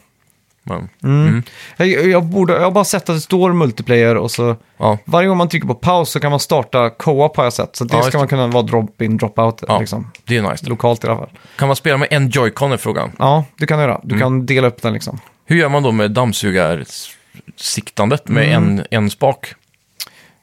Men, 0.63 0.89
Mm. 1.03 1.43
Jag, 1.77 1.87
jag, 1.87 2.23
borde, 2.25 2.53
jag 2.53 2.61
har 2.61 2.71
bara 2.71 2.83
sett 2.83 3.09
att 3.09 3.15
det 3.15 3.21
står 3.21 3.53
multiplayer 3.53 4.15
och 4.17 4.31
så 4.31 4.55
ja. 4.77 4.97
varje 5.05 5.27
gång 5.27 5.37
man 5.37 5.49
trycker 5.49 5.67
på 5.67 5.75
paus 5.75 6.09
så 6.09 6.19
kan 6.19 6.31
man 6.31 6.39
starta 6.39 6.89
co-op 6.89 7.37
har 7.37 7.43
jag 7.43 7.53
sett. 7.53 7.75
Så 7.75 7.83
det 7.83 7.93
Ja, 7.93 7.97
just 7.97 8.09
ska 8.09 8.17
man 8.17 8.27
kunna 8.27 8.47
vara 8.47 8.63
drop-in, 8.63 9.17
drop-out 9.19 9.63
Ja. 9.67 9.79
liksom. 9.79 10.11
Det 10.25 10.37
är 10.37 10.51
nice. 10.51 10.65
Lokalt 10.69 11.03
i 11.03 11.07
alla 11.07 11.17
fall. 11.17 11.29
Kan 11.57 11.67
man 11.67 11.75
spela 11.75 11.97
med 11.97 12.07
en 12.11 12.29
joycon 12.29 12.71
är 12.71 12.77
frågan. 12.77 13.11
Ja, 13.19 13.45
det 13.57 13.67
kan 13.67 13.77
du 13.79 13.83
göra. 13.83 13.95
Mm. 13.95 14.07
Du 14.07 14.19
kan 14.19 14.45
dela 14.45 14.67
upp 14.67 14.81
den 14.81 14.93
liksom. 14.93 15.19
Hur 15.51 15.57
gör 15.57 15.69
man 15.69 15.83
då 15.83 15.91
med 15.91 16.11
dammsugarsiktandet 16.11 18.27
med 18.27 18.43
Mm. 18.47 18.79
en, 18.79 18.85
en 18.91 19.09
spak? 19.09 19.53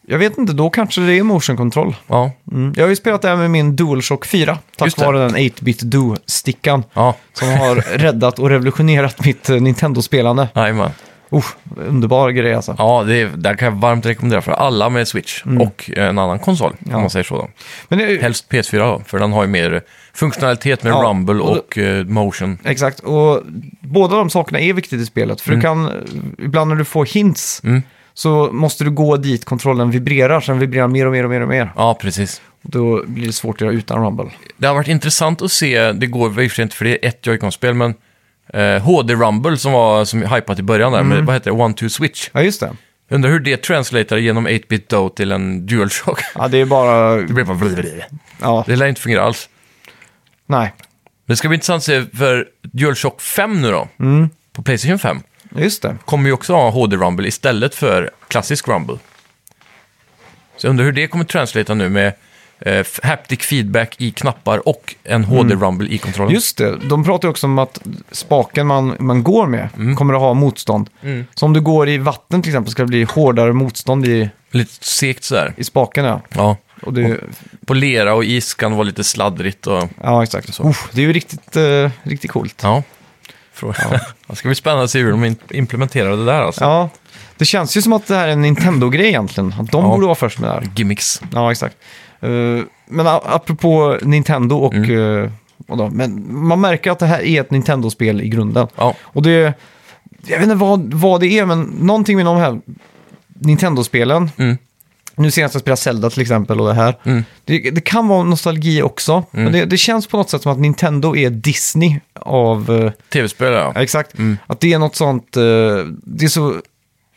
Jag 0.06 0.18
vet 0.18 0.38
inte, 0.38 0.52
då 0.52 0.70
kanske 0.70 1.00
det 1.00 1.18
är 1.18 1.22
motion 1.22 1.56
control. 1.56 1.96
Ja, 2.06 2.32
Mm. 2.52 2.72
Jag 2.76 2.84
har 2.84 2.88
ju 2.88 2.96
spelat 2.96 3.22
det 3.22 3.28
här 3.28 3.36
med 3.36 3.50
min 3.50 3.76
DualShock 3.76 4.26
4. 4.26 4.58
Tack 4.76 4.86
Just 4.86 4.98
det. 4.98 5.04
vare 5.04 5.18
den 5.18 5.36
8-bit 5.36 5.82
Do-stickan. 5.82 6.84
ja, 6.94 7.14
Som 7.32 7.48
har 7.48 7.76
räddat 7.98 8.38
och 8.38 8.50
revolutionerat 8.50 9.24
mitt 9.24 9.50
eh, 9.50 9.60
Nintendo-spelande. 9.60 10.48
jajamän. 10.54 10.90
Uh, 11.32 11.44
underbar 11.76 12.30
grej 12.30 12.54
alltså. 12.54 12.74
Ja, 12.78 13.04
det, 13.06 13.20
är, 13.20 13.28
där 13.36 13.54
kan 13.54 13.72
jag 13.72 13.80
varmt 13.80 14.06
rekommendera 14.06 14.42
för 14.42 14.52
alla 14.52 14.88
med 14.88 15.08
Switch 15.08 15.42
och 15.60 15.90
en 15.96 16.18
annan 16.18 16.38
konsol, 16.38 16.70
Mm. 16.72 16.90
Ja. 16.90 16.96
om 16.96 17.00
man 17.00 17.10
säger 17.10 17.24
så. 17.24 17.36
Då. 17.36 17.48
Men 17.88 17.98
det, 17.98 18.22
Helst 18.22 18.50
PS4 18.50 18.78
då, 18.78 19.02
för 19.06 19.18
den 19.18 19.32
har 19.32 19.42
ju 19.42 19.48
mer 19.48 19.80
funktionalitet 20.14 20.82
med 20.82 20.90
Ja, 20.92 20.96
rumble 21.08 21.40
och- 21.40 21.56
och, 21.58 21.78
eh, 21.78 22.04
motion. 22.04 22.58
Exakt, 22.64 23.00
och 23.00 23.42
båda 23.80 24.16
de 24.16 24.30
sakerna 24.30 24.60
är 24.60 24.72
viktigt 24.72 25.00
i 25.00 25.06
spelet. 25.06 25.40
För 25.40 25.54
du 25.54 25.60
kan, 25.60 25.90
ibland 26.38 26.68
när 26.70 26.76
du 26.76 26.84
får 26.84 27.04
hints, 27.06 27.60
Mm. 27.64 27.82
så 28.14 28.48
måste 28.52 28.84
du 28.84 28.90
gå 28.90 29.16
dit 29.16 29.44
kontrollen 29.44 29.90
vibrerar, 29.90 30.40
så 30.40 30.52
den 30.52 30.58
vibrerar 30.58 30.88
mer 30.88 31.06
och 31.06 31.12
mer 31.12 31.24
och 31.24 31.30
mer 31.30 31.40
och 31.40 31.48
mer. 31.48 31.72
Ja, 31.76 31.98
precis. 32.00 32.40
Då 32.62 33.02
blir 33.06 33.26
det 33.26 33.32
svårt 33.32 33.54
att 33.56 33.60
göra 33.60 33.72
utan 33.72 34.04
rumble. 34.04 34.26
Det 34.56 34.66
har 34.66 34.74
varit 34.74 34.88
intressant 34.88 35.42
att 35.42 35.52
se, 35.52 35.92
det 35.92 36.06
går 36.06 36.28
väl 36.28 36.44
i 36.44 36.46
och 36.46 36.50
för 36.50 36.56
sig 36.56 36.62
inte 36.62 36.76
för 36.76 36.84
det 36.84 37.04
är 37.04 37.08
ett 37.08 37.26
Joy-Con-spel, 37.26 37.74
men 37.74 37.94
eh, 38.54 38.82
HD 38.82 39.14
Rumble 39.14 39.56
som 39.56 39.72
var 39.72 40.04
som 40.04 40.22
hypat 40.22 40.58
i 40.58 40.62
början 40.62 40.92
där, 40.92 41.00
Mm. 41.00 41.16
med, 41.16 41.26
vad 41.26 41.34
heter 41.36 41.50
det, 41.50 41.56
One-Two 41.56 41.88
Switch. 41.88 42.30
Ja, 42.32 42.42
just 42.42 42.60
det. 42.60 42.76
Undrar 43.10 43.30
hur 43.30 43.40
det 43.40 43.56
translatar 43.56 44.16
genom 44.16 44.46
8-bit 44.48 44.88
Do 44.88 45.08
till 45.08 45.32
en 45.32 45.66
DualShock. 45.66 46.20
Ja, 46.34 46.48
det 46.48 46.58
är 46.58 46.64
bara... 46.64 47.16
Det 47.16 47.32
blir 47.32 47.44
bara 47.44 47.56
blablabla. 47.56 48.04
Ja, 48.40 48.64
Det 48.66 48.76
lär 48.76 48.86
inte 48.86 49.00
fungera 49.00 49.22
alls. 49.24 49.48
nej. 50.46 50.74
Det 51.26 51.36
ska 51.36 51.48
bli 51.48 51.54
intressant 51.56 51.80
att 51.80 51.84
se 51.84 52.04
för 52.16 52.46
DualShock 52.62 53.20
5 53.20 53.62
nu 53.62 53.70
då, 53.70 53.88
Mm. 54.00 54.28
på 54.52 54.62
Playstation 54.62 54.98
5, 54.98 55.20
Just 55.56 55.82
det. 55.82 55.96
kommer 56.04 56.26
ju 56.26 56.32
också 56.32 56.52
ha 56.54 56.70
HD 56.70 56.96
Rumble 56.96 57.28
istället 57.28 57.74
för 57.74 58.10
klassisk 58.28 58.68
Rumble. 58.68 58.98
Så 60.56 60.66
jag 60.66 60.70
undrar 60.70 60.84
hur 60.84 60.92
det 60.92 61.06
kommer 61.06 61.24
translata 61.24 61.74
nu 61.74 61.88
med 61.88 62.12
eh, 62.60 62.86
haptic 63.02 63.40
feedback 63.42 63.94
i 63.98 64.10
knappar 64.10 64.68
och 64.68 64.94
en 65.04 65.24
HD 65.24 65.54
Rumble 65.54 65.88
i 65.88 65.98
kontrollen. 65.98 66.28
Mm. 66.30 66.34
Just 66.34 66.56
det, 66.56 66.76
de 66.76 67.04
pratar 67.04 67.28
ju 67.28 67.30
också 67.30 67.46
om 67.46 67.58
att 67.58 67.78
spaken 68.12 68.66
man, 68.66 68.96
man 68.98 69.22
går 69.22 69.46
med 69.46 69.68
Mm. 69.76 69.96
kommer 69.96 70.14
att 70.14 70.20
ha 70.20 70.34
motstånd. 70.34 70.90
Så 71.34 71.46
om 71.46 71.52
du 71.52 71.60
går 71.60 71.88
i 71.88 71.98
vatten 71.98 72.42
till 72.42 72.50
exempel 72.50 72.72
ska 72.72 72.82
det 72.82 72.86
bli 72.88 73.02
hårdare 73.04 73.52
motstånd 73.52 74.06
i, 74.06 74.30
Lite 74.50 74.72
segt 74.84 75.24
sådär. 75.24 75.54
i 75.56 75.64
spaken. 75.64 76.04
Ja, 76.04 76.20
Ja. 76.34 76.56
och 76.82 76.92
det, 76.92 77.16
På 77.66 77.74
lera 77.74 78.14
och 78.14 78.24
is 78.24 78.54
kan 78.54 78.70
det 78.70 78.76
vara 78.76 78.84
lite 78.86 79.04
sladdrigt 79.04 79.66
och... 79.66 79.88
ja 80.02 80.22
exakt. 80.22 80.54
Så. 80.54 80.62
Uff, 80.68 80.88
det 80.92 81.00
är 81.02 81.06
ju 81.06 81.12
riktigt, 81.12 81.56
eh, 81.56 81.90
riktigt 82.02 82.30
coolt. 82.30 82.60
Ja. 82.62 82.82
Frå- 83.56 84.00
det 84.26 84.36
ska 84.36 84.48
bli 84.48 84.54
spännande 84.54 84.84
att 84.84 84.90
se 84.90 84.98
hur 85.02 85.10
de 85.10 85.24
in- 85.24 85.36
implementerar 85.50 86.16
det 86.16 86.24
där 86.24 86.40
alltså. 86.42 86.64
Ja, 86.64 86.88
det 87.36 87.44
känns 87.44 87.76
ju 87.76 87.82
som 87.82 87.92
att 87.92 88.06
det 88.06 88.14
här 88.16 88.28
är 88.28 88.32
en 88.32 88.42
Nintendo-grej 88.42 89.06
egentligen. 89.08 89.54
Att 89.60 89.72
de 89.72 89.84
Ja. 89.84 89.90
borde 89.90 90.06
vara 90.06 90.14
först 90.14 90.38
med 90.38 90.50
det 90.50 90.54
här. 90.54 90.68
Gimmicks. 90.76 91.22
Ja, 91.34 91.50
exakt. 91.52 91.76
Eh, 92.20 92.64
men 92.86 93.06
apropå 93.06 93.98
Nintendo 94.02 94.56
och... 94.56 94.74
Mm. 94.74 95.24
eh, 95.24 95.30
vadå, 95.66 95.90
men 95.90 96.36
man 96.46 96.60
märker 96.60 96.90
att 96.90 96.98
det 96.98 97.06
här 97.06 97.20
är 97.22 97.40
ett 97.40 97.50
Nintendo-spel 97.50 98.20
i 98.20 98.28
grunden. 98.28 98.66
Ja. 98.76 98.94
Och 99.00 99.22
det... 99.22 99.54
jag 100.26 100.38
vet 100.38 100.42
inte 100.42 100.54
vad, 100.54 100.94
vad 100.94 101.20
det 101.20 101.38
är, 101.38 101.46
men 101.46 101.62
någonting 101.62 102.16
med 102.16 102.26
de 102.26 102.36
här 102.36 102.60
Nintendo-spelen. 103.28 104.30
Mm. 104.36 104.58
Nu 105.14 105.30
senast 105.30 105.54
jag 105.54 105.60
spelade 105.60 105.80
Zelda 105.80 106.10
till 106.10 106.22
exempel 106.22 106.60
och 106.60 106.66
det 106.66 106.74
här. 106.74 106.96
Mm. 107.04 107.24
Det, 107.44 107.70
det 107.70 107.80
kan 107.80 108.08
vara 108.08 108.22
nostalgi 108.22 108.82
också, 108.82 109.24
men 109.30 109.52
det, 109.52 109.64
det 109.64 109.76
känns 109.76 110.06
på 110.06 110.16
något 110.16 110.30
sätt 110.30 110.42
som 110.42 110.52
att 110.52 110.58
Nintendo 110.58 111.16
är 111.16 111.30
Disney 111.30 112.00
av... 112.20 112.70
eh, 112.70 112.92
Tv-spel, 113.12 113.52
ja. 113.52 113.72
Ja, 113.74 113.82
exakt. 113.82 114.14
Att 114.46 114.60
det 114.60 114.72
är 114.72 114.78
något 114.78 114.96
sånt, 114.96 115.32
det 115.32 116.24
är 116.24 116.28
så 116.28 116.54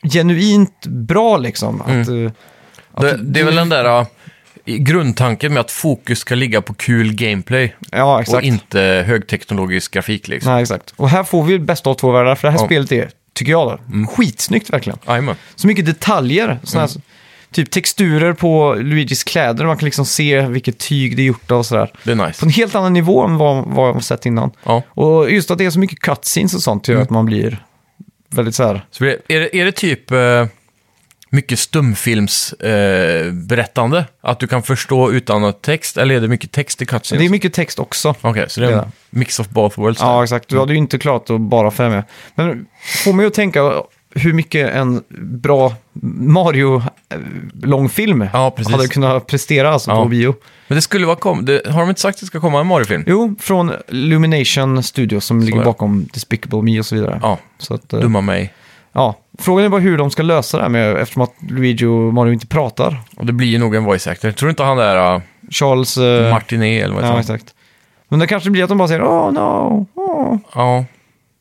genuint 0.04 0.86
bra 0.86 1.38
liksom. 1.38 1.82
Att, 1.82 1.88
att 1.88 2.34
Mm. 2.97 3.18
Det, 3.18 3.18
det 3.24 3.39
är 3.39 3.43
väl 3.43 3.56
den 3.56 3.70
där 3.70 4.06
grundtanken 4.66 5.53
med 5.53 5.62
att 5.62 5.72
fokus 5.72 6.20
ska 6.20 6.36
ligga 6.36 6.62
på 6.62 6.74
kul 6.74 7.14
gameplay 7.14 7.76
Ja, 7.91 8.14
och 8.16 8.22
exakt. 8.22 8.45
inte 8.45 9.03
högteknologisk 9.07 9.93
grafik 9.93 10.28
liksom. 10.28 10.51
Nej, 10.53 10.62
exakt. 10.62 10.93
Och 10.97 11.09
här 11.09 11.24
får 11.24 11.43
vi 11.43 11.59
bästa 11.59 11.89
av 11.89 11.93
två 11.93 12.12
världar, 12.12 12.36
för 12.36 12.47
det 12.47 12.51
här 12.51 12.59
Ja. 12.59 12.66
spelet 12.66 12.91
är, 12.91 13.09
tycker 13.34 13.51
jag 13.51 13.68
då, 13.68 14.05
skitsnyggt 14.07 14.70
verkligen. 14.74 14.99
Jajamän. 15.07 15.36
Så 15.55 15.68
mycket 15.68 15.86
detaljer, 15.86 16.59
såna 16.64 16.82
här, 16.82 16.91
typ 17.51 17.72
texturer 17.72 18.34
på 18.34 18.74
Luigis 18.80 19.24
kläder, 19.24 19.66
man 19.66 19.78
kan 19.78 19.86
liksom 19.86 20.05
se 20.05 20.41
vilket 20.41 20.78
tyg 20.78 21.16
det 21.18 21.22
är 21.22 21.26
gjort 21.26 21.51
av 21.51 21.59
och 21.59 21.66
sådär. 21.66 21.91
Det 22.03 22.12
är 22.12 22.16
På 22.16 22.26
nice. 22.28 22.45
en 22.45 22.49
helt 22.49 22.76
annan 22.76 22.93
nivå 22.93 23.24
än 23.24 23.38
vad, 23.38 23.66
vad 23.66 23.88
jag 23.88 23.93
har 23.93 24.01
sett 24.01 24.26
innan. 24.26 24.51
Ja. 24.64 24.84
Och 24.89 25.32
just 25.32 25.51
att 25.51 25.57
det 25.57 25.66
är 25.66 25.70
så 25.70 25.80
mycket 25.80 25.99
cutscenes 25.99 26.53
och 26.53 26.62
sånt 26.62 26.88
gör 26.88 27.01
att 27.01 27.09
man 27.09 27.26
blir 27.26 27.66
väldigt 28.30 28.55
så 28.55 28.64
här... 28.64 28.86
Så 28.91 29.05
är, 29.05 29.18
det, 29.28 29.36
är, 29.36 29.39
det, 29.39 29.55
är 29.55 29.66
det 29.66 29.72
typ 29.72 30.12
eh, 30.12 30.45
mycket 31.34 31.59
stumfilmsberättande? 31.59 33.27
Eh, 33.27 33.34
berättande? 33.34 34.05
att 34.21 34.39
du 34.39 34.47
kan 34.47 34.63
förstå 34.63 35.11
utan 35.11 35.43
att 35.43 35.61
text? 35.61 35.97
Eller 35.97 36.15
är 36.15 36.21
det 36.21 36.27
mycket 36.27 36.51
text 36.51 36.82
i 36.82 36.86
cutscenes? 36.86 37.19
Det 37.21 37.25
är 37.25 37.29
mycket 37.29 37.53
text 37.53 37.79
också. 37.79 38.15
Okej, 38.21 38.45
så 38.49 38.61
det 38.61 38.67
är 38.67 38.71
en 38.71 38.91
mix 39.09 39.39
of 39.39 39.49
both 39.49 39.79
worlds? 39.79 39.99
där. 39.99 40.07
Ja, 40.07 40.23
exakt. 40.23 40.49
Du 40.49 40.59
hade 40.59 40.71
ju 40.73 40.77
inte 40.77 40.97
klarat 40.99 41.29
att 41.29 41.41
bara 41.41 41.71
följa 41.71 41.91
med. 41.91 42.03
Men 42.36 42.65
får 43.03 43.13
mig 43.13 43.25
att 43.25 43.34
tänka 43.34 43.84
hur 44.15 44.34
mycket 44.34 44.69
en 44.75 45.03
bra 45.19 45.73
Mario-långfilm 47.11 48.27
Ja, 48.34 48.51
precis. 48.51 48.71
hade 48.73 48.88
kunnat 48.88 49.27
prestera 49.27 49.69
alltså, 49.73 49.91
Ja. 49.91 50.03
på 50.03 50.09
bio. 50.09 50.36
Men 50.67 50.75
det 50.75 50.82
skulle 50.82 51.05
vara 51.05 51.15
kom... 51.15 51.45
Det, 51.45 51.61
har 51.67 51.79
de 51.79 51.89
inte 51.89 52.01
sagt 52.01 52.15
att 52.15 52.19
det 52.19 52.25
ska 52.25 52.39
komma 52.39 52.59
en 52.59 52.67
Mario-film? 52.67 53.03
Jo, 53.07 53.36
från 53.39 53.71
Illumination 53.88 54.84
Studios 54.84 55.25
som 55.25 55.39
ligger 55.39 55.55
är 55.55 55.59
det. 55.59 55.65
bakom 55.65 56.05
Despicable 56.13 56.61
Me 56.61 56.79
och 56.79 56.86
så 56.86 56.95
vidare. 56.95 57.19
Ja, 57.23 57.38
Så 57.57 57.73
att, 57.73 57.93
eh, 57.93 57.99
dumma 57.99 58.21
mig. 58.21 58.53
Ja. 58.91 59.17
Frågan 59.39 59.65
är 59.65 59.69
bara 59.69 59.81
hur 59.81 59.97
de 59.97 60.11
ska 60.11 60.23
lösa 60.23 60.57
det 60.57 60.63
här 60.63 60.69
med, 60.69 60.95
eftersom 60.97 61.21
att 61.21 61.33
Luigi 61.49 61.85
och 61.85 62.13
Mario 62.13 62.33
inte 62.33 62.47
pratar. 62.47 63.01
Och 63.15 63.25
det 63.25 63.33
blir 63.33 63.47
ju 63.47 63.57
nog 63.57 63.75
en 63.75 63.83
voice 63.83 64.07
actor. 64.07 64.31
Tror 64.31 64.47
du 64.47 64.49
inte 64.49 64.63
han 64.63 64.77
där 64.77 65.15
uh, 65.15 65.21
Charles... 65.49 65.97
eh, 65.97 66.31
Martinet 66.31 66.83
eller 66.83 66.95
vad 66.95 67.03
Ja, 67.03 67.07
heter 67.07 67.13
han? 67.13 67.35
exakt. 67.35 67.55
Men 68.09 68.19
det 68.19 68.27
kanske 68.27 68.49
blir 68.49 68.63
att 68.63 68.69
de 68.69 68.77
bara 68.77 68.87
säger 68.87 69.03
åh 69.03 69.31
no, 69.31 69.87
åh. 69.95 70.37
Ja. 70.55 70.85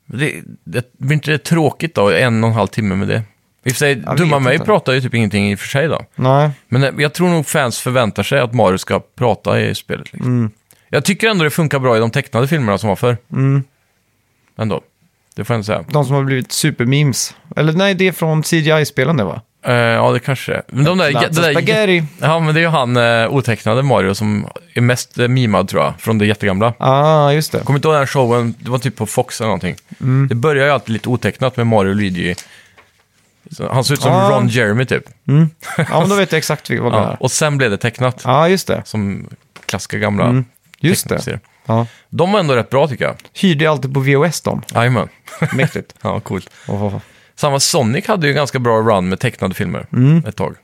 Det, 0.06 0.34
det, 0.64 0.92
blir 0.98 1.14
inte 1.14 1.30
det 1.30 1.38
tråkigt 1.38 1.94
då? 1.94 2.10
En 2.10 2.44
och 2.44 2.50
en 2.50 2.54
halv 2.56 2.66
timme 2.66 2.94
med 2.94 3.08
det? 3.08 3.22
I 3.64 3.68
och 3.68 3.72
för 3.72 3.78
sig, 3.78 4.02
Jag 4.06 4.16
dumma 4.16 4.38
mig 4.38 4.54
inte. 4.54 4.66
pratar 4.66 4.92
ju 4.92 5.00
typ 5.00 5.14
ingenting 5.14 5.50
i 5.50 5.54
och 5.54 5.58
för 5.58 5.68
sig 5.68 5.88
då. 5.88 6.00
Nej. 6.14 6.50
Men 6.68 6.84
eh, 6.84 6.90
jag 6.98 7.12
tror 7.14 7.28
nog 7.28 7.46
fans 7.46 7.78
förväntar 7.80 8.22
sig 8.22 8.40
att 8.40 8.54
Mario 8.54 8.78
ska 8.78 9.00
prata 9.18 9.60
i 9.60 9.74
spelet. 9.74 10.12
Liksom. 10.12 10.30
Mm. 10.38 10.50
Jag 10.88 11.04
tycker 11.04 11.28
ändå 11.28 11.44
det 11.44 11.50
funkar 11.50 11.78
bra 11.78 11.96
i 11.96 12.00
de 12.00 12.10
tecknade 12.10 12.48
filmerna 12.48 12.78
som 12.78 12.88
var 12.88 12.96
förr. 12.96 13.16
Mm. 13.32 13.64
Ändå. 14.58 14.80
Det 15.40 15.44
får 15.44 15.54
jag 15.54 15.58
ändå 15.58 15.64
säga. 15.64 15.84
De 15.88 16.04
som 16.04 16.14
har 16.14 16.22
blivit 16.24 16.52
supermemes. 16.52 17.34
Eller 17.56 17.72
nej, 17.72 17.94
det 17.94 18.08
är 18.08 18.12
från 18.12 18.42
CGI-spelen 18.42 19.16
det 19.16 19.24
va? 19.24 19.40
Eh, 19.66 19.72
ja, 19.74 20.12
det 20.12 20.18
kanske 20.20 20.52
är. 20.54 20.62
Men 20.68 20.84
de 20.84 20.98
där, 20.98 21.12
det 21.12 21.28
där, 21.28 21.50
spaghetti. 21.52 22.04
Ja, 22.20 22.40
men 22.40 22.54
det 22.54 22.60
är 22.60 22.62
ju 22.62 22.68
han 22.68 22.96
uh, 22.96 23.34
otecknade 23.34 23.82
Mario 23.82 24.14
som 24.14 24.46
är 24.74 24.80
mest 24.80 25.18
uh, 25.18 25.28
mimad 25.28 25.68
tror 25.68 25.82
jag, 25.82 25.94
från 26.00 26.18
det 26.18 26.26
jättegamla. 26.26 26.74
Ah, 26.78 27.32
just 27.32 27.52
det. 27.52 27.58
Kommer 27.60 27.78
inte 27.78 27.88
ihåg 27.88 27.94
den 27.94 28.00
här 28.00 28.06
showen, 28.06 28.54
det 28.58 28.70
var 28.70 28.78
typ 28.78 28.96
på 28.96 29.06
Fox 29.06 29.40
eller 29.40 29.48
någonting. 29.48 29.76
Mm. 30.00 30.28
Det 30.28 30.34
börjar 30.34 30.64
ju 30.66 30.72
alltid 30.72 30.92
lite 30.92 31.08
otecknat 31.08 31.56
med 31.56 31.66
Mario 31.66 31.90
och 31.90 31.96
Luigi. 31.96 32.34
Så 33.50 33.72
han 33.72 33.84
ser 33.84 33.94
ut 33.94 34.00
som 34.00 34.12
Ah. 34.12 34.30
Ron 34.30 34.48
Jeremy 34.48 34.84
typ. 34.84 35.04
Ja, 35.76 36.00
men 36.00 36.08
då 36.08 36.14
vet 36.16 36.32
jag 36.32 36.38
exakt 36.38 36.70
vad 36.70 36.92
det 36.92 36.98
Ja, 36.98 37.10
är. 37.12 37.22
och 37.22 37.30
sen 37.30 37.58
blev 37.58 37.70
det 37.70 37.78
tecknat, 37.78 38.20
Ja, 38.24 38.48
just 38.48 38.66
det. 38.66 38.82
som 38.84 39.28
klassiska 39.66 39.98
gamla 39.98 40.24
Mm. 40.24 40.44
Just 40.80 41.02
det. 41.04 41.08
teckningsserier. 41.08 41.40
Ja. 41.70 41.86
De 42.08 42.32
var 42.32 42.40
ändå 42.40 42.54
rätt 42.54 42.70
bra 42.70 42.88
tycker 42.88 43.04
jag. 43.04 43.14
Hyrde 43.34 43.64
jag 43.64 43.72
alltid 43.72 43.94
på 43.94 44.00
VHS 44.00 44.40
de. 44.40 44.62
Jajamän. 44.74 45.08
Mäktigt. 45.52 45.94
ja, 46.02 46.20
coolt. 46.20 46.50
Oh. 46.68 46.96
Samma 47.36 47.60
Sonic 47.60 48.06
hade 48.06 48.26
ju 48.26 48.32
ganska 48.32 48.58
bra 48.58 48.76
run 48.80 49.08
med 49.08 49.20
tecknade 49.20 49.54
filmer 49.54 49.86
Mm. 49.92 50.22
ett 50.28 50.36
tag. 50.36 50.56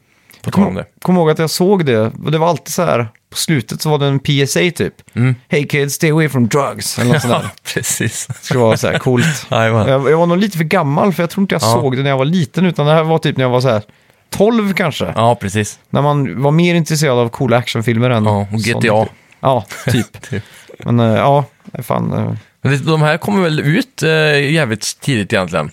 På 0.43 0.51
tal 0.51 0.67
om 0.67 0.75
det. 0.75 0.85
kom 1.03 1.17
ihåg 1.17 1.31
att 1.31 1.39
jag 1.39 1.51
såg 1.51 1.85
det. 1.87 1.99
Och 2.25 2.33
det 2.33 2.39
var 2.39 2.49
alltid 2.49 2.75
så 2.75 2.83
här. 2.83 3.09
På 3.31 3.37
slutet 3.37 3.83
så 3.83 3.91
var 3.91 3.99
det 3.99 4.07
en 4.07 4.19
PSA 4.19 4.61
typ. 4.61 4.95
Mm. 5.17 5.35
Hey 5.49 5.67
kids, 5.69 5.95
stay 5.95 6.11
away 6.11 6.29
from 6.29 6.49
drugs. 6.49 6.99
Eller 6.99 7.13
något 7.13 7.23
sånt 7.23 7.35
där. 7.35 7.49
precis. 7.75 8.27
Det 8.27 8.35
skulle 8.45 8.61
vara 8.61 8.77
så 8.77 8.87
här 8.87 8.99
coolt. 8.99 9.27
Jag, 9.51 10.11
jag 10.11 10.19
var 10.19 10.27
nog 10.27 10.39
lite 10.39 10.57
för 10.59 10.65
gammal 10.65 11.13
för 11.13 11.23
jag 11.23 11.31
tror 11.31 11.43
inte 11.43 11.55
jag 11.55 11.63
Ja. 11.63 11.73
såg 11.73 11.97
det 11.97 12.03
när 12.03 12.11
jag 12.11 12.19
var 12.19 12.25
liten. 12.25 12.67
Utan 12.67 12.87
det 12.87 12.93
här 12.93 13.03
var 13.03 13.19
typ 13.19 13.37
när 13.37 13.45
jag 13.45 13.51
var 13.51 13.61
så 13.61 13.69
här 13.69 13.83
12 14.31 14.73
kanske. 14.75 15.13
Ja, 15.17 15.35
precis. 15.35 15.79
När 15.91 16.03
man 16.03 16.43
var 16.43 16.51
mer 16.51 16.75
intresserad 16.75 17.19
av 17.19 17.29
coola 17.29 17.57
actionfilmer 17.57 18.11
än 18.11 18.25
Ja, 18.25 18.41
och 18.41 18.61
Sonic, 18.61 18.67
GTA. 18.67 19.05
typ. 19.05 19.13
Ja, 19.41 19.65
typ. 19.87 20.23
Typ. 20.23 20.43
Men 20.79 21.01
eh, 21.01 21.07
ja, 21.17 21.45
fan. 21.83 22.13
eh, 22.13 22.33
Men 22.63 22.73
det, 22.73 22.79
de 22.79 23.03
här 23.03 23.17
kommer 23.19 23.43
väl 23.43 23.61
ut 23.61 24.03
eh, 24.03 24.51
jävligt 24.53 25.01
tidigt 25.01 25.33
egentligen. 25.33 25.71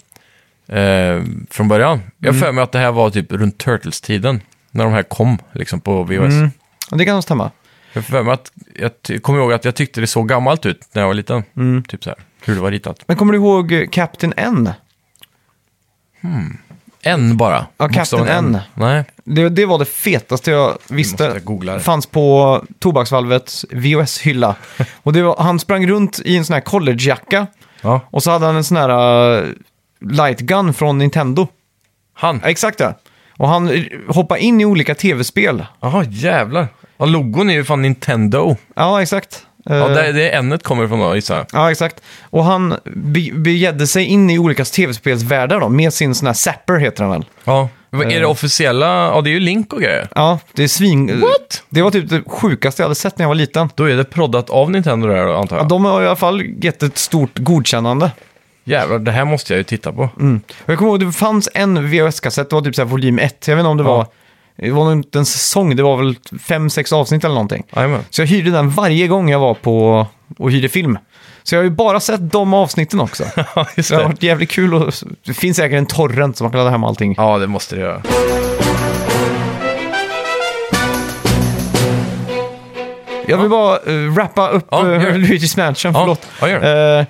Eh, 0.67 1.23
från 1.49 1.67
början. 1.67 2.01
Jag 2.17 2.29
Mm. 2.29 2.41
har 2.41 2.47
för 2.47 2.53
mig 2.53 2.63
att 2.63 2.71
det 2.71 2.79
här 2.79 2.91
var 2.91 3.09
typ 3.09 3.31
runt 3.31 3.57
Turtles-tiden. 3.57 4.41
När 4.71 4.83
de 4.83 4.93
här 4.93 5.03
kom 5.03 5.37
liksom 5.51 5.79
på 5.81 6.03
VHS. 6.03 6.33
Mm. 6.33 6.51
Det 6.91 7.05
kan 7.05 7.13
nog 7.13 7.23
stämma. 7.23 7.51
Jag 7.93 8.01
har 8.01 8.03
för 8.05 8.23
mig 8.23 8.33
att 8.33 8.51
jag 8.79 9.01
ty- 9.01 9.19
kommer 9.19 9.39
ihåg 9.39 9.53
att 9.53 9.65
jag 9.65 9.75
tyckte 9.75 10.01
det 10.01 10.07
såg 10.07 10.29
gammalt 10.29 10.65
ut 10.65 10.87
när 10.93 11.01
jag 11.01 11.07
var 11.07 11.13
liten. 11.13 11.43
Mm. 11.57 11.83
Typ 11.83 12.03
så 12.03 12.09
här, 12.09 12.19
hur 12.45 12.55
det 12.55 12.61
var 12.61 12.71
ritat. 12.71 13.03
Men 13.07 13.17
kommer 13.17 13.33
du 13.33 13.39
ihåg 13.39 13.87
Captain 13.91 14.33
N? 14.37 14.69
En 17.03 17.37
bara. 17.37 17.65
Ja, 17.77 17.87
Captain 17.87 17.95
Bokstaven 18.21 18.55
N. 18.55 18.59
Nej, 18.73 19.03
Det, 19.23 19.49
det 19.49 19.65
var 19.65 19.79
det 19.79 19.85
fetaste 19.85 20.51
jag 20.51 20.67
måste 20.69 20.93
visste. 20.93 21.23
jag 21.23 21.43
googla 21.43 21.73
det. 21.73 21.79
fanns 21.79 22.05
på 22.05 22.61
Tobaksvalvets 22.79 23.65
VHS-hylla. 23.71 24.55
Och 25.03 25.13
det 25.13 25.21
var, 25.21 25.35
han 25.39 25.59
sprang 25.59 25.87
runt 25.87 26.19
i 26.25 26.37
en 26.37 26.45
sån 26.45 26.53
här 26.53 26.61
collegejacka. 26.61 27.47
Ja. 27.81 28.01
Och 28.09 28.23
så 28.23 28.31
hade 28.31 28.45
han 28.45 28.55
en 28.55 28.63
sån 28.63 28.77
här 28.77 28.89
uh, 29.41 29.49
light 30.01 30.39
gun 30.39 30.73
från 30.73 30.97
Nintendo. 30.97 31.47
Han. 32.13 32.39
Ja, 32.43 32.49
exakt 32.49 32.77
det. 32.77 32.95
Och 33.37 33.47
han 33.47 33.69
eh, 33.69 33.83
hoppade 34.07 34.39
in 34.41 34.61
i 34.61 34.65
olika 34.65 34.95
tv-spel. 34.95 35.65
Jaha, 35.81 36.03
jävlar. 36.09 36.67
Ja, 36.97 37.05
logon 37.05 37.49
är 37.49 37.53
ju 37.53 37.63
fan 37.63 37.81
Nintendo. 37.81 38.55
Ja, 38.75 39.01
exakt. 39.01 39.45
Ja, 39.65 39.75
Eh, 39.89 39.95
det, 39.95 40.11
det 40.11 40.29
är 40.31 40.37
n 40.39 40.59
kommer 40.63 40.85
ifrån 40.85 40.99
då, 40.99 41.15
gissar 41.15 41.35
jag. 41.37 41.45
Ja, 41.53 41.71
exakt. 41.71 42.01
Och 42.29 42.43
han 42.43 42.75
be 42.85 43.29
begedde 43.33 43.87
sig 43.87 44.05
in 44.05 44.29
i 44.29 44.39
olika 44.39 44.65
tv-spelsvärldar 44.65 45.59
då, 45.59 45.69
med 45.69 45.93
sin 45.93 46.15
sån 46.15 46.25
här 46.27 46.33
Zapper 46.33 46.77
heter 46.77 47.03
han 47.03 47.11
väl. 47.11 47.25
Ja. 47.43 47.69
Är 47.91 47.97
det 48.05 48.15
Eh. 48.21 48.29
officiella? 48.29 48.85
Ja, 48.87 49.21
det 49.21 49.29
är 49.29 49.31
ju 49.31 49.39
Link 49.39 49.73
och 49.73 49.81
grejer. 49.81 50.07
Ja, 50.15 50.39
det 50.53 50.63
är 50.63 50.67
svin... 50.67 51.19
What? 51.21 51.63
Det 51.69 51.81
var 51.81 51.91
typ 51.91 52.09
det 52.09 52.21
sjukaste 52.27 52.81
jag 52.81 52.85
hade 52.85 52.95
sett 52.95 53.17
när 53.17 53.23
jag 53.23 53.27
var 53.29 53.35
liten. 53.35 53.69
Då 53.75 53.83
är 53.89 53.95
det 53.97 54.03
proddat 54.03 54.49
av 54.49 54.71
Nintendo 54.71 55.07
där 55.07 55.25
då, 55.27 55.33
antar 55.33 55.55
Ja, 55.55 55.61
jag. 55.61 55.69
de 55.69 55.85
har 55.85 56.01
i 56.03 56.05
alla 56.07 56.15
fall 56.15 56.43
gett 56.61 56.83
ett 56.83 56.97
stort 56.97 57.39
godkännande. 57.39 58.11
Jävlar, 58.63 58.99
det 58.99 59.11
här 59.11 59.25
måste 59.25 59.53
jag 59.53 59.57
ju 59.57 59.63
titta 59.63 59.91
på. 59.91 60.09
Mm. 60.19 60.41
Och 60.63 60.69
Jag 60.69 60.77
kommer 60.77 60.91
ihåg, 60.91 60.99
det 60.99 61.11
fanns 61.11 61.49
en 61.53 61.87
VHS-kassett, 61.91 62.49
det 62.49 62.55
var 62.55 62.61
typ 62.63 62.75
så 62.75 62.81
här 62.81 62.89
volym 62.89 63.19
1. 63.19 63.47
Jag 63.47 63.55
vet 63.55 63.61
inte 63.61 63.69
om 63.69 63.77
det 63.77 63.83
Ja. 63.83 63.95
var... 63.97 64.07
Det 64.55 64.71
var 64.71 64.83
nog 64.83 64.93
inte 64.93 65.19
en 65.19 65.25
säsong, 65.25 65.75
det 65.75 65.83
var 65.83 65.97
väl 65.97 66.15
fem, 66.41 66.69
sex 66.69 66.93
avsnitt 66.93 67.23
eller 67.23 67.33
någonting. 67.35 67.63
Jajamän. 67.75 67.99
Så 68.09 68.21
jag 68.21 68.27
hyrde 68.27 68.51
den 68.51 68.69
varje 68.69 69.07
gång 69.07 69.29
jag 69.29 69.39
var 69.39 69.53
på 69.53 70.07
och 70.37 70.51
hyrde 70.51 70.69
film. 70.69 70.97
Så 71.43 71.55
jag 71.55 71.59
har 71.59 71.63
ju 71.63 71.69
bara 71.69 71.99
sett 71.99 72.31
de 72.31 72.53
avsnitten 72.53 72.99
också. 72.99 73.23
Ja, 73.55 73.65
Så 73.83 73.93
det 73.93 73.95
har 73.95 73.97
det. 74.01 74.07
varit 74.07 74.23
jävligt 74.23 74.51
kul 74.51 74.73
och 74.73 74.93
det 75.25 75.33
finns 75.33 75.57
säkert 75.57 75.77
en 75.77 75.85
torrent 75.85 76.37
som 76.37 76.45
man 76.45 76.51
kan 76.51 76.57
ladda 76.59 76.71
hem 76.71 76.83
allting. 76.83 77.13
Ja, 77.17 77.37
det 77.37 77.47
måste 77.47 77.75
det 77.75 77.81
göra. 77.81 78.01
Jag 83.27 83.37
vill 83.37 83.49
bara 83.49 83.79
uh, 83.87 84.13
wrappa 84.13 84.49
upp 84.49 84.67
Ja, 84.71 84.77
uh, 84.83 84.99
det. 84.99 85.11
Luigi's 85.11 85.57
Mansion, 85.59 85.91
Ja, 85.93 85.99
förlåt. 85.99 86.27
ja, 86.41 86.49
gör 86.49 86.59
det. 86.59 86.99
Eh, 86.99 87.05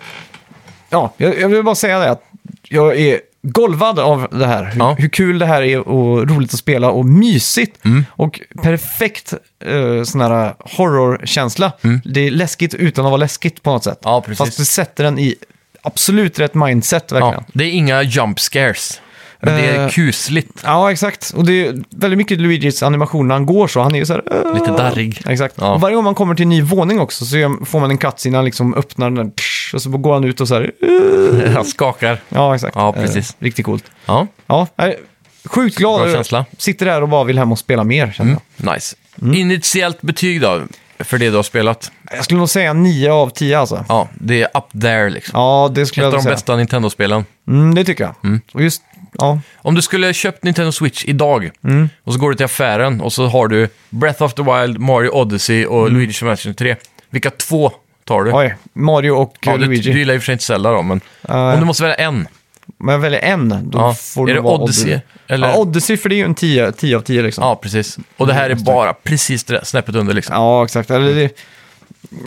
ja, 0.89 1.13
jag, 1.17 1.39
jag 1.39 1.49
vill 1.49 1.63
bara 1.63 1.75
säga 1.75 1.99
det 1.99 2.09
att 2.11 2.23
jag 2.67 2.99
är 2.99 3.19
golvad 3.43 3.99
av 3.99 4.27
det 4.31 4.47
här. 4.47 4.63
Hur, 4.65 4.79
Ja. 4.79 4.95
hur 4.99 5.09
kul 5.09 5.39
det 5.39 5.45
här 5.45 5.61
är 5.61 5.87
och 5.87 6.29
roligt 6.29 6.53
att 6.53 6.59
spela 6.59 6.89
och 6.91 7.05
mysigt. 7.05 7.85
Mm. 7.85 8.05
Och 8.09 8.41
perfekt 8.63 9.33
uh, 9.67 10.03
sån 10.03 10.21
här 10.21 10.53
horrorkänsla. 10.59 11.71
Det 12.03 12.27
är 12.27 12.31
läskigt 12.31 12.73
utan 12.73 13.05
att 13.05 13.11
vara 13.11 13.17
läskigt 13.17 13.63
på 13.63 13.71
något 13.71 13.83
sätt. 13.83 14.05
Mm. 14.05 14.21
Ja. 14.27 14.35
Fast 14.35 14.57
det 14.57 14.65
sätter 14.65 15.03
den 15.03 15.19
i 15.19 15.35
absolut 15.81 16.39
rätt 16.39 16.53
mindset 16.53 17.11
verkligen. 17.11 17.33
Ja, 17.33 17.43
det 17.53 17.63
är 17.63 17.71
inga 17.71 18.01
jump 18.03 18.39
scares. 18.39 19.01
Men 19.45 19.55
det 19.55 19.61
är 19.67 19.83
Eh, 19.83 19.89
kusligt. 19.89 20.61
Ja, 20.63 20.91
exakt. 20.91 21.33
Och 21.35 21.45
det 21.45 21.67
är 21.67 21.83
väldigt 21.89 22.17
mycket 22.17 22.39
Luigis 22.39 22.83
animation 22.83 23.27
när 23.27 23.35
han 23.35 23.45
går 23.45 23.67
så. 23.67 23.81
Han 23.81 23.95
är 23.95 23.99
ju 23.99 24.05
så 24.05 24.13
här... 24.13 24.23
"Åh." 24.31 24.53
Lite 24.53 24.71
darrig. 24.71 25.21
Exakt. 25.27 25.55
Ja. 25.57 25.73
Och 25.73 25.81
varje 25.81 25.95
gång 25.95 26.03
man 26.03 26.15
kommer 26.15 26.35
till 26.35 26.43
en 26.43 26.49
ny 26.49 26.61
våning 26.61 26.99
också 26.99 27.25
så 27.25 27.37
gör- 27.37 27.65
får 27.65 27.79
man 27.79 27.91
en 27.91 27.97
cutscene 27.97 28.31
när 28.31 28.37
han 28.37 28.45
liksom 28.45 28.73
öppnar 28.73 29.09
den 29.09 29.15
där, 29.15 29.31
och 29.73 29.81
så 29.81 29.89
går 29.89 30.13
han 30.13 30.23
ut 30.23 30.41
och 30.41 30.47
så 30.47 30.53
här... 30.55 30.71
"Åh." 30.81 31.51
Han 31.55 31.65
skakar. 31.65 32.19
Ja, 32.29 32.55
exakt. 32.55 32.75
Ja, 32.75 32.93
precis. 32.93 33.29
Eh, 33.39 33.43
riktigt 33.43 33.65
coolt. 33.65 33.83
Ja, 34.05 34.27
Ja, 34.47 34.67
är 34.75 34.95
sjukt 35.45 35.77
glad. 35.77 36.01
Bra 36.01 36.13
känsla. 36.13 36.45
Sitter 36.57 36.85
där 36.85 37.01
och 37.01 37.09
bara 37.09 37.23
vill 37.23 37.37
hem 37.37 37.51
och 37.51 37.59
spela 37.59 37.83
mer, 37.83 38.11
känner 38.11 38.37
jag. 38.57 38.73
nice. 38.73 38.95
Initiellt 39.33 40.01
betyg 40.01 40.41
då? 40.41 40.61
för 40.99 41.17
det 41.17 41.29
du 41.29 41.35
har 41.35 41.43
spelat. 41.43 41.91
Jag 42.15 42.23
skulle 42.23 42.39
nog 42.39 42.49
säga 42.49 42.73
9 42.73 43.11
av 43.11 43.29
10 43.29 43.59
alltså. 43.59 43.85
Ja, 43.89 44.09
det 44.19 44.41
är 44.43 44.47
up 44.57 44.81
there 44.81 45.09
liksom. 45.09 45.39
Ja, 45.39 45.71
det 45.73 45.85
skulle 45.85 46.03
Ett 46.05 46.07
av 46.07 46.13
jag 46.13 46.19
de 46.19 46.23
säga. 46.23 46.33
bästa 46.35 46.55
Nintendo-spelen. 46.55 47.25
Mm, 47.47 47.75
det 47.75 47.85
tycker 47.85 48.03
jag. 48.03 48.39
Och 48.53 48.61
just, 48.63 48.81
ja. 49.17 49.39
Om 49.57 49.75
du 49.75 49.81
skulle 49.81 50.13
köpt 50.13 50.43
Nintendo 50.43 50.71
Switch 50.71 51.05
idag 51.05 51.49
Mm. 51.63 51.89
och 52.03 52.13
så 52.13 52.19
går 52.19 52.29
du 52.29 52.35
till 52.35 52.45
affären 52.45 53.01
och 53.01 53.13
så 53.13 53.27
har 53.27 53.47
du 53.47 53.69
Breath 53.89 54.23
of 54.23 54.33
the 54.33 54.43
Wild, 54.43 54.79
Mario 54.79 55.09
Odyssey 55.09 55.65
och 55.65 55.89
Luigi's 55.89 56.25
Mansion 56.25 56.53
3. 56.53 56.75
Vilka 57.09 57.29
två 57.29 57.71
tar 58.05 58.23
du? 58.23 58.29
Mm. 58.31 58.41
Oj, 58.41 58.55
Mario 58.73 59.11
och 59.11 59.35
ja, 59.41 59.51
eh, 59.51 59.57
du, 59.59 59.65
Luigi. 59.65 59.91
du 59.91 59.99
gillar 59.99 60.15
och 60.15 60.21
för 60.21 60.25
sig 60.25 60.33
inte 60.33 60.43
Zelda 60.45 60.71
då, 60.71 60.81
men 60.81 61.01
Nej. 61.21 61.53
om 61.53 61.59
du 61.59 61.65
måste 61.65 61.83
välja 61.83 61.95
en. 61.95 62.27
Men 62.77 62.93
jag 62.93 62.99
väljer 62.99 63.19
en, 63.19 63.69
då 63.69 63.77
Ja. 63.79 63.93
får 63.93 64.29
Är 64.29 64.33
det 64.33 64.41
vara 64.41 64.57
Odyssey? 64.61 64.99
Eller? 65.27 65.47
Ja, 65.47 65.55
Odyssey, 65.57 65.97
för 65.97 66.09
det 66.09 66.15
är 66.15 66.17
ju 66.17 66.23
en 66.25 66.35
10, 66.35 66.71
10 66.71 66.97
av 66.97 67.01
10 67.01 67.21
liksom. 67.21 67.43
Ja, 67.43 67.55
precis. 67.55 67.97
Och 68.17 68.27
det 68.27 68.33
här 68.33 68.49
är 68.49 68.55
bara 68.55 68.93
precis 68.93 69.43
det 69.43 69.65
snäppet 69.65 69.95
under 69.95 70.13
liksom. 70.13 70.35
Ja, 70.35 70.63
exakt. 70.65 70.91
Eller 70.91 71.13
det, 71.15 71.29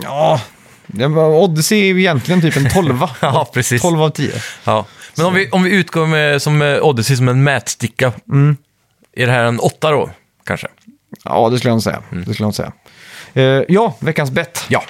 ja, 0.02 0.40
det 0.86 1.06
var, 1.08 1.24
Odyssey 1.28 1.80
är 1.80 1.84
ju 1.84 1.98
egentligen 2.00 2.40
typ 2.42 2.56
en 2.56 2.70
12. 2.70 2.98
Ja, 3.20 3.50
precis. 3.54 3.82
12 3.82 4.02
av 4.02 4.10
10. 4.10 4.32
Ja. 4.64 4.86
Men 5.16 5.26
om 5.26 5.34
vi, 5.34 5.48
om 5.50 5.62
vi 5.62 5.70
utgår 5.70 6.06
med 6.06 6.42
som 6.42 6.62
eh, 6.62 6.82
Odyssey 6.82 7.16
som 7.16 7.28
en 7.28 7.44
mätsticka, 7.44 8.12
Mm. 8.28 8.56
är 9.16 9.26
det 9.26 9.32
här 9.32 9.44
en 9.44 9.60
åtta 9.60 9.90
då, 9.90 10.10
kanske? 10.44 10.66
Ja, 11.24 11.48
det 11.50 11.58
skulle 11.58 11.70
jag 11.70 11.74
nog 11.74 11.82
säga. 11.82 12.02
Mm. 12.12 12.24
Det 12.24 12.34
skulle 12.34 12.44
jag 12.44 12.48
nog 12.48 12.54
säga. 12.54 12.72
Eh, 13.34 13.64
ja, 13.68 13.96
veckans 14.00 14.30
bett. 14.30 14.64
Ja. 14.68 14.82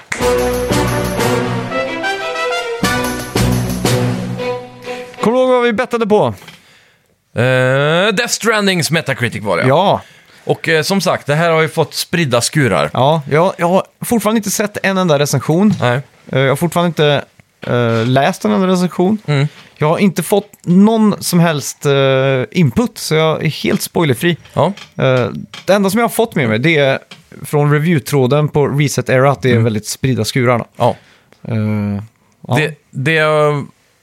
Kommer 5.20 5.36
du 5.36 5.42
ihåg 5.42 5.50
vad 5.50 5.62
vi 5.62 5.72
bettade 5.72 6.06
på? 6.06 6.26
Uh, 6.26 8.12
Death 8.14 8.26
Strandings 8.32 8.90
Metacritic 8.90 9.42
var 9.42 9.56
det. 9.56 9.66
Ja. 9.68 10.00
Och 10.44 10.68
eh, 10.68 10.82
som 10.82 11.00
sagt, 11.00 11.26
det 11.26 11.34
här 11.34 11.50
har 11.50 11.60
ju 11.62 11.68
fått 11.68 11.94
spridda 11.94 12.40
skurar. 12.40 12.90
Ja, 12.92 13.22
jag, 13.30 13.52
jag 13.58 13.68
har 13.68 13.82
fortfarande 14.00 14.38
inte 14.38 14.50
sett 14.50 14.78
en 14.82 14.98
enda 14.98 15.18
recension. 15.18 15.74
Nej. 15.80 16.00
Eh, 16.32 16.40
jag 16.40 16.48
har 16.48 16.56
fortfarande 16.56 16.86
inte 16.88 17.24
eh, 17.66 18.06
läst 18.06 18.44
en 18.44 18.52
enda 18.52 18.66
recension. 18.66 19.18
Mm. 19.26 19.48
Jag 19.78 19.88
har 19.88 19.98
inte 19.98 20.22
fått 20.22 20.52
någon 20.62 21.14
som 21.22 21.40
helst 21.40 21.86
eh, 21.86 22.42
input, 22.50 22.98
så 22.98 23.14
jag 23.14 23.44
är 23.44 23.48
helt 23.48 23.82
spoilerfri. 23.82 24.36
Ja. 24.52 24.72
Eh, 24.96 25.28
det 25.64 25.72
enda 25.72 25.90
som 25.90 25.98
jag 25.98 26.04
har 26.04 26.12
fått 26.14 26.34
med 26.34 26.48
mig, 26.48 26.58
det 26.58 26.76
är 26.76 26.98
från 27.44 27.72
review-tråden 27.72 28.48
på 28.48 28.68
Reset 28.68 29.08
Era, 29.08 29.30
att 29.30 29.42
det 29.42 29.50
är 29.50 29.58
väldigt 29.58 29.86
spridda 29.86 30.24
skurar. 30.24 30.58
då. 30.58 30.66
ja. 30.76 30.96
Eh, 31.42 32.02
ja. 32.48 32.56
Det, 32.56 32.74
det, 32.90 33.24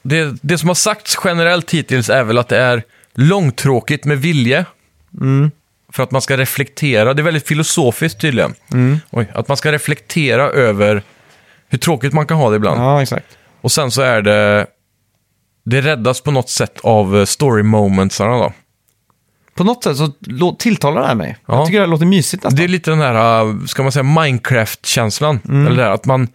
det, 0.02 0.36
det 0.42 0.58
som 0.58 0.68
har 0.68 0.74
sagts 0.74 1.18
generellt 1.24 1.70
hittills 1.70 2.10
är 2.10 2.24
väl 2.24 2.38
att 2.38 2.48
det 2.48 2.58
är 2.58 2.82
långtråkigt 3.14 4.04
med 4.04 4.18
vilje. 4.18 4.64
Mm. 5.20 5.50
För 5.92 6.02
att 6.02 6.10
man 6.10 6.22
ska 6.22 6.36
reflektera, 6.36 7.14
det 7.14 7.22
är 7.22 7.24
väldigt 7.24 7.48
filosofiskt 7.48 8.20
tydligen. 8.20 8.54
Mm. 8.72 9.00
Oj, 9.10 9.26
att 9.34 9.48
man 9.48 9.56
ska 9.56 9.72
reflektera 9.72 10.50
över 10.50 11.02
hur 11.68 11.78
tråkigt 11.78 12.12
man 12.12 12.26
kan 12.26 12.36
ha 12.36 12.50
det 12.50 12.56
ibland. 12.56 12.80
ja, 12.80 13.02
exakt. 13.02 13.26
Och 13.64 13.72
sen 13.72 13.90
så 13.90 14.02
är 14.02 14.22
det, 14.22 14.66
det 15.64 15.80
räddas 15.80 16.20
på 16.20 16.30
något 16.30 16.50
sätt 16.50 16.80
av 16.82 17.16
eh, 17.18 17.24
story 17.24 17.62
momentsarna 17.62 18.36
då. 18.38 18.52
På 19.54 19.64
något 19.64 19.84
sätt 19.84 19.96
så 19.96 20.12
tilltalar 20.58 21.00
det 21.00 21.06
här 21.06 21.14
mig. 21.14 21.36
Ja. 21.46 21.54
Jag 21.56 21.66
tycker 21.66 21.78
det 21.78 21.84
här 21.84 21.90
låter 21.90 22.06
mysigt 22.06 22.44
nästan. 22.44 22.56
Det 22.56 22.64
är 22.64 22.68
lite 22.68 22.90
den 22.90 23.00
här, 23.00 23.40
eh, 23.44 23.64
ska 23.66 23.82
man 23.82 23.92
säga, 23.92 24.02
Minecraft-känslan. 24.02 25.40
Mm. 25.48 25.66
Eller 25.66 25.82
det 25.84 25.92
att 25.92 26.04
man 26.06 26.28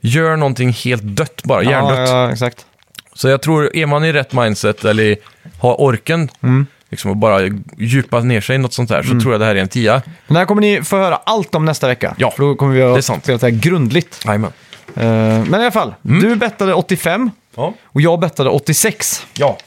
gör 0.00 0.36
någonting 0.36 0.72
helt 0.72 1.02
dött 1.02 1.42
bara, 1.44 1.62
hjärndött. 1.62 2.08
Ja, 2.08 2.22
ja, 2.24 2.32
exakt. 2.32 2.66
Så 3.14 3.28
jag 3.28 3.42
tror, 3.42 3.76
är 3.76 3.86
man 3.86 4.04
i 4.04 4.12
rätt 4.12 4.32
mindset 4.32 4.84
eller 4.84 5.16
har 5.60 5.80
orken, 5.80 6.28
Mm. 6.42 6.66
liksom 6.90 7.10
att 7.10 7.16
bara 7.16 7.40
djupa 7.78 8.20
ner 8.20 8.40
sig 8.40 8.54
i 8.54 8.58
något 8.58 8.72
sånt 8.72 8.90
här, 8.90 9.02
så 9.02 9.20
tror 9.20 9.32
jag 9.32 9.40
det 9.40 9.44
här 9.46 9.56
är 9.56 9.60
en 9.60 9.68
tia. 9.68 10.02
Men 10.26 10.34
det 10.34 10.38
här 10.38 10.46
kommer 10.46 10.60
ni 10.60 10.82
få 10.82 10.96
höra 10.96 11.16
allt 11.16 11.54
om 11.54 11.64
nästa 11.64 11.86
vecka. 11.88 12.14
Ja, 12.18 12.30
För 12.30 12.42
då 12.42 12.54
kommer 12.54 12.74
vi 12.74 12.80
det 12.80 12.86
är 12.86 12.98
att 12.98 13.04
sant. 13.04 13.22
spela 13.22 13.38
det 13.38 13.46
här 13.46 13.50
grundligt. 13.60 14.22
Jajamän. 14.26 14.52
Eh, 14.98 15.04
men 15.44 15.54
i 15.54 15.62
alla 15.62 15.70
fall, 15.70 15.94
du 16.02 16.36
bettade 16.36 16.74
85 16.74 17.30
Ja. 17.56 17.74
och 17.84 18.00
jag 18.00 18.20
bettade 18.20 18.50
86. 18.50 19.26
ja, 19.34 19.58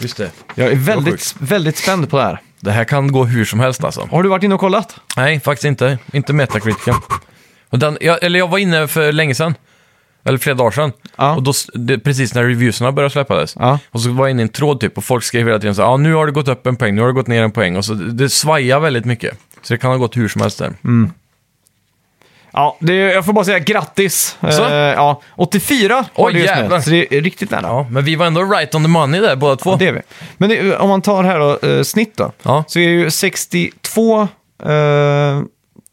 just 0.00 0.16
det. 0.16 0.30
Jag 0.54 0.72
är 0.72 0.76
väldigt, 0.76 1.34
väldigt 1.38 1.76
spänd 1.76 2.10
på 2.10 2.16
det 2.16 2.22
här. 2.22 2.40
Det 2.60 2.70
här 2.70 2.84
kan 2.84 3.12
gå 3.12 3.24
hur 3.24 3.44
som 3.44 3.60
helst 3.60 3.84
alltså. 3.84 4.08
Har 4.10 4.22
du 4.22 4.28
varit 4.28 4.42
inne 4.42 4.54
och 4.54 4.60
kollat? 4.60 4.96
Nej, 5.16 5.40
faktiskt 5.40 5.64
inte. 5.64 5.98
Inte 6.12 6.32
Metacriticen. 6.32 6.94
Och 7.70 7.78
den, 7.78 7.98
jag, 8.00 8.22
eller 8.24 8.38
jag 8.38 8.48
var 8.48 8.58
inne 8.58 8.88
för 8.88 9.12
länge 9.12 9.34
sedan. 9.34 9.54
Eller 10.24 10.38
flera 10.38 10.56
dagar 10.56 10.70
sedan. 10.70 10.92
Ja. 11.16 11.34
Och 11.36 11.42
då, 11.42 11.52
det, 11.74 11.98
precis 11.98 12.34
när 12.34 12.44
reviewsarna 12.44 12.92
började 12.92 13.12
släppas. 13.12 13.56
Ja. 13.58 13.78
Och 13.90 14.00
så 14.00 14.10
var 14.12 14.26
jag 14.26 14.30
inne 14.30 14.42
i 14.42 14.44
en 14.44 14.48
tråd 14.48 14.80
typ 14.80 14.98
och 14.98 15.04
folk 15.04 15.24
skrev 15.24 15.46
hela 15.46 15.58
tiden 15.58 15.74
så 15.74 15.82
här, 15.82 15.88
ah, 15.88 15.96
nu 15.96 16.14
har 16.14 16.26
det 16.26 16.32
gått 16.32 16.48
upp 16.48 16.66
en 16.66 16.76
poäng, 16.76 16.94
nu 16.94 17.00
har 17.00 17.08
det 17.08 17.14
gått 17.14 17.26
ner 17.26 17.42
en 17.42 17.50
poäng. 17.52 17.76
Och 17.76 17.84
så 17.84 17.94
det, 17.94 18.12
det 18.12 18.28
svajar 18.28 18.80
väldigt 18.80 19.04
mycket. 19.04 19.38
Så 19.62 19.74
det 19.74 19.78
kan 19.78 19.90
ha 19.90 19.96
gått 19.98 20.16
hur 20.16 20.28
som 20.28 20.40
helst 20.40 20.58
där. 20.58 20.72
Ja, 22.52 22.76
det, 22.80 22.94
jag 22.94 23.24
får 23.24 23.32
bara 23.32 23.44
säga 23.44 23.58
grattis. 23.58 24.36
Så? 24.50 24.64
Eh, 24.64 24.74
ja, 24.74 25.22
84 25.36 25.94
har 25.94 26.04
Oj, 26.14 26.32
du 26.32 26.38
just 26.38 26.50
jävlar. 26.50 26.76
nu, 26.76 26.82
så 26.82 26.90
det 26.90 27.14
är 27.16 27.20
riktigt 27.20 27.50
nära. 27.50 27.62
Ja, 27.62 27.86
men 27.90 28.04
vi 28.04 28.16
var 28.16 28.26
ändå 28.26 28.42
right 28.44 28.74
on 28.74 28.82
the 28.82 28.88
money 28.88 29.20
där 29.20 29.36
båda 29.36 29.56
två. 29.56 29.76
Det 29.76 29.86
är 29.88 29.92
vi. 29.92 30.00
Men 30.36 30.48
det, 30.48 30.76
om 30.76 30.88
man 30.88 31.02
tar 31.02 31.24
här 31.24 31.38
då, 31.38 31.68
eh, 31.68 31.82
snitt 31.82 32.16
då, 32.16 32.32
Ja. 32.42 32.64
så 32.66 32.78
är 32.78 32.88
ju 32.88 33.10
62... 33.10 34.20
Eh, 34.22 34.28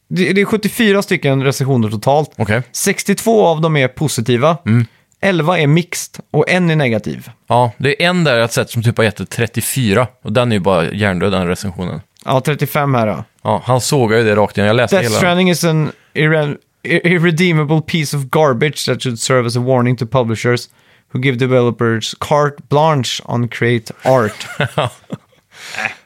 det, 0.09 0.33
det 0.33 0.41
är 0.41 0.45
74 0.45 1.01
stycken 1.01 1.43
recensioner 1.43 1.89
totalt. 1.89 2.31
Okej. 2.37 2.61
62 2.71 3.45
av 3.47 3.61
dem 3.61 3.77
är 3.77 3.87
positiva, 3.87 4.57
Mm. 4.65 4.85
11 5.21 5.57
är 5.59 5.67
mixed 5.67 6.23
och 6.31 6.49
en 6.49 6.69
är 6.69 6.75
negativ. 6.75 7.29
Ja, 7.47 7.71
det 7.77 8.03
är 8.03 8.09
en 8.09 8.23
där 8.23 8.33
jag 8.33 8.41
har 8.41 8.47
sett 8.47 8.69
som 8.69 8.83
typ 8.83 8.97
har 8.97 9.03
gett 9.03 9.15
det 9.17 9.25
34. 9.25 10.07
Och 10.23 10.33
den 10.33 10.51
är 10.51 10.55
ju 10.55 10.59
bara 10.59 10.85
hjärndöd 10.91 11.31
den 11.31 11.47
recensionen. 11.47 12.01
Ja, 12.25 12.41
35 12.45 12.95
här 12.95 13.07
då. 13.07 13.23
Ja, 13.47 13.61
han 13.65 13.81
sågar 13.81 14.17
ju 14.17 14.23
det 14.23 14.35
rakt 14.35 14.57
igen. 14.57 14.67
Jag 14.67 14.75
läste 14.75 14.95
Death 14.95 15.09
hela. 15.09 15.17
Stranding 15.17 15.49
is 15.49 15.63
an 15.63 15.91
irre 16.13 16.55
irredeemable 16.83 17.81
piece 17.81 18.17
of 18.17 18.23
garbage 18.23 18.85
that 18.85 19.03
should 19.03 19.19
serve 19.19 19.47
as 19.47 19.57
a 19.57 19.59
warning 19.59 19.97
to 19.97 20.05
publishers 20.05 20.69
who 21.13 21.19
give 21.19 21.37
developers 21.37 22.15
carte 22.19 22.55
blanche 22.69 23.21
on 23.25 23.47
create 23.47 23.93
art. 24.03 24.47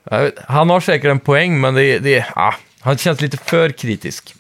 Han 0.47 0.69
har 0.69 0.79
säkert 0.79 1.11
en 1.11 1.19
poäng, 1.19 1.61
men 1.61 1.73
det, 1.73 1.99
det, 1.99 2.25
ah, 2.35 2.53
han 2.79 2.97
känns 2.97 3.21
lite 3.21 3.37
för 3.37 3.69
kritisk. 3.69 4.35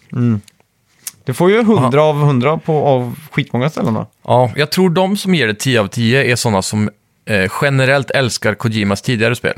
Det 1.25 1.33
får 1.33 1.51
ju 1.51 1.59
100 1.59 2.01
av 2.01 2.21
100 2.21 2.57
på, 2.57 2.85
av 2.85 3.15
skitmånga 3.31 3.69
ställen 3.69 3.93
då. 3.93 4.07
Ja, 4.23 4.51
jag 4.55 4.71
tror 4.71 4.89
de 4.89 5.17
som 5.17 5.35
ger 5.35 5.47
det 5.47 5.53
10 5.53 5.79
av 5.81 5.87
10 5.87 6.31
är 6.31 6.35
sådana 6.35 6.61
som 6.61 6.89
eh, 7.25 7.51
generellt 7.61 8.11
älskar 8.11 8.55
Kojimas 8.55 9.01
tidigare 9.01 9.35
spel. 9.35 9.53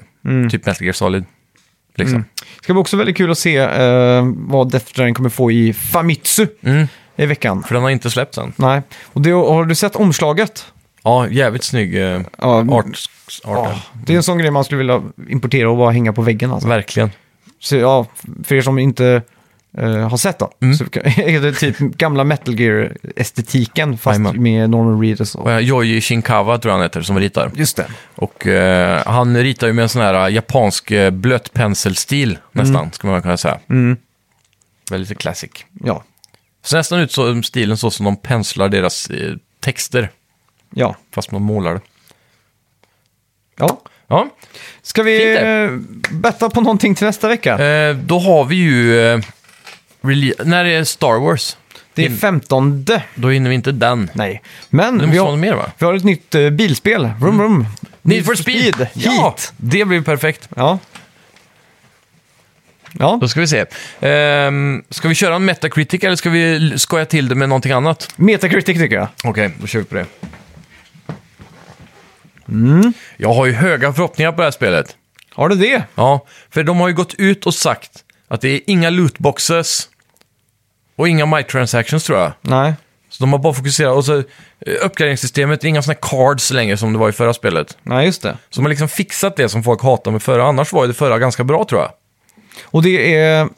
Typ 0.51 0.65
Metal 0.65 0.83
Gear 0.83 0.93
Solid. 0.93 1.25
Liksom. 1.95 2.25
Det 2.35 2.63
ska 2.63 2.73
bli 2.73 2.81
också 2.81 2.97
väldigt 2.97 3.17
kul 3.17 3.31
att 3.31 3.37
se 3.37 3.57
eh, 3.57 4.25
vad 4.35 4.71
Death 4.71 4.85
Stranding 4.85 5.13
kommer 5.15 5.29
få 5.29 5.51
i 5.51 5.73
Famitsu 5.73 6.47
Mm. 6.63 6.87
i 7.15 7.25
veckan. 7.25 7.63
För 7.63 7.73
den 7.73 7.83
har 7.83 7.89
inte 7.89 8.09
släppts 8.09 8.37
än. 8.37 8.53
Nej, 8.55 8.81
och 9.13 9.21
det, 9.21 9.31
har 9.31 9.65
du 9.65 9.75
sett 9.75 9.95
omslaget? 9.95 10.65
Ja, 11.03 11.27
jävligt 11.27 11.63
snygg 11.63 11.95
eh, 11.95 12.21
Ja, 12.37 12.65
art. 12.69 12.85
ja, 13.43 13.67
arten. 13.67 13.79
det 14.05 14.13
är 14.13 14.17
en 14.17 14.23
sån 14.23 14.37
grej 14.37 14.51
man 14.51 14.63
skulle 14.63 14.77
vilja 14.77 15.01
importera 15.29 15.69
och 15.69 15.77
bara 15.77 15.91
hänga 15.91 16.13
på 16.13 16.21
väggen. 16.21 16.51
Alltså. 16.51 16.67
Verkligen. 16.69 17.11
Så, 17.59 17.75
ja, 17.75 18.05
för 18.43 18.55
er 18.55 18.61
som 18.61 18.79
inte 18.79 19.21
eh, 19.78 20.09
har 20.09 20.17
sett 20.17 20.39
då, 20.39 20.51
Mm. 20.61 20.76
så 20.76 20.84
är 21.03 21.41
det 21.41 21.53
typ 21.53 21.78
gamla 21.80 22.24
Metal 22.24 22.55
Gear-estetiken 22.59 23.97
fast 23.97 24.19
Jajamän. 24.19 24.43
med 24.43 24.69
Norman 24.69 25.01
Reedus. 25.01 25.36
Och... 25.36 25.51
Eh, 25.51 25.59
Yoji 25.59 26.01
Shinkawa 26.01 26.57
tror 26.57 26.69
jag 26.71 26.78
han 26.78 26.84
heter, 26.84 27.01
som 27.01 27.19
ritar. 27.19 27.51
Just 27.55 27.78
det. 27.78 27.86
Och 28.15 28.47
eh, 28.47 29.03
han 29.05 29.38
ritar 29.38 29.67
ju 29.67 29.74
med 29.74 29.84
en 29.84 29.89
sån 29.89 30.01
här 30.01 30.30
japansk 30.30 30.91
eh, 30.91 31.09
blötpenselstil 31.11 32.38
nästan, 32.51 32.91
skulle 32.91 33.11
man 33.13 33.21
kunna 33.21 33.38
säga. 33.38 33.59
Mm. 33.69 33.97
Väldigt 34.91 35.17
classic. 35.17 35.51
Ja. 35.84 36.03
Ser 36.63 36.78
nästan 36.78 36.99
ut 36.99 37.11
så 37.11 37.41
stilen 37.43 37.78
så 37.78 37.91
som 37.91 38.05
de 38.05 38.15
penslar 38.17 38.69
deras 38.69 39.09
eh, 39.09 39.34
texter, 39.59 40.09
ja. 40.76 40.95
fast 41.11 41.32
man 41.32 41.41
målar 41.41 41.74
det. 41.74 41.82
ja. 43.57 43.82
Ja, 44.07 44.30
Ska 44.82 45.03
vi 45.03 45.38
eh, 45.38 45.71
betta 46.11 46.49
på 46.49 46.61
någonting 46.61 46.95
till 46.95 47.05
nästa 47.05 47.28
vecka? 47.28 47.65
eh, 47.65 47.95
då 47.95 48.19
har 48.19 48.45
vi 48.45 48.55
ju... 48.55 48.99
Eh, 49.05 49.19
rele- 50.04 50.43
när 50.45 50.66
är 50.66 50.84
Star 50.84 51.20
Wars? 51.20 51.58
det 51.93 52.06
är 52.06 52.10
15. 52.10 52.86
Då 53.16 53.30
hinner 53.30 53.49
vi 53.49 53.56
inte 53.56 53.72
den. 53.72 54.10
Nej, 54.14 54.41
men 54.70 54.97
Det 54.97 55.06
vi 55.06 55.18
vara 55.18 55.26
har, 55.28 55.32
något 55.32 55.39
mer 55.39 55.54
va? 55.54 55.72
vi 55.78 55.86
har 55.86 55.93
ett 55.93 56.04
nytt 56.04 56.36
eh, 56.36 56.49
bilspel. 56.49 57.10
Vroom, 57.20 57.38
vroom. 57.38 57.66
Need 58.01 58.26
for 58.26 58.36
speed! 58.36 58.76
Heat. 58.76 58.89
Ja, 58.93 59.36
det 59.58 59.86
blir 59.86 60.01
perfekt. 60.01 60.49
Ja. 60.56 60.80
Ja, 62.99 63.18
Då 63.22 63.28
ska 63.28 63.39
vi 63.39 63.47
se. 63.47 63.66
Ehm, 64.01 64.84
ska 64.89 65.08
vi 65.08 65.16
köra 65.16 65.36
en 65.36 65.45
Metacritic 65.45 66.04
eller 66.04 66.16
ska 66.16 66.30
vi 66.30 66.56
l- 66.56 66.74
skoja 66.80 67.06
till 67.06 67.28
det 67.30 67.36
med 67.36 67.49
någonting 67.49 67.72
annat? 67.72 68.10
Metacritic 68.16 68.78
tycker 68.78 68.95
jag. 68.95 69.08
Okej, 69.24 69.51
då 69.62 69.68
kör 69.68 69.80
vi 69.80 69.86
på 69.86 69.95
det. 69.95 70.06
Mm. 72.47 72.93
Jag 73.18 73.34
har 73.34 73.45
ju 73.45 73.51
höga 73.51 73.93
förhoppningar 73.93 74.32
på 74.32 74.38
det 74.38 74.43
här 74.43 74.51
spelet. 74.51 74.95
Har 75.34 75.49
du 75.49 75.56
det? 75.56 75.84
Ja, 75.95 76.26
för 76.49 76.64
de 76.64 76.80
har 76.80 76.88
ju 76.88 76.93
gått 76.93 77.14
ut 77.18 77.45
och 77.45 77.54
sagt 77.54 77.91
att 78.28 78.41
det 78.41 78.49
är 78.49 78.62
inga 78.68 78.89
lootboxes 78.89 79.89
och 80.95 81.07
inga 81.07 81.25
microtransactions 81.25 82.03
tror 82.03 82.19
jag. 82.19 82.31
Nej. 82.41 82.73
Så 83.09 83.23
de 83.23 83.31
har 83.31 83.39
bara 83.39 83.53
fokuserat, 83.53 83.95
och 83.95 84.05
så 84.05 84.17
eh, 84.17 84.23
uppgraderingssystemet, 84.81 85.63
inga 85.63 85.81
sådana 85.81 85.99
cards 86.01 86.51
längre 86.51 86.77
som 86.77 86.93
det 86.93 86.99
var 86.99 87.09
i 87.09 87.11
förra 87.11 87.33
spelet. 87.33 87.77
Nej, 87.83 88.05
just 88.05 88.21
det. 88.21 88.37
Så 88.49 88.59
de 88.59 88.65
har 88.65 88.69
liksom 88.69 88.89
fixat 88.89 89.35
det 89.35 89.49
som 89.49 89.63
folk 89.63 89.81
hatar 89.81 90.11
med 90.11 90.23
förra, 90.23 90.47
annars 90.47 90.73
var 90.73 90.83
ju 90.83 90.87
det 90.87 90.93
förra 90.93 91.19
ganska 91.19 91.43
bra 91.43 91.65
tror 91.65 91.81
jag. 91.81 91.91
Och 92.63 92.83
det 92.83 93.15
är... 93.15 93.49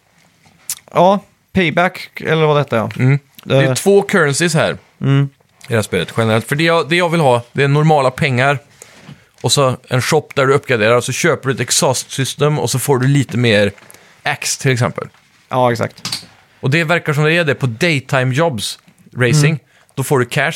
Ja, 0.93 1.19
Payback, 1.53 2.09
eller 2.21 2.45
vad 2.45 2.57
detta 2.57 2.79
är. 2.79 2.99
Mm. 2.99 3.19
Det 3.43 3.55
är 3.55 3.75
två 3.75 4.01
currencies 4.01 4.53
här 4.53 4.77
i 4.99 5.27
det 5.67 5.75
här 5.75 5.81
spelet 5.81 6.13
generellt. 6.17 6.47
För 6.47 6.55
det 6.55 6.63
jag, 6.63 6.89
det 6.89 6.95
jag 6.95 7.09
vill 7.09 7.21
ha, 7.21 7.41
det 7.51 7.63
är 7.63 7.67
normala 7.67 8.11
pengar. 8.11 8.59
Och 9.41 9.51
så 9.51 9.77
en 9.87 10.01
shop 10.01 10.27
där 10.35 10.45
du 10.45 10.53
uppgraderar, 10.53 11.01
så 11.01 11.11
köper 11.11 11.49
du 11.49 11.55
ett 11.55 11.61
exhaust 11.61 12.11
system 12.11 12.59
och 12.59 12.69
så 12.69 12.79
får 12.79 12.97
du 12.97 13.07
lite 13.07 13.37
mer 13.37 13.71
ax 14.23 14.57
till 14.57 14.71
exempel. 14.71 15.07
Ja, 15.49 15.71
exakt. 15.71 16.27
Och 16.65 16.71
det 16.71 16.83
verkar 16.83 17.13
som 17.13 17.23
det 17.23 17.33
är 17.33 17.43
det 17.43 17.55
på 17.55 17.65
daytime 17.65 18.33
jobs 18.35 18.79
racing. 19.17 19.59
Då 19.95 20.03
får 20.03 20.19
du 20.19 20.25
cash. 20.25 20.53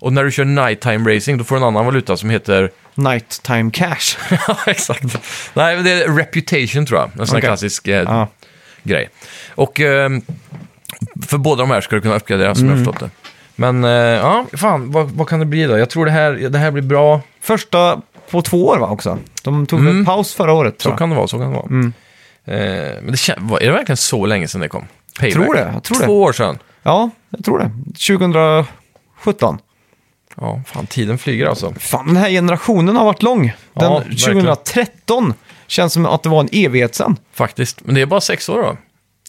Och 0.00 0.12
när 0.12 0.24
du 0.24 0.30
kör 0.32 0.44
nighttime 0.44 1.14
racing, 1.16 1.38
då 1.38 1.44
får 1.44 1.54
du 1.56 1.60
en 1.62 1.68
annan 1.68 1.84
valuta 1.84 2.16
som 2.16 2.30
heter... 2.30 2.70
Nighttime 2.94 3.70
cash. 3.70 4.16
ja, 4.48 4.56
exakt. 4.66 5.02
Nej, 5.54 5.74
men 5.76 5.84
det 5.84 5.90
är 5.90 6.08
reputation 6.16 6.86
tror 6.86 7.00
jag. 7.00 7.10
En 7.20 7.26
sån 7.26 7.34
här 7.34 7.40
Okej. 7.40 7.48
klassisk 7.48 7.88
eh, 7.88 8.02
ja. 8.02 8.28
grej. 8.82 9.08
Och 9.54 9.80
ehm, 9.80 10.22
för 11.26 11.38
båda 11.38 11.62
de 11.62 11.70
här 11.70 11.80
ska 11.80 11.96
du 11.96 12.02
kunna 12.02 12.16
uppgradera 12.16 12.54
som 12.54 12.64
jag 12.68 12.72
Mm. 12.76 12.86
har 12.86 12.92
förstått 12.92 13.10
det. 13.10 13.30
Men 13.56 13.84
eh, 13.84 13.90
ja, 13.90 14.46
fan, 14.52 14.90
vad, 14.92 15.10
vad 15.10 15.28
kan 15.28 15.40
det 15.40 15.46
bli 15.46 15.64
då? 15.64 15.78
Jag 15.78 15.90
tror 15.90 16.04
det 16.06 16.10
här, 16.12 16.32
det 16.32 16.58
här 16.58 16.70
blir 16.70 16.82
bra. 16.82 17.20
Första 17.40 18.00
på 18.30 18.42
två 18.42 18.66
år 18.66 18.78
va 18.78 18.86
också? 18.88 19.18
De 19.42 19.66
tog 19.66 19.80
Mm. 19.80 19.96
en 19.98 20.04
paus 20.04 20.34
förra 20.34 20.52
året 20.52 20.74
Så 20.76 20.82
tror 20.82 20.92
jag. 20.92 20.98
kan 20.98 21.10
det 21.10 21.16
vara, 21.16 21.26
så 21.28 21.38
kan 21.38 21.48
det 21.50 21.56
vara. 21.56 21.66
Mm. 21.66 21.92
Eh, 22.44 22.54
men 23.02 23.06
det 23.06 23.12
kän- 23.16 23.36
vad- 23.38 23.62
är 23.62 23.66
det 23.66 23.72
verkligen 23.72 23.96
så 23.96 24.26
länge 24.26 24.48
sedan 24.48 24.60
det 24.60 24.68
kom? 24.68 24.84
Payback? 25.20 25.44
tror 25.44 25.54
det, 25.54 25.70
jag 25.74 25.82
tror 25.82 25.98
det. 25.98 26.06
Två 26.06 26.22
år 26.22 26.32
sedan. 26.32 26.58
Ja, 26.82 27.10
jag 27.30 27.44
tror 27.44 27.58
det. 27.58 27.70
2017. 27.84 29.58
Ja, 30.36 30.62
fan 30.66 30.86
tiden 30.86 31.18
flyger 31.18 31.46
alltså. 31.46 31.74
Fan, 31.78 32.06
den 32.06 32.16
här 32.16 32.30
generationen 32.30 32.96
har 32.96 33.04
varit 33.04 33.22
lång. 33.22 33.46
Den 33.46 33.54
Ja, 33.74 33.98
verkligen. 33.98 34.44
2013 34.44 35.34
känns 35.66 35.92
som 35.92 36.06
att 36.06 36.22
det 36.22 36.28
var 36.28 36.40
en 36.40 36.48
evighet 36.52 36.94
sedan. 36.94 37.16
Faktiskt. 37.32 37.80
Men 37.84 37.94
det 37.94 38.00
är 38.00 38.06
bara 38.06 38.20
sex 38.20 38.48
år 38.48 38.62
då. 38.62 38.76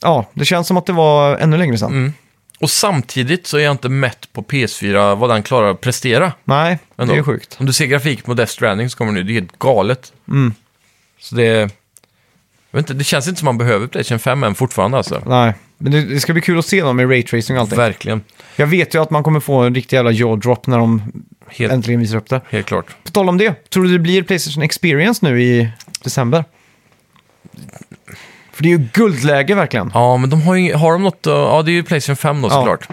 Ja, 0.02 0.26
det 0.34 0.46
känns 0.46 0.68
som 0.68 0.78
att 0.78 0.86
det 0.86 0.94
var 0.94 1.38
ännu 1.38 1.58
längre 1.58 1.78
sedan. 1.78 1.92
Mm. 1.92 2.14
Och 2.60 2.70
samtidigt 2.70 3.48
så 3.48 3.58
är 3.58 3.62
jag 3.62 3.72
inte 3.72 3.90
mätt 3.90 4.34
på 4.34 4.42
PS4 4.44 5.16
vad 5.16 5.30
den 5.30 5.44
klarar 5.44 5.72
att 5.72 5.82
prestera. 5.82 6.34
Nej, 6.44 6.80
Ändå. 6.98 7.14
det 7.14 7.20
är 7.20 7.24
sjukt. 7.24 7.58
Om 7.60 7.66
du 7.66 7.74
ser 7.74 7.86
grafik 7.86 8.26
på 8.26 8.34
Death 8.34 8.52
Stranding 8.52 8.90
så 8.90 8.98
kommer 8.98 9.12
nu, 9.12 9.24
det 9.24 9.32
är 9.32 9.34
helt 9.34 9.60
galet. 9.60 10.14
Mm. 10.28 10.54
Så 11.20 11.36
det... 11.36 11.70
Jag 12.72 12.78
vet 12.78 12.90
inte, 12.90 12.94
det 12.94 13.04
känns 13.04 13.28
inte 13.28 13.40
som 13.40 13.46
man 13.46 13.58
behöver 13.58 13.88
Playstation 13.88 14.20
5 14.20 14.44
än 14.44 14.56
fortfarande 14.56 14.98
alltså. 14.98 15.22
Nej, 15.26 15.54
men 15.78 15.92
det, 15.92 16.02
det 16.02 16.20
ska 16.20 16.34
bli 16.34 16.42
kul 16.42 16.60
att 16.60 16.66
se 16.66 16.82
dem 16.82 16.96
med 16.96 17.10
raytracing 17.10 17.58
och 17.58 17.62
allting. 17.62 17.78
Verkligen. 17.78 18.22
Jag 18.56 18.68
vet 18.68 18.96
ju 18.96 19.02
att 19.02 19.10
man 19.10 19.24
kommer 19.24 19.40
få 19.40 19.56
en 19.60 19.76
riktig 19.76 19.96
jävla 19.98 20.12
jaw 20.12 20.42
drop 20.42 20.68
när 20.68 20.78
de 20.78 21.02
Helt, 21.48 21.74
äntligen 21.74 22.00
visar 22.00 22.18
upp 22.18 22.30
det. 22.30 22.42
helt 22.50 22.66
klart. 22.66 22.86
På 23.04 23.12
tal 23.12 23.30
om 23.30 23.38
det, 23.38 23.70
tror 23.70 23.84
du 23.84 23.92
det 23.94 24.00
blir 24.00 24.24
Playstation 24.24 24.64
Experience 24.64 25.26
nu 25.30 25.42
i 25.44 25.70
december? 26.04 26.46
För 28.52 28.64
det 28.64 28.70
är 28.74 28.78
ju 28.78 28.88
guldläge 28.94 29.56
verkligen. 29.56 29.92
Ja, 29.94 30.18
men 30.18 30.30
de 30.30 30.42
har 30.42 30.56
ju 30.56 30.74
har 30.74 30.92
de 30.94 31.04
något... 31.04 31.28
uh, 31.28 31.34
Ja, 31.34 31.62
det 31.66 31.72
är 31.72 31.74
ju 31.74 31.84
Playstation 31.84 32.16
5 32.16 32.42
då 32.42 32.48
Ja. 32.48 32.52
såklart. 32.52 32.88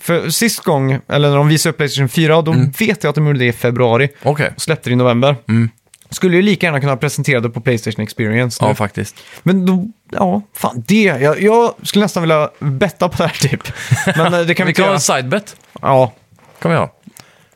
För 0.00 0.30
sist 0.30 0.60
gång, 0.60 0.98
eller 1.08 1.28
när 1.30 1.36
de 1.36 1.48
visade 1.48 1.70
upp 1.70 1.76
Playstation 1.76 2.08
4, 2.08 2.42
då 2.42 2.52
Mm. 2.52 2.70
vet 2.78 3.02
jag 3.04 3.08
att 3.10 3.14
de 3.14 3.26
gjorde 3.26 3.38
det 3.38 3.46
i 3.46 3.52
februari 3.52 4.08
Okej. 4.22 4.50
och 4.56 4.60
släppte 4.62 4.90
det 4.90 4.92
i 4.92 4.96
november. 4.96 5.36
Mm. 5.48 5.70
Skulle 6.10 6.36
ju 6.36 6.42
lika 6.42 6.66
gärna 6.66 6.80
kunna 6.80 6.96
presentera 6.96 7.40
det 7.40 7.48
på 7.50 7.60
Playstation 7.60 8.02
Experience 8.02 8.64
nu. 8.64 8.68
Ja, 8.70 8.74
faktiskt. 8.74 9.16
Men 9.42 9.66
då, 9.66 9.86
ja, 10.12 10.42
fan 10.54 10.84
det. 10.86 11.02
Jag, 11.02 11.42
jag 11.42 11.74
skulle 11.82 12.04
nästan 12.04 12.22
vilja 12.22 12.50
betta 12.58 13.08
på 13.08 13.16
det 13.22 13.28
här 13.28 13.48
typ. 13.48 13.62
Men 14.16 14.34
eh, 14.34 14.40
det 14.40 14.54
kan 14.54 14.66
vi 14.66 14.68
Vi 14.68 14.70
inte 14.70 14.72
kan 14.72 14.82
ha 14.84 14.88
göra. 14.88 14.94
en 14.94 15.00
sidebet. 15.00 15.56
Ja, 15.82 16.12
kan 16.58 16.70
vi 16.70 16.76
ha. 16.76 16.92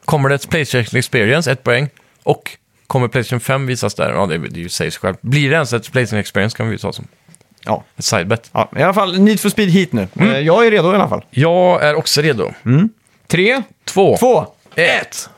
Kommer 0.05 0.29
det 0.29 0.35
ett 0.35 0.49
Playstation 0.51 0.99
Experience, 0.99 1.53
ett 1.53 1.63
poäng. 1.65 1.89
Och 2.23 2.57
kommer 2.87 3.09
Playstation 3.09 3.41
5 3.41 3.67
visas 3.67 3.95
där? 3.95 4.11
Ja, 4.13 4.27
det, 4.27 4.39
det 4.39 4.69
säger 4.73 4.91
sig 4.91 5.01
själv. 5.01 5.17
Blir 5.21 5.49
det 5.51 5.55
ens 5.55 5.73
ett 5.73 5.93
Playstation 5.93 6.21
Experience 6.21 6.57
kan 6.57 6.67
vi 6.67 6.73
ju 6.73 6.79
ta 6.79 6.93
som 6.93 7.07
ja. 7.65 7.85
ett 7.97 8.05
sidebet. 8.05 8.51
ja. 8.53 8.71
I 8.77 8.83
alla 8.83 8.95
fall, 8.95 9.19
Need 9.21 9.41
for 9.41 9.49
Speed 9.49 9.69
hit 9.71 9.93
nu. 9.93 10.09
Mm. 10.17 10.31
Eh, 10.31 10.39
Jag 10.39 10.67
är 10.67 10.71
redo 10.71 10.93
i 10.93 10.95
alla 10.95 11.09
fall. 11.09 11.25
Jag 11.31 11.83
är 11.83 11.95
också 11.95 12.21
redo. 12.23 12.53
Tre, 13.27 13.63
Två. 13.85 14.17
två, 14.17 14.47
Ett. 14.75 15.29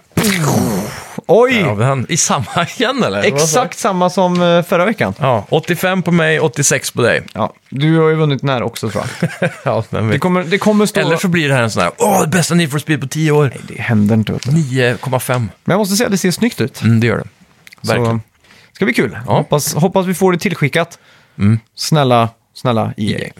Oj! 1.41 1.74
Men 1.76 2.07
I 2.09 2.16
samma 2.16 2.66
igen 2.76 3.03
eller? 3.03 3.22
Exakt 3.22 3.78
samma 3.78 4.11
som 4.11 4.43
eh, 4.43 4.62
förra 4.62 4.85
veckan. 4.85 5.14
Ja, 5.18 5.47
85 5.49 6.03
på 6.03 6.11
mig, 6.11 6.41
86 6.41 6.91
på 6.91 7.03
dig. 7.03 7.22
Ja, 7.33 7.53
du 7.68 7.99
har 7.99 8.09
ju 8.09 8.14
vunnit 8.14 8.41
den 8.41 8.51
här 8.51 8.62
också 8.62 8.91
tror 8.91 9.05
jag. 9.41 9.51
Ja, 9.64 9.85
Det 9.91 10.18
kommer, 10.18 10.45
det 10.45 10.59
kommer 10.59 10.87
stå... 10.87 11.01
Eller 11.01 11.16
så 11.16 11.28
blir 11.28 11.49
det 11.49 11.55
här 11.55 11.62
en 11.62 11.70
sån 11.70 11.83
här, 11.83 11.93
åh, 11.99 12.20
det 12.20 12.28
bästa 12.28 12.55
Need 12.55 12.70
for 12.70 12.78
Speed 12.78 13.01
på 13.01 13.07
10 13.07 13.30
år. 13.30 13.53
Det 13.68 13.80
händer 13.80 14.14
inte. 14.14 14.33
Vet 14.33 14.43
du. 14.43 14.51
9,5. 14.51 15.33
Men 15.39 15.51
jag 15.64 15.78
måste 15.78 15.97
säga 15.97 16.07
att 16.07 16.12
det 16.12 16.18
ser 16.18 16.30
snyggt 16.30 16.61
ut. 16.61 16.83
Mm, 16.83 17.01
det 17.01 17.07
gör 17.07 17.16
det. 17.18 17.28
Verkligen. 17.89 18.18
Så, 18.18 18.24
ska 18.72 18.85
bli 18.85 18.95
kul. 18.95 19.18
Ja. 19.26 19.33
Hoppas, 19.33 19.74
hoppas 19.74 20.07
vi 20.07 20.14
får 20.14 20.33
det 20.33 20.39
tillskickat. 20.39 20.99
Mm. 21.39 21.61
Snälla, 21.74 22.28
snälla 22.55 22.95
EA. 22.97 23.18
EA. 23.18 23.33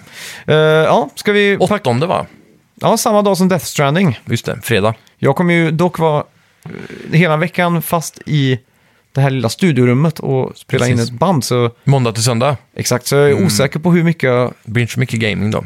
Eh, 0.47 0.57
ja, 0.85 1.09
ska 1.15 1.33
vi... 1.33 1.57
Åttonde 1.57 2.07
va? 2.07 2.27
Ja, 2.75 2.97
samma 2.97 3.23
dag 3.23 3.37
som 3.37 3.49
Death 3.49 3.65
Stranding. 3.65 4.21
Just 4.25 4.47
det, 4.47 4.59
fredag. 4.63 4.95
Jag 5.19 5.37
kommer 5.37 5.55
ju 5.55 5.71
dock 5.71 5.99
vara 5.99 6.25
hela 7.13 7.37
veckan 7.37 7.83
fast 7.83 8.19
i 8.27 8.59
det 9.15 9.21
här 9.21 9.31
lilla 9.31 9.49
studiorummet 9.49 10.19
och 10.19 10.53
spela 10.57 10.89
in 10.89 10.97
Precis. 10.97 11.11
ett 11.13 11.19
band. 11.19 11.45
Så, 11.45 11.71
Måndag 11.85 12.13
till 12.13 12.23
söndag. 12.25 12.57
exakt, 12.77 13.07
så 13.07 13.15
jag 13.15 13.31
är 13.31 13.45
osäker 13.47 13.79
på 13.79 13.93
hur 13.93 14.03
mycket 14.05 14.23
jag... 14.23 14.53
Det 14.65 14.71
blir 14.71 14.83
inte 14.83 14.93
så 14.95 15.01
mycket 15.01 15.21
gaming 15.21 15.51
då. 15.51 15.65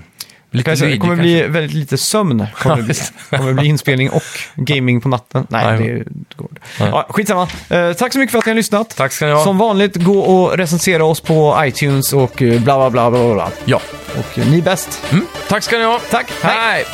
Lite 0.50 0.64
Kan 0.64 0.70
jag 0.70 0.78
säga, 0.78 0.86
det 0.88 0.90
Luigi 0.90 1.00
kommer 1.00 1.16
kanske. 1.16 1.22
bli 1.22 1.42
väldigt 1.60 1.74
lite 1.76 1.98
sömn. 1.98 2.46
Kommer 2.58 2.76
det 2.76 2.82
bli. 2.82 2.88
visst. 2.92 3.12
kommer 3.30 3.48
det 3.48 3.54
bli 3.54 3.66
inspelning 3.68 4.10
och 4.10 4.22
gaming 4.56 5.00
på 5.00 5.08
natten. 5.08 5.46
Nej, 5.50 5.78
Nej. 5.80 6.04
det 6.08 6.36
går 6.36 6.48
Nej. 6.80 6.88
ja, 6.92 7.06
Skitsamma. 7.10 7.48
Eh, 7.70 7.92
tack 7.92 8.12
så 8.12 8.18
mycket 8.18 8.32
för 8.32 8.38
att 8.38 8.46
ni 8.46 8.50
har 8.50 8.56
lyssnat. 8.56 8.96
Tack 8.96 9.12
ska 9.12 9.26
ni 9.26 9.32
ha. 9.32 9.44
Som 9.44 9.58
vanligt, 9.58 9.96
gå 9.96 10.18
och 10.20 10.56
recensera 10.58 11.04
oss 11.04 11.20
på 11.20 11.58
iTunes 11.64 12.12
och 12.12 12.42
eh, 12.42 12.60
bla 12.62 12.90
bla 12.90 12.90
bla 12.90 13.10
bla 13.10 13.34
bla. 13.34 13.50
Ja. 13.64 13.80
Och 14.18 14.38
eh, 14.38 14.50
ni 14.50 14.58
är 14.58 14.62
bäst. 14.62 15.02
Mm. 15.12 15.26
Tack 15.48 15.62
ska 15.62 15.78
ni 15.78 15.84
ha. 15.84 16.00
Tack, 16.10 16.32
Hej. 16.42 16.84